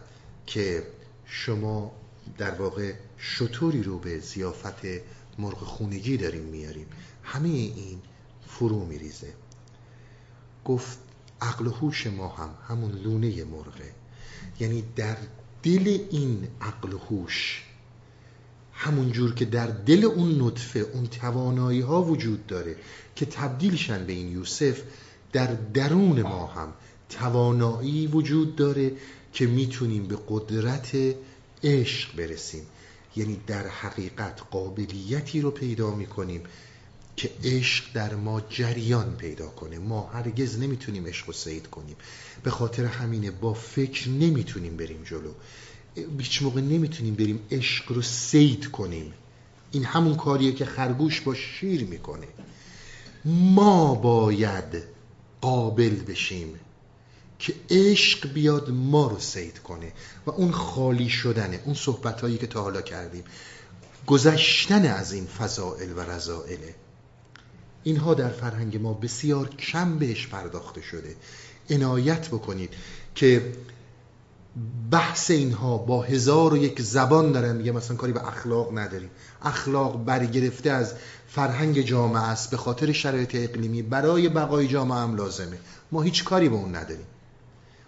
[0.45, 0.87] که
[1.25, 1.91] شما
[2.37, 4.85] در واقع شطوری رو به زیافت
[5.39, 6.87] مرغ خونگی داریم میاریم.
[7.23, 8.01] همه این
[8.47, 9.33] فرو میریزه.
[10.65, 10.99] گفت
[11.41, 13.91] عقل و هوش ما هم همون لونه مرغه.
[14.59, 15.17] یعنی در
[15.63, 17.63] دل این عقل و هوش
[18.73, 22.75] همون جور که در دل اون نطفه اون توانایی ها وجود داره
[23.15, 24.81] که تبدیلشن به این یوسف
[25.33, 26.73] در درون ما هم
[27.09, 28.91] توانایی وجود داره
[29.33, 30.97] که می‌تونیم به قدرت
[31.63, 32.65] عشق برسیم.
[33.15, 36.43] یعنی در حقیقت قابلیتی رو پیدا می‌کنیم
[37.15, 39.79] که عشق در ما جریان پیدا کنه.
[39.79, 41.95] ما هرگز نمی‌تونیم عشق رو سید کنیم.
[42.43, 45.31] به خاطر همینه با فکر نمی‌تونیم بریم جلو.
[46.19, 49.13] هیچ موقع نمی‌تونیم بریم عشق رو سید کنیم.
[49.71, 52.27] این همون کاریه که خرگوش با شیر می‌کنه.
[53.25, 54.83] ما باید
[55.41, 56.59] قابل بشیم.
[57.39, 59.91] که عشق بیاد ما رو سید کنه
[60.25, 63.23] و اون خالی شدنه اون صحبت هایی که تا حالا کردیم.
[64.07, 66.75] گذشتن از این فضائل و رضائله.
[67.83, 71.15] اینها در فرهنگ ما بسیار کم بهش پرداخته شده.
[71.69, 72.73] عنایت بکنید
[73.15, 73.53] که
[74.91, 79.09] بحث اینها با هزار و یک زبان دارن میگه مثلا کاری به اخلاق نداریم.
[79.41, 80.93] اخلاق برگرفته از
[81.27, 83.81] فرهنگ جامعه است به خاطر شرایط اقلیمی.
[83.81, 85.57] برای بقای جامعه هم لازمه.
[85.91, 87.05] ما هیچ کاری به اون نداریم.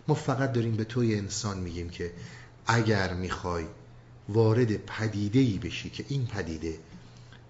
[0.08, 2.14] ما فقط داریم به توی انسان میگیم که
[2.68, 3.66] اگر می‌خوای
[4.30, 6.80] وارد پدیده ای بشی که این پدیده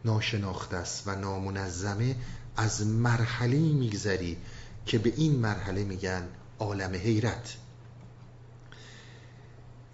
[0.05, 2.15] ناشناخته است و نامنظمه
[2.57, 4.37] از مرحله میگذری
[4.85, 6.27] که به این مرحله میگن
[6.59, 7.57] عالم حیرت.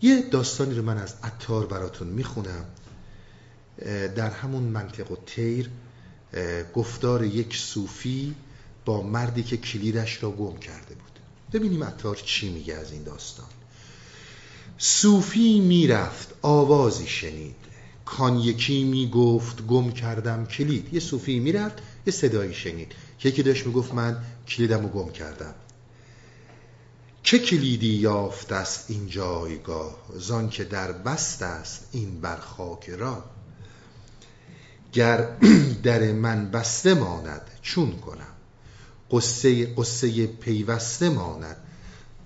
[0.01, 2.65] یه داستانی رو من از عطار براتون می‌خونم.
[4.15, 5.69] در همون منطق و تیر
[6.75, 8.35] گفتار یک صوفی
[8.85, 11.02] با مردی که کلیدش را گم کرده بود.
[11.53, 13.45] ببینیم عطار چی میگه از این داستان.
[14.77, 17.55] صوفی می‌رفت آوازی شنید.
[18.05, 20.93] کان یکی می‌گفت گم کردم کلید.
[20.93, 21.77] یه صوفی می‌رفت
[22.07, 22.91] یه صدایی شنید.
[23.23, 25.55] یکی داشت می‌گفت من کلیدم رو گم کردم.
[27.23, 33.23] چه کلیدی یافت است این جایگاه؟ زان که در بست است این بر خاک را
[34.93, 35.27] گر
[35.83, 38.32] در من بسته ماند چون کنم؟
[39.13, 41.57] قصه قصه پیوسته ماند.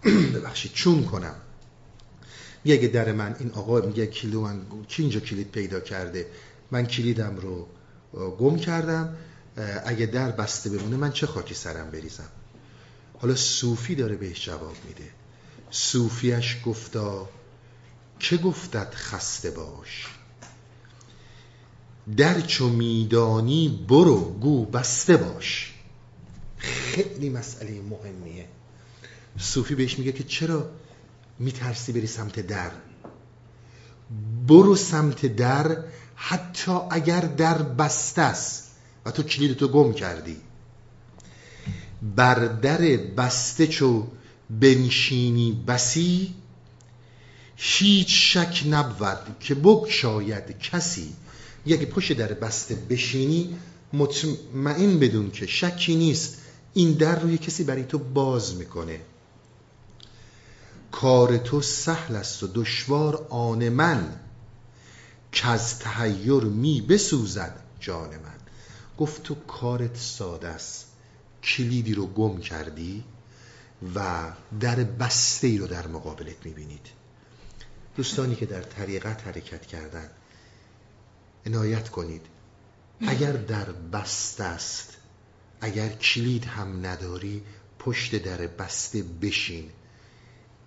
[0.34, 1.36] ببخشید چون کنم.
[2.66, 6.28] اگه در من این آقا میگه کلیدو من کی اینجا کلید پیدا کرده؟
[6.72, 7.68] من کلیدم رو
[8.30, 9.18] گم کردم.
[9.86, 12.30] اگه در بسته بمونه من چه خاکی سرم بریزم؟
[13.20, 15.10] حالا صوفی داره بهش جواب میده.
[15.72, 17.30] صوفیش گفتا
[18.20, 20.08] که گفتت خسته باش؟
[22.18, 25.77] در چو میدانی برو گو بسته باش.
[26.58, 28.46] خیلی مسئله مهمیه.
[29.38, 30.70] صوفی بهش میگه که چرا
[31.40, 32.72] میترسی بری سمت در؟
[34.48, 35.84] برو سمت در
[36.16, 38.68] حتی اگر در بسته است.
[39.06, 40.38] و تو کلید تو گم کردی.
[42.16, 44.08] بر در بسته چو
[44.50, 46.34] بنشینی بسی
[47.56, 48.08] هیچ
[48.38, 49.58] شک نبود که
[49.90, 51.14] شاید کسی.
[51.66, 53.58] یکی پشت در بسته بشینی
[53.94, 56.38] مطمئن بدون که شکی نیست.
[56.78, 59.02] این در روی کسی برای تو باز می‌کنه.
[60.92, 64.20] کار تو سهل است و دشوار آن من
[65.32, 68.38] که از تحیر می بسوزد جان من.
[68.98, 70.86] گفت تو کارت ساده است
[71.44, 73.04] کلیدی رو گم کردی
[73.96, 76.88] و در بسته ای رو در مقابلت می‌بینید.
[77.96, 80.10] دوستانی که در طریقت حرکت کردن
[81.46, 82.26] عنایت کنید.
[83.02, 84.97] اگر در بسته است
[85.62, 87.44] اگر کلید هم نداری
[87.80, 89.70] پشت در بسته بشین.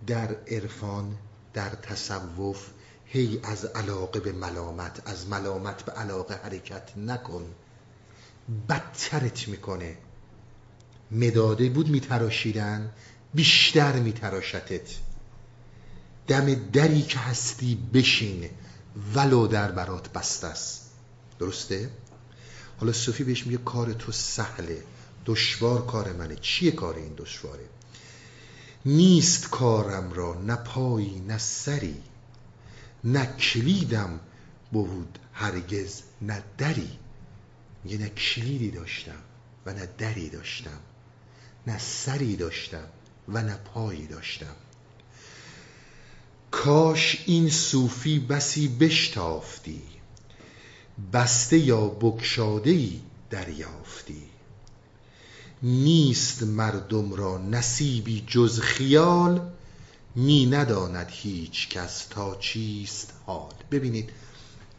[0.07, 1.17] در عرفان
[1.55, 2.67] در تصوف
[3.07, 7.47] هی از علاقه به ملامت از ملامت به علاقه حرکت نکن.
[8.69, 9.97] بدترت می‌کنه.
[11.11, 12.93] مداده بود میتراشیدن
[13.35, 14.91] بیشتر میتراشتت.
[16.29, 18.51] دم دری که هستی بشین
[19.15, 20.91] ولو در برات بسته است
[21.39, 21.91] درسته؟
[22.81, 24.83] حالا صوفی بهش میگه کار تو سهله.
[25.27, 26.37] دشوار کار منه.
[26.37, 27.65] چیه کار این دشواره؟
[28.87, 32.03] نیست کارم را نه پایی نه سری
[33.05, 34.21] نه کلیدم
[34.73, 36.91] بود هرگز نه دری.
[37.85, 39.21] میگه نه کلیدی داشتم
[39.67, 40.81] و نه دری داشتم
[41.67, 42.87] نه سری داشتم
[43.29, 44.57] و نه پایی داشتم.
[46.51, 49.83] کاش این صوفی بسی بشتافتی.
[51.13, 53.01] بسته یا بکشاده ای
[53.31, 54.23] دریافتی.
[55.63, 59.51] نیست مردم را نصیبی جز خیال
[60.15, 63.53] می نداند هیچ کس تا چیست حال.
[63.71, 64.11] ببینید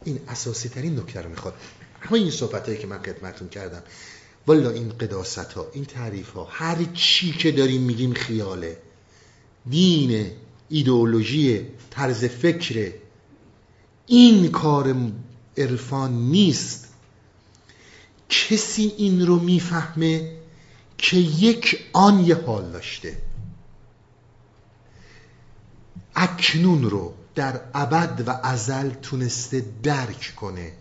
[0.04, 1.54] این اساسی ترین نکته رو می‌خواد.
[2.00, 3.82] همه این صحبت هایی که من خدمتون کردم
[4.46, 8.76] والا این قداست ها این تعریف ها هر چی که داریم میگیم خیاله.
[9.70, 10.30] دین
[10.68, 12.92] ایدئولوژی طرز فکر.
[14.06, 15.12] این کار
[15.56, 16.88] عرفان نیست.
[18.28, 20.36] کسی این رو می‌فهمه
[20.98, 23.22] که یک آن یه حال داشته.
[26.14, 30.72] اکنون رو در ابد و ازل تونسته درک کنه.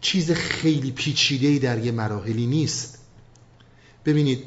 [0.00, 2.98] چیز خیلی پیچیده در یه مراحلی نیست.
[4.04, 4.44] ببینید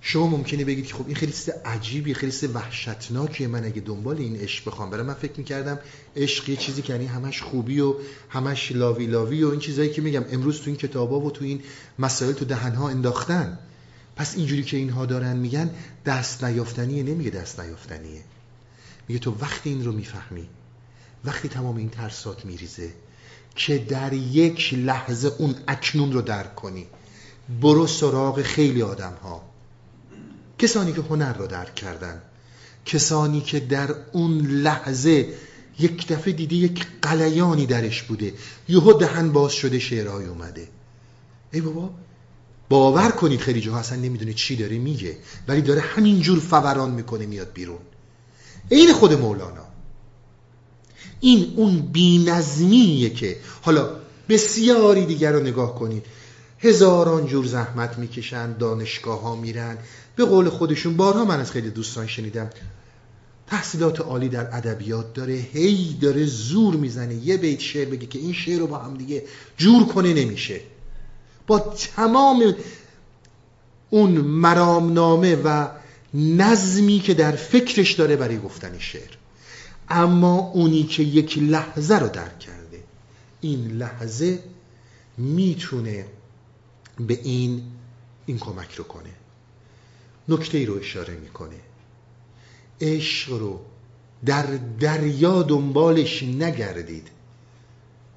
[0.00, 3.48] شما ممکنه بگید که خب این خیلی چیز عجیبی خیلی چیز وحشتناکیه.
[3.48, 5.78] من اگه دنبال این عشق بخوام برای من فکر می‌کردم
[6.16, 7.94] عشق یه چیزی که یعنی همش خوبی و
[8.28, 10.24] همش لاوی لاوی و این چیزایی که میگم.
[10.30, 11.62] امروز تو این کتابا و تو این
[11.98, 13.58] مسائل تو دهنها انداختن.
[14.16, 15.70] پس اینجوری که اینها دارن میگن
[16.06, 18.22] دست نیافتنیه نمیگه دست نیافتنیه.
[19.08, 20.48] میگه تو وقتی این رو می‌فهمی
[21.24, 22.92] وقتی تمام این ترسات میریزه
[23.54, 26.86] که در یک لحظه اون اکنون رو درک کنی
[27.60, 29.47] برو سراغ خیلی آدم ها
[30.58, 32.22] کسانی که هنر رو درک کردن
[32.86, 35.34] کسانی که در اون لحظه
[35.78, 38.32] یک دفعه دیدی یک قلیانی درش بوده.
[38.68, 40.68] یهو دهن باز شده شعرهای اومده.
[41.52, 41.90] ای بابا
[42.68, 45.16] باور کنید خیلی جاها اصلا نمی‌دونه چی داره میگه
[45.48, 47.78] ولی داره همینجور فوران می‌کنه میاد بیرون.
[48.68, 49.66] این خود مولانا.
[51.20, 53.90] این اون بینظمیه که حالا
[54.28, 56.06] بسیاری دیگر رو نگاه کنید.
[56.58, 59.78] هزاران جور زحمت می‌کشن دانشگاه ها میرن
[60.18, 62.50] به قول خودشون بارها من از خیلی دوستان شنیدم.
[63.46, 67.14] تحصیلات عالی در ادبیات داره هی داره زور می‌زنه.
[67.14, 69.24] یه بیت شعر بگه که این شعر رو با هم دیگه
[69.56, 70.60] جور کنه نمیشه.
[71.46, 71.58] با
[71.96, 72.54] تمام
[73.90, 75.68] اون مرامنامه و
[76.14, 79.10] نظمی که در فکرش داره برای گفتن شعر.
[79.88, 82.82] اما اونی که یک لحظه رو درک کرده
[83.40, 84.38] این لحظه
[85.18, 86.06] می‌تونه
[87.00, 87.62] به این
[88.26, 89.10] این کمک رو کنه.
[90.28, 91.60] نکته ای رو اشاره می‌کنه.
[92.80, 93.60] عشق رو
[94.26, 94.46] در
[94.80, 97.08] دریا دنبالش نگردید.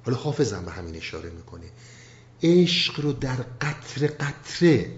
[0.04, 1.66] حالا حافظم به همین اشاره می‌کنه.
[2.42, 4.90] عشق رو در قطر قطره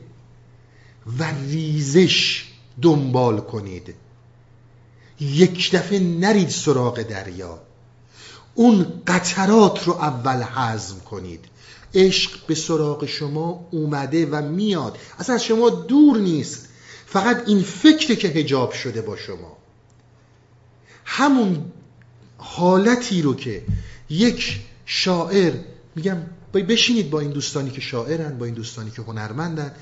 [1.18, 2.46] و ریزش
[2.82, 3.94] دنبال کنید.
[5.20, 7.62] یک دفعه نرید سراغ دریا.
[8.54, 11.44] اون قطرات رو اول حزم کنید.
[11.94, 14.98] عشق به سراغ شما اومده و میاد.
[15.18, 16.68] اصلا شما دور نیست.
[17.14, 19.56] فقط این فکر که هجاب شده با شما.
[21.04, 21.72] همون
[22.38, 23.62] حالتی رو که
[24.10, 25.54] یک شاعر
[25.96, 26.16] میگم
[26.52, 29.74] بشینید با این دوستانی که شاعرن با این دوستانی که هنرمندن.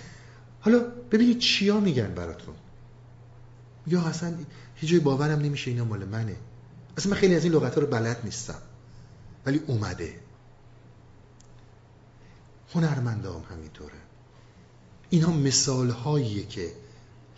[0.60, 0.78] حالا
[1.10, 2.54] ببینید چیا میگن براتون.
[3.86, 4.34] یا اصلا
[4.74, 6.36] هیچ باورم نمیشه اینا مال منه.
[6.96, 8.62] اصلا من خیلی از این لغت ها رو بلد نیستم.
[9.46, 10.14] ولی اومده.
[12.74, 13.98] هنرمنده هم همینطوره.
[15.10, 16.81] اینها مثال هاییه که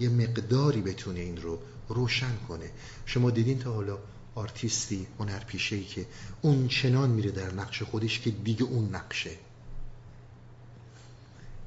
[0.00, 1.58] یه مقداری بتونه این رو
[1.88, 2.70] روشن کنه.
[3.06, 3.98] شما دیدین تا حالا
[4.34, 6.06] آرتیستی هنرپیشه ای که
[6.42, 9.36] اون چنان میره در نقش خودش که دیگه اون نقشه.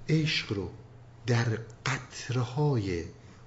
[0.09, 0.69] عشق رو
[1.27, 3.03] در قطرهای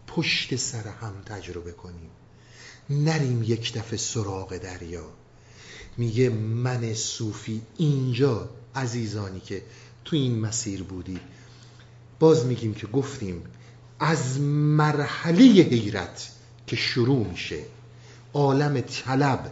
[0.06, 2.10] پشت سر هم تجربه کنیم.
[2.90, 5.06] نریم یک دفعه سراغ دریا.
[5.96, 9.62] میگه من صوفی اینجا عزیزانی که
[10.04, 11.20] تو این مسیر بودید
[12.18, 13.42] باز میگیم که گفتیم
[14.00, 16.30] از مرحله حیرت
[16.66, 17.62] که شروع میشه.
[18.34, 19.50] عالم طلب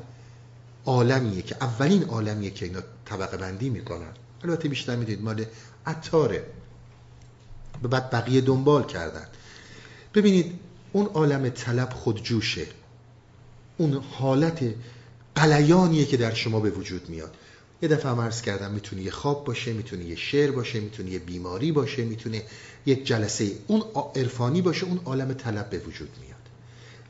[0.86, 4.12] عالمیه که اولین عالمیه که اینا طبقه بندی می‌کنن.
[4.44, 5.44] البته بیشتر می‌دید مال
[5.86, 6.46] عطاره.
[7.82, 9.26] و بعد بقیه دنبال کردن.
[10.14, 10.58] ببینید
[10.92, 12.66] اون عالم طلب خودجوشه.
[13.76, 14.74] اون حالت
[15.34, 17.34] قلیانیه که در شما به وجود میاد.
[17.82, 21.18] یه دفعه هم عرض کردم می‌تونه یه خواب باشه می‌تونه یه شعر باشه می‌تونه یه
[21.18, 22.42] بیماری باشه می‌تونه
[22.86, 23.82] یک جلسه اون
[24.16, 26.38] عرفانی باشه اون عالم طلب به وجود میاد.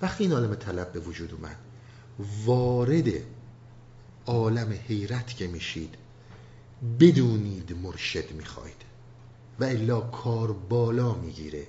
[0.03, 1.57] وقتی این عالم طلب به وجود اومد
[2.45, 3.09] وارد
[4.27, 5.95] عالم حیرت که میشید
[7.01, 8.83] بدونید مرشد می‌خواید
[9.61, 11.67] و الا کار بالا می‌گیره.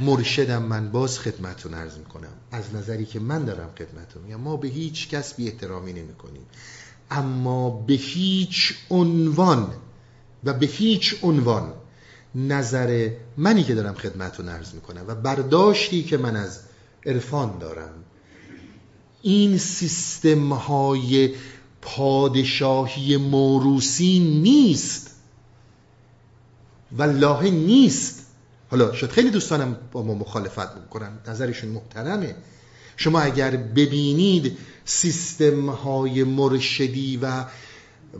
[0.00, 2.32] مرشدم من باز خدمتون عرض می‌کنم.
[2.52, 6.46] از نظری که من دارم خدمتون میگم ما به هیچ کس بی احترامی نمی کنیم
[7.10, 9.74] اما به هیچ عنوان
[10.44, 11.72] و به هیچ عنوان
[12.36, 16.60] نظر منی که دارم خدمتون عرض می‌کنم و برداشتی که من از
[17.06, 18.04] عرفان دارم.
[19.22, 21.34] این سیستم های
[21.82, 25.10] پادشاهی موروسی نیست.
[26.92, 28.26] والله نیست.
[28.70, 32.34] حالا شد خیلی دوستانم با ما مخالفت می‌کنن نظرشون محترمه.
[32.96, 37.44] شما اگر ببینید سیستم های مرشدی و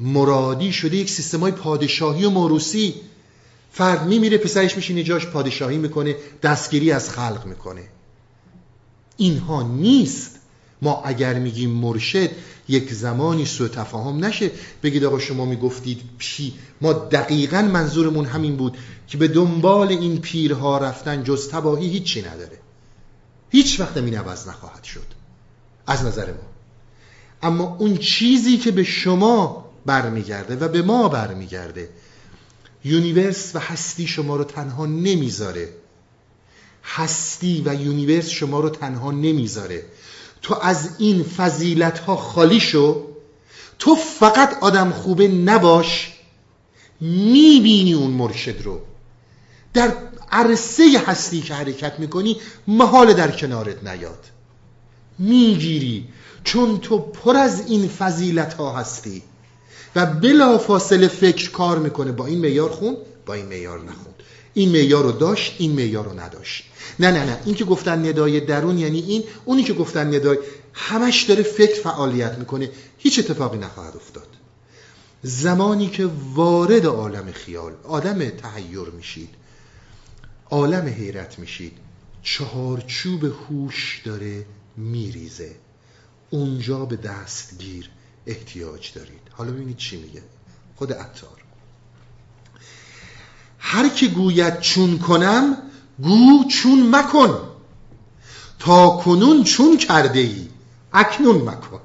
[0.00, 2.94] مرادی شده یک سیستم های پادشاهی و موروسی
[3.76, 7.82] فرد میمیره پسرش میشینه جاش پادشاهی می‌کنه دستگیری از خلق می‌کنه.
[9.16, 10.30] اینها نیست.
[10.82, 12.30] ما اگر میگیم مرشد
[12.68, 14.50] یک زمانی سو تفاهم نشه.
[14.82, 16.54] بگید آقا شما می‌گفتید پیر.
[16.80, 18.76] ما دقیقا منظورمون همین بود
[19.08, 22.58] که به دنبال این پیرها رفتن جز تباهی هیچی نداره.
[23.50, 25.06] هیچ وقت این عوض نخواهد شد.
[25.86, 26.48] از نظر ما.
[27.42, 31.88] اما اون چیزی که به شما برمیگرده و به ما برمیگرده
[32.86, 35.68] universe و هستی شما رو تنها نمی‌ذاره.
[36.84, 39.84] هستی و universe شما رو تنها نمی‌ذاره.
[40.42, 43.06] تو از این فضیلت ها خالی شو.
[43.78, 46.12] تو فقط آدم خوبه نباش.
[47.00, 48.80] می‌بینی اون مرشد رو.
[49.74, 49.92] در
[50.30, 52.36] عرصه هستی که حرکت می‌کنی
[52.66, 54.24] محال در کنارت نیاد.
[55.18, 56.08] می‌گیری.
[56.44, 59.22] چون تو پر از این فضیلت ها هستی.
[59.96, 62.12] و بلا فاصله فکر کار می‌کنه.
[62.12, 62.96] با این میار خون
[63.26, 64.14] با این میار نخون.
[64.54, 66.64] این میار رو داشت این میار رو نداشت.
[67.00, 67.40] نه نه نه.
[67.44, 70.38] این که گفتن ندای درون یعنی این اونی که گفتن ندای
[70.72, 72.70] همش داره فکر فعالیت می‌کنه.
[72.98, 74.26] هیچ اتفاقی نخواهد افتاد.
[75.22, 79.30] زمانی که وارد عالم خیال آدم تحیر میشید
[80.50, 81.72] عالم حیرت میشید
[82.22, 84.46] چهارچوب هوش داره
[84.76, 85.50] میریزه.
[86.30, 87.90] اونجا به دستگیر
[88.26, 89.25] احتیاج دارید.
[89.36, 90.22] حالا ببینید چی میگه.
[90.76, 91.30] خود عطار.
[93.58, 95.56] هر که گوید چون کنم
[96.02, 97.40] گو چون مکن.
[98.58, 100.48] تا کنون چون کرده ای
[100.92, 101.80] اکنون مکن.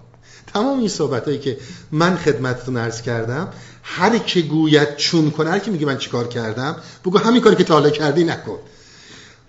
[0.53, 1.57] تمام این صحبت هایی که
[1.91, 3.53] من خدمتتون عرض کردم
[3.83, 6.75] هر که گوید چون کنه هر که میگه من چیکار کردم
[7.05, 8.59] بگو همین کاری که تا حالا کردی نکن.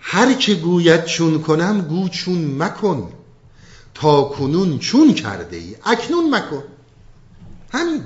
[0.01, 3.13] هر که گوید چون کنم گو چون مکن.
[3.95, 6.63] تا کنون چون کرده ای اکنون مکن.
[7.73, 8.05] همین.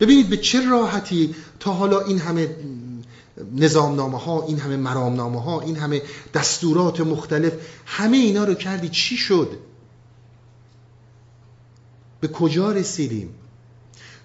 [0.00, 2.56] ببینید به چه راحتی تا حالا این همه
[3.54, 6.02] نظامنامه ها این همه مرامنامه ها این همه
[6.34, 7.52] دستورات مختلف
[7.86, 9.58] همه اینا رو کردی چی شد؟
[12.20, 13.34] به کجا رسیدیم؟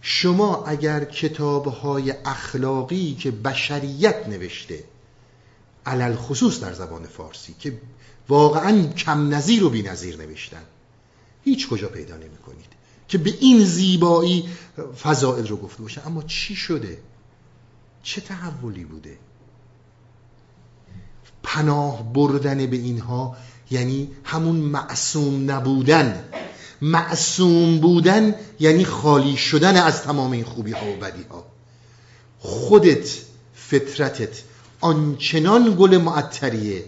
[0.01, 4.83] شما اگر کتاب های اخلاقی که بشریت نوشته
[5.85, 7.77] علل خصوص در زبان فارسی که
[8.29, 10.63] واقعا کم نظیر و بی نظیر نوشتن
[11.43, 12.37] هیچ کجا پیدا نمی
[13.07, 14.49] که به این زیبایی
[15.03, 16.07] فضائل رو گفته باشه.
[16.07, 16.97] اما چی شده؟
[18.03, 19.17] چه تحولی بوده؟
[21.43, 23.35] پناه بردن به اینها
[23.71, 26.23] یعنی همون معصوم نبودن.
[26.81, 31.45] معصوم بودن یعنی خالی شدن از تمام این خوبی ها و بدی ها
[32.39, 33.09] خودت
[33.55, 34.41] فطرتت
[34.81, 36.85] آنچنان گل معطریه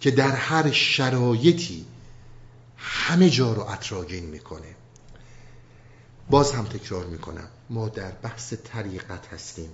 [0.00, 1.84] که در هر شرایطی
[2.76, 4.76] همه جا رو اطراگین می‌کنه.
[6.30, 7.48] باز هم تکرار می‌کنم.
[7.70, 9.70] ما در بحث طریقت هستیم.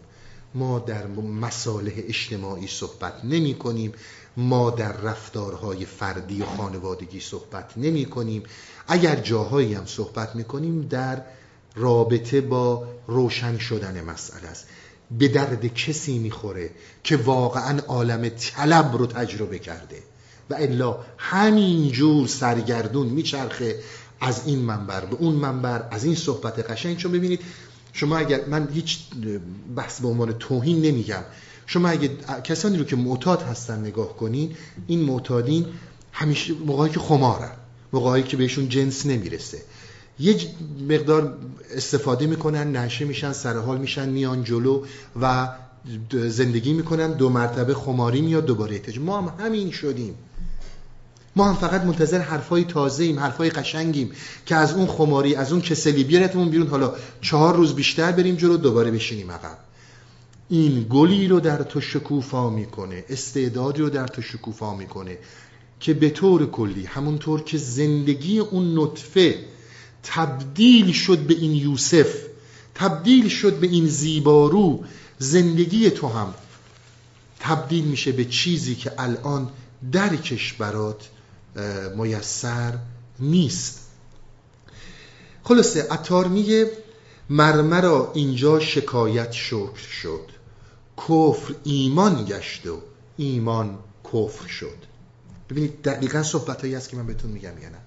[0.54, 3.92] ما در مصالح اجتماعی صحبت نمی کنیم
[4.36, 8.42] ما در رفتارهای فردی و خانوادگی صحبت نمی کنیم
[8.88, 11.22] اگر جاهایی هم صحبت می کنیم در
[11.76, 14.66] رابطه با روشن شدن مسئله است.
[15.18, 16.70] به درد کسی می‌خوره
[17.04, 20.02] که واقعا عالم طلب رو تجربه کرده.
[20.50, 23.80] و الا همینجور سرگردون میچرخه
[24.20, 26.96] از این منبر به اون منبر از این صحبت قشنگ.
[26.96, 27.40] چون ببینید
[27.92, 28.98] شما اگر من هیچ
[29.76, 31.22] بحث به عنوان توهین نمیگم.
[31.66, 32.10] شما اگه
[32.44, 35.66] کسانی رو که معتاد هستن نگاه کنین این معتادین
[36.12, 37.52] همیشه موقعی که خمارن
[37.92, 39.58] موقعی که بهشون جنس نمی‌رسه.
[40.18, 40.36] یه
[40.88, 41.38] مقدار
[41.74, 44.84] استفاده می‌کنن نشه میشن سرحال میشن میان جلو
[45.20, 45.48] و
[46.12, 48.98] زندگی می‌کنن دو مرتبه خماری میاد دوباره احتجاج.
[48.98, 50.14] ما هم همین شدیم.
[51.38, 54.12] ما هم فقط منتظر حرفای تازه ایم حرفای قشنگیم
[54.46, 56.66] که از اون خماری از اون کسلی بیارتمون بیرون.
[56.66, 59.58] حالا چهار روز بیشتر بریم جلو دوباره بشینیم عقب.
[60.48, 65.18] این گلی رو در تو شکوفا می‌کنه استعدادی رو در تو شکوفا می‌کنه
[65.80, 69.38] که به طور کلی همونطور که زندگی اون نطفه
[70.02, 72.14] تبدیل شد به این یوسف
[72.74, 74.84] تبدیل شد به این زیبارو
[75.18, 76.34] زندگی تو هم
[77.40, 79.48] تبدیل میشه به چیزی که الان
[79.92, 81.08] درکش برات
[81.96, 82.78] میسر
[83.20, 83.80] نیست.
[85.44, 86.70] خلاصه اتار میگه
[87.30, 90.30] مرمرا اینجا شکایت شکر شد.
[90.96, 92.80] کفر ایمان گشت و
[93.16, 94.76] ایمان کفر شد.
[95.50, 97.78] ببینید دقیقا صحبت هایی است که من بهتون میگم یا نه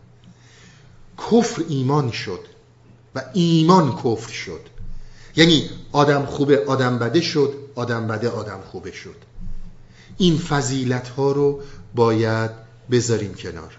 [1.17, 2.45] کفر ایمان شد
[3.15, 4.61] و ایمان کفر شد.
[5.35, 9.15] یعنی آدم خوبه آدم بده شد آدم بده آدم خوبه شد.
[10.17, 11.61] این فضیلت ها رو
[11.95, 12.51] باید
[12.91, 13.77] بذاریم کنار.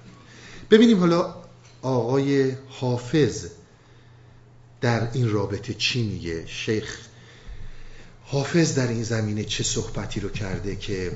[0.70, 1.34] ببینیم حالا
[1.82, 3.47] آقای حافظ
[4.80, 6.98] در این رابطه چی میگه؟ شیخ
[8.24, 11.12] حافظ در این زمینه چه صحبتی رو کرده که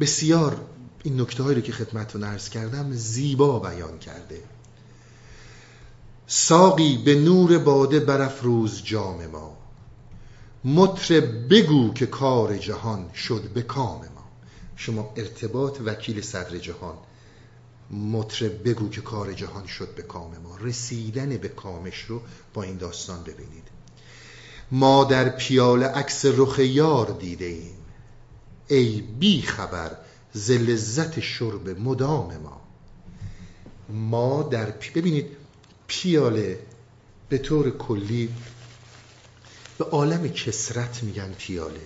[0.00, 0.60] بسیار
[1.02, 4.42] این نکته هایی رو که خدمتتون عرض کردم زیبا بیان کرده.
[6.26, 9.56] ساقی به نور باده برافروز جام ما.
[10.64, 14.19] مطرب بگو که کار جهان شد به کام ما.
[14.80, 16.94] شما ارتباط وکیل صدر جهان
[17.90, 20.56] مطرب بگو که کار جهان شد به کام ما.
[20.56, 22.22] رسیدن به کامش رو
[22.54, 23.68] با این داستان ببینید.
[24.70, 27.76] ما در پیاله عکس رخ یار دیده ایم.
[28.68, 29.96] ای بی خبر
[30.32, 32.60] ز لذت شرب مدام ما.
[33.88, 35.00] ما در پی...
[35.00, 35.26] ببینید
[35.86, 36.58] پیاله
[37.28, 38.28] به طور کلی
[39.78, 41.80] به عالم کسرت میگن پیاله.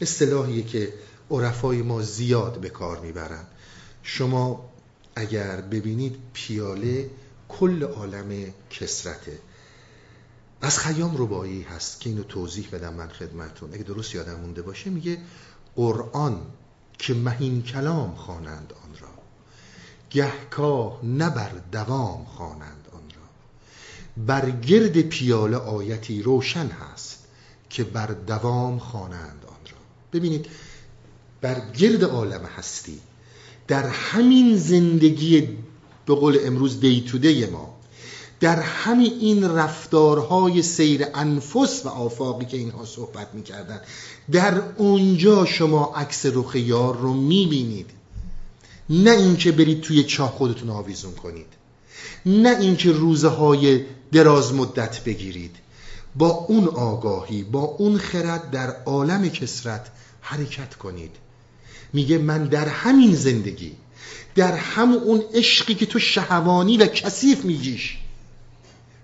[0.00, 0.92] اصطلاحیه که
[1.30, 3.44] عرفای ما زیاد به کار می‌برن.
[4.02, 4.70] شما
[5.16, 7.10] اگر ببینید پیاله
[7.48, 9.38] کل عالم کسرته
[10.60, 14.90] از خیام ربایی هست که اینو توضیح بدم من خدمتون اگه درست یادم مونده باشه
[14.90, 15.18] میگه
[15.76, 16.40] قرآن
[16.98, 19.08] که مهین کلام خوانند آن را
[20.10, 24.26] گهکاه نه بر دوام خوانند آن را.
[24.26, 27.18] بر گرد پیاله آیتی روشن هست
[27.70, 29.78] که بر دوام خوانند آن را.
[30.12, 30.46] ببینید
[31.40, 32.98] بر گرد عالم هستی.
[33.68, 35.48] در همین زندگی
[36.06, 37.78] به قول امروز دی تو دی ما
[38.40, 43.80] در همین این رفتارهای سیر انفس و آفاقی که اینها صحبت می‌کردن
[44.32, 47.90] در اونجا شما عکس رخ یار رو می‌بینید.
[48.90, 51.46] نه اینکه برید توی چاه خودتون آویزون کنید.
[52.26, 55.56] نه اینکه روزه های دراز مدت بگیرید.
[56.16, 59.86] با اون آگاهی با اون خرد در عالم کسرت
[60.20, 61.10] حرکت کنید.
[61.92, 63.72] میگه من در همین زندگی
[64.34, 67.98] در همون اون عشقی که تو شهوانی و کثیف میگیش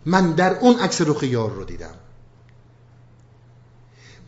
[0.06, 1.94] من در اون عکس رخ یار رو دیدم.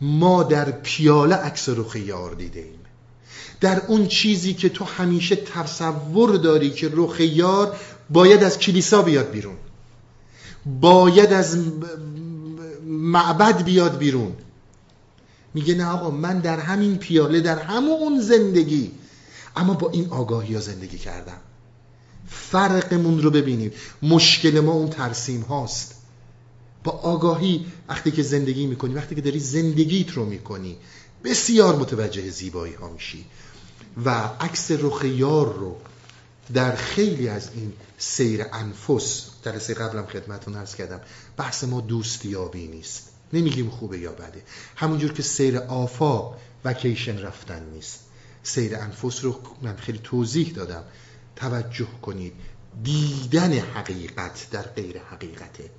[0.01, 2.79] ما در پیاله عکس رخ یار دیده ایم
[3.61, 7.77] در اون چیزی که تو همیشه تصور داری که رخ یار
[8.09, 9.57] باید از کلیسا بیاد بیرون.
[10.65, 11.57] باید از
[12.85, 14.35] معبد بیاد بیرون.
[15.53, 18.91] میگه نه آقا من در همین پیاله در همون زندگی.
[19.55, 21.37] اما با این آگاهی ها زندگی کردم.
[22.27, 23.71] فرقمون رو ببینیم.
[24.01, 25.93] مشکل ما اون ترسیم هاست.
[26.83, 30.77] با آگاهی وقتی که زندگی می‌کنی وقتی که داری زندگیت رو می‌کنی
[31.23, 33.25] بسیار متوجه زیبایی ها میشی.
[34.05, 34.09] و
[34.39, 35.75] عکس رخ یار رو
[36.53, 41.01] در خیلی از این سیر انفس جلسه قبلم خدمتون عرض کردم
[41.37, 43.16] بحث ما دوستیابی نیست.
[43.33, 44.43] نمیگیم خوبه یا بده.
[44.75, 47.99] همونجور که سیر آفاق وکیشن رفتن نیست.
[48.43, 50.83] سیر انفس رو من خیلی توضیح دادم.
[51.35, 52.33] توجه کنید.
[52.83, 55.69] دیدن حقیقت در غیر حقیقته.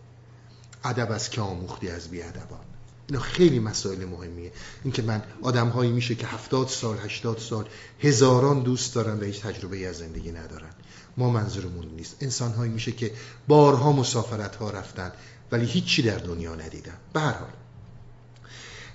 [0.85, 2.65] ادب از که آموختی از بیادبان.
[3.09, 4.53] اینا خیلی مسائل مهمیه.
[4.85, 7.65] اینکه من آدم هایی میشه که هفتاد سال هشتاد سال
[8.01, 10.71] هزاران دوست دارن و هیچ تجربه از زندگی ندارن.
[11.17, 12.17] ما منظورمون نیست.
[12.21, 13.13] انسان هایی میشه که
[13.49, 15.13] بارها مسافرت ها رفتن.
[15.53, 17.51] ولی هیچی در دنیا ندیدن به هر حال.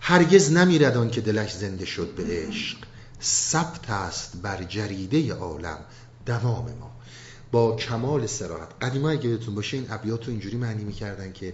[0.01, 2.77] هرگز نمیردان که دلش زنده شد به عشق.
[3.21, 5.77] ثبت است بر جریده عالم
[6.25, 6.91] دوام ما.
[7.51, 11.53] با کمال سراحت قدیما اگه یادتون باشه این ابیات رو اینجوری معنی می‌کردن که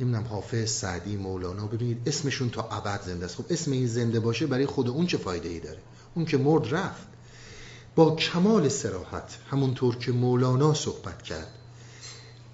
[0.00, 3.36] نمی‌دونم حافظ سعدی مولانا ببینید اسمشون تا ابد زنده است.
[3.36, 5.78] خب اسم این زنده باشه برای خود اون چه فایده ای داره؟
[6.14, 7.06] اون که مرد رفت.
[7.94, 11.57] با کمال سراحت همونطور که مولانا صحبت کرد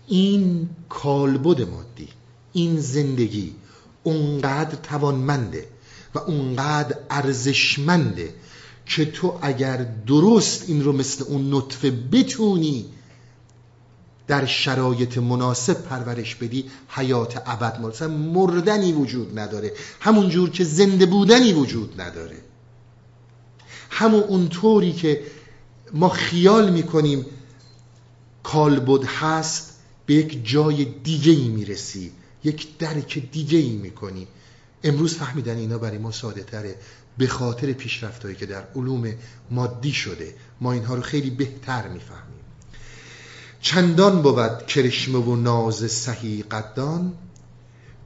[0.06, 2.08] این کالبد مادی
[2.52, 3.54] این زندگی
[4.02, 5.66] اونقدر توانمنده
[6.14, 8.34] و اونقدر ارزشمنده
[8.86, 9.76] که تو اگر
[10.06, 12.86] درست این رو مثل اون نطفه بتونی
[14.26, 21.06] در شرایط مناسب پرورش بدی حیات ابد مثلا مردنی وجود نداره همون جور که زنده
[21.06, 22.36] بودنی وجود نداره.
[23.90, 25.20] همون اونطوری که
[25.92, 27.26] ما خیال می‌کنیم
[28.42, 29.73] کالبد هست
[30.06, 32.12] به یک جای دیگه ای می‌رسی
[32.44, 34.26] یک درک دیگه ای می‌کنی.
[34.84, 36.76] امروز فهمیدن اینا برای ما ساده تره
[37.18, 39.14] به خاطر پیشرفتهایی که در علوم
[39.50, 40.34] مادی شده.
[40.60, 42.44] ما اینها رو خیلی بهتر می‌فهمیم.
[43.60, 47.12] چندان بود کرشمه و ناز سهی قدان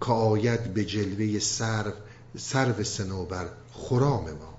[0.00, 1.92] که آید به جلوه سرو
[2.36, 4.58] سرو سنوبر خرام ما.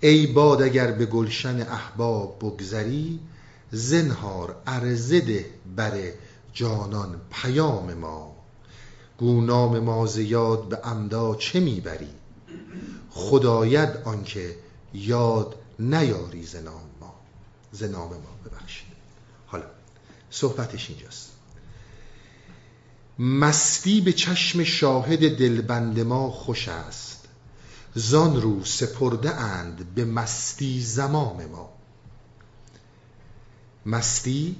[0.00, 3.20] ای باد اگر به گلشن احباب بگذری
[3.70, 6.12] زنهار ارزده بر
[6.52, 8.36] جانان پیام ما.
[9.18, 12.10] گونام ما زیاد به امدا چه می‌بری
[13.10, 14.56] خداید آنکه
[14.94, 17.14] یاد نیاری زنام ما.
[17.72, 18.86] زنام ما ببخشید.
[19.46, 19.64] حالا
[20.30, 21.30] صحبتش اینجاست.
[23.18, 27.24] مستی به چشم شاهد دلبند ما خوش است.
[27.94, 31.75] زان رو سپرده اند به مستی زمام ما.
[33.86, 34.56] مستی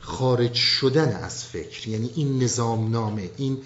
[0.00, 1.88] خارج شدن از فکر.
[1.88, 3.58] یعنی این نظام نامه این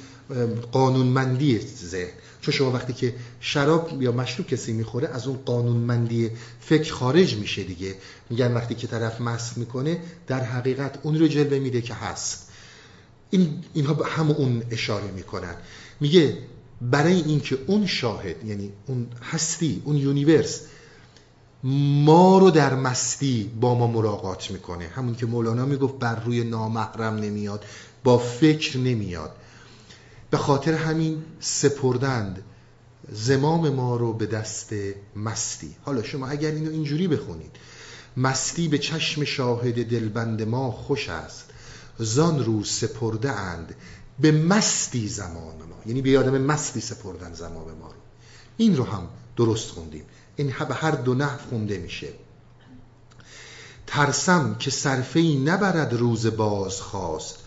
[0.72, 2.10] قانونمندی ذهن.
[2.40, 7.62] چون شما وقتی که شراب یا مشروب کسی می‌خوره از اون قانونمندی فکر خارج میشه
[7.62, 7.94] دیگه.
[8.30, 12.48] میگن وقتی که طرف مست می‌کنه در حقیقت اون رو جلوه میده که هست.
[13.30, 15.54] این اینها هم اون اشاره می‌کنن.
[16.00, 16.38] میگه
[16.80, 20.60] برای اینکه اون شاهد یعنی اون هستی اون یونیورس
[21.64, 24.86] ما رو در مستی با ما مراقات می‌کنه.
[24.86, 27.64] همون که مولانا می‌گفت بر روی نامحرم نمیاد
[28.04, 29.30] با فکر نمیاد.
[30.30, 32.44] به خاطر همین سپردند
[33.12, 34.72] زمام ما رو به دست
[35.16, 35.76] مستی.
[35.84, 37.56] حالا شما اگر اینو اینجوری بخونید.
[38.16, 41.44] مستی به چشم شاهد دلبند ما خوش است.
[41.98, 43.74] زان رو سپرده اند
[44.20, 45.76] به مستی زمان ما.
[45.86, 48.00] یعنی به یادم مستی سپردن زمان ما رو.
[48.56, 50.04] این رو هم درست خوندیم.
[50.36, 52.08] این به هر دو نحو خونده میشه.
[53.86, 57.38] ترسم که صرفه ای نبرد روز باز خواست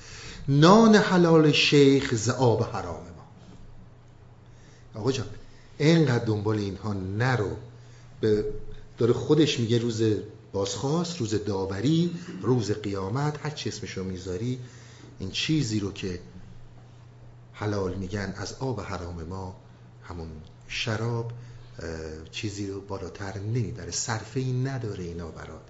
[0.48, 3.26] نان حلال شیخ ز آب حرام ما.
[5.02, 5.28] آقا جان
[5.78, 7.52] اینقدر دنبال اینها نرو.
[8.22, 8.45] به
[8.98, 10.03] داره خودش میگه روز
[10.53, 14.60] بازخواست روز داوری روز قیامت هر چی اسمشو می‌ذاری
[15.20, 16.20] این چیزی رو که
[17.53, 19.56] حلال میگن از آب حرام ما
[20.03, 20.28] همون
[20.68, 21.32] شراب
[22.31, 25.61] چیزی رو بالاتر نمی‌بره صرفه ای نداره اینا برات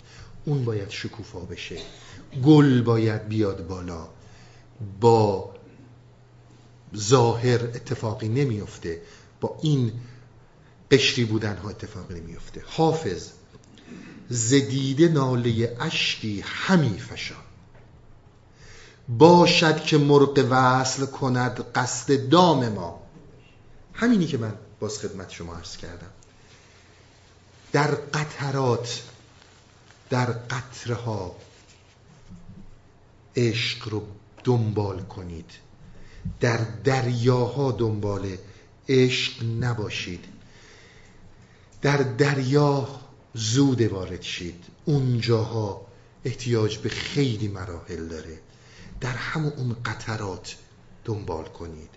[0.46, 1.78] اون باید شکوفا بشه.
[2.44, 4.08] گل باید بیاد بالا.
[5.02, 5.54] با
[6.96, 9.02] ظاهر اتفاقی نمیفته
[9.42, 9.92] با این
[10.92, 13.30] قشری بودن ها اتفاقی نمیفته حافظ
[14.30, 17.38] زدیده ناله اشکی همی فشان.
[19.10, 23.02] باشد که مرق وصل کند قصد دام ما.
[23.94, 26.12] همینی که من باز خدمت شما عرض کردم.
[27.72, 29.02] در قطرات
[30.10, 31.36] در قطره ها
[33.36, 34.08] عشق رو
[34.44, 35.52] دنبال کنید.
[36.40, 38.38] در دریاها دنبال
[38.90, 40.26] عشق نباشید.
[41.82, 42.88] در دریا
[43.34, 44.64] زود وارد شید.
[44.86, 45.88] اونجاها
[46.26, 48.40] احتیاج به خیلی مراحل داره.
[49.02, 50.56] در همون قطرات
[51.06, 51.90] دنبال کنید.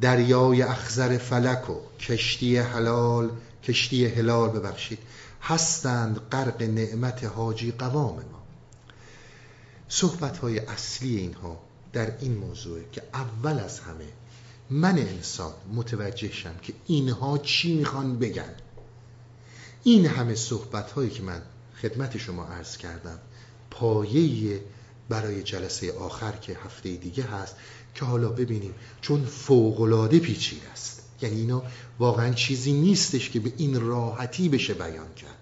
[0.00, 3.30] دریای اخزر فلک و کشتی حلال
[3.64, 4.98] کشتی هلال ببخشید.
[5.42, 8.42] هستند غرق نعمت حاجی قوام ما.
[9.88, 11.60] صحبت های اصلی اینها
[11.92, 14.08] در این موضوع که اول از همه
[14.70, 18.54] من انسان متوجه شم که اینها چی می‌خوان بگن.
[19.84, 21.42] این همه صحبت هایی که من
[21.82, 23.18] خدمت شما عرض کردم
[23.70, 24.60] پایه
[25.08, 27.56] برای جلسه آخر که هفته دیگه هست
[27.94, 28.74] که حالا ببینیم.
[29.00, 31.02] چون فوقلاده پیچیده است.
[31.22, 31.62] یعنی اینا
[31.98, 35.38] واقعا چیزی نیستش که به این راحتی بشه بیان کرد.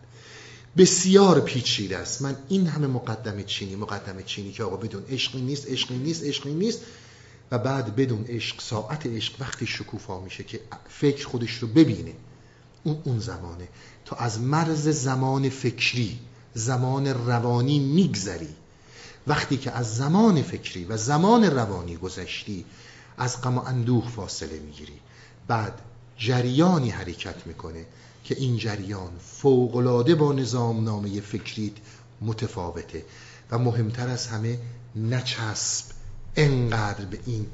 [0.76, 2.22] بسیار پیچیده است.
[2.22, 6.54] من این همه مقدمه چینی مقدمه چینی که آقا بدون عشقی نیست عشقی نیست عشقی
[6.54, 6.80] نیست.
[7.50, 12.12] و بعد بدون عشق ساعت عشق وقتی شکوفا میشه که فکر خودش رو ببینه.
[12.84, 13.68] اون اون زمانه.
[14.04, 16.18] تا از مرز زمان فکری
[16.54, 18.54] زمان روانی میگذری.
[19.26, 22.64] وقتی که از زمان فکری و زمان روانی گذشتی
[23.18, 25.00] از غم و اندوه فاصله می‌گیری
[25.48, 25.80] بعد
[26.16, 27.86] جریانی حرکت می‌کنه
[28.24, 31.72] که این جریان فوقلاده با نظام نامه فکریت
[32.20, 33.04] متفاوته
[33.50, 34.58] و مهمتر از همه
[34.96, 35.84] نچسب
[36.36, 37.46] انقدر به این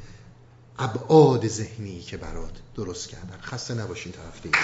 [0.78, 4.58] ابعاد ذهنی که برات درست کردن خسته نباشین هفته دیگه.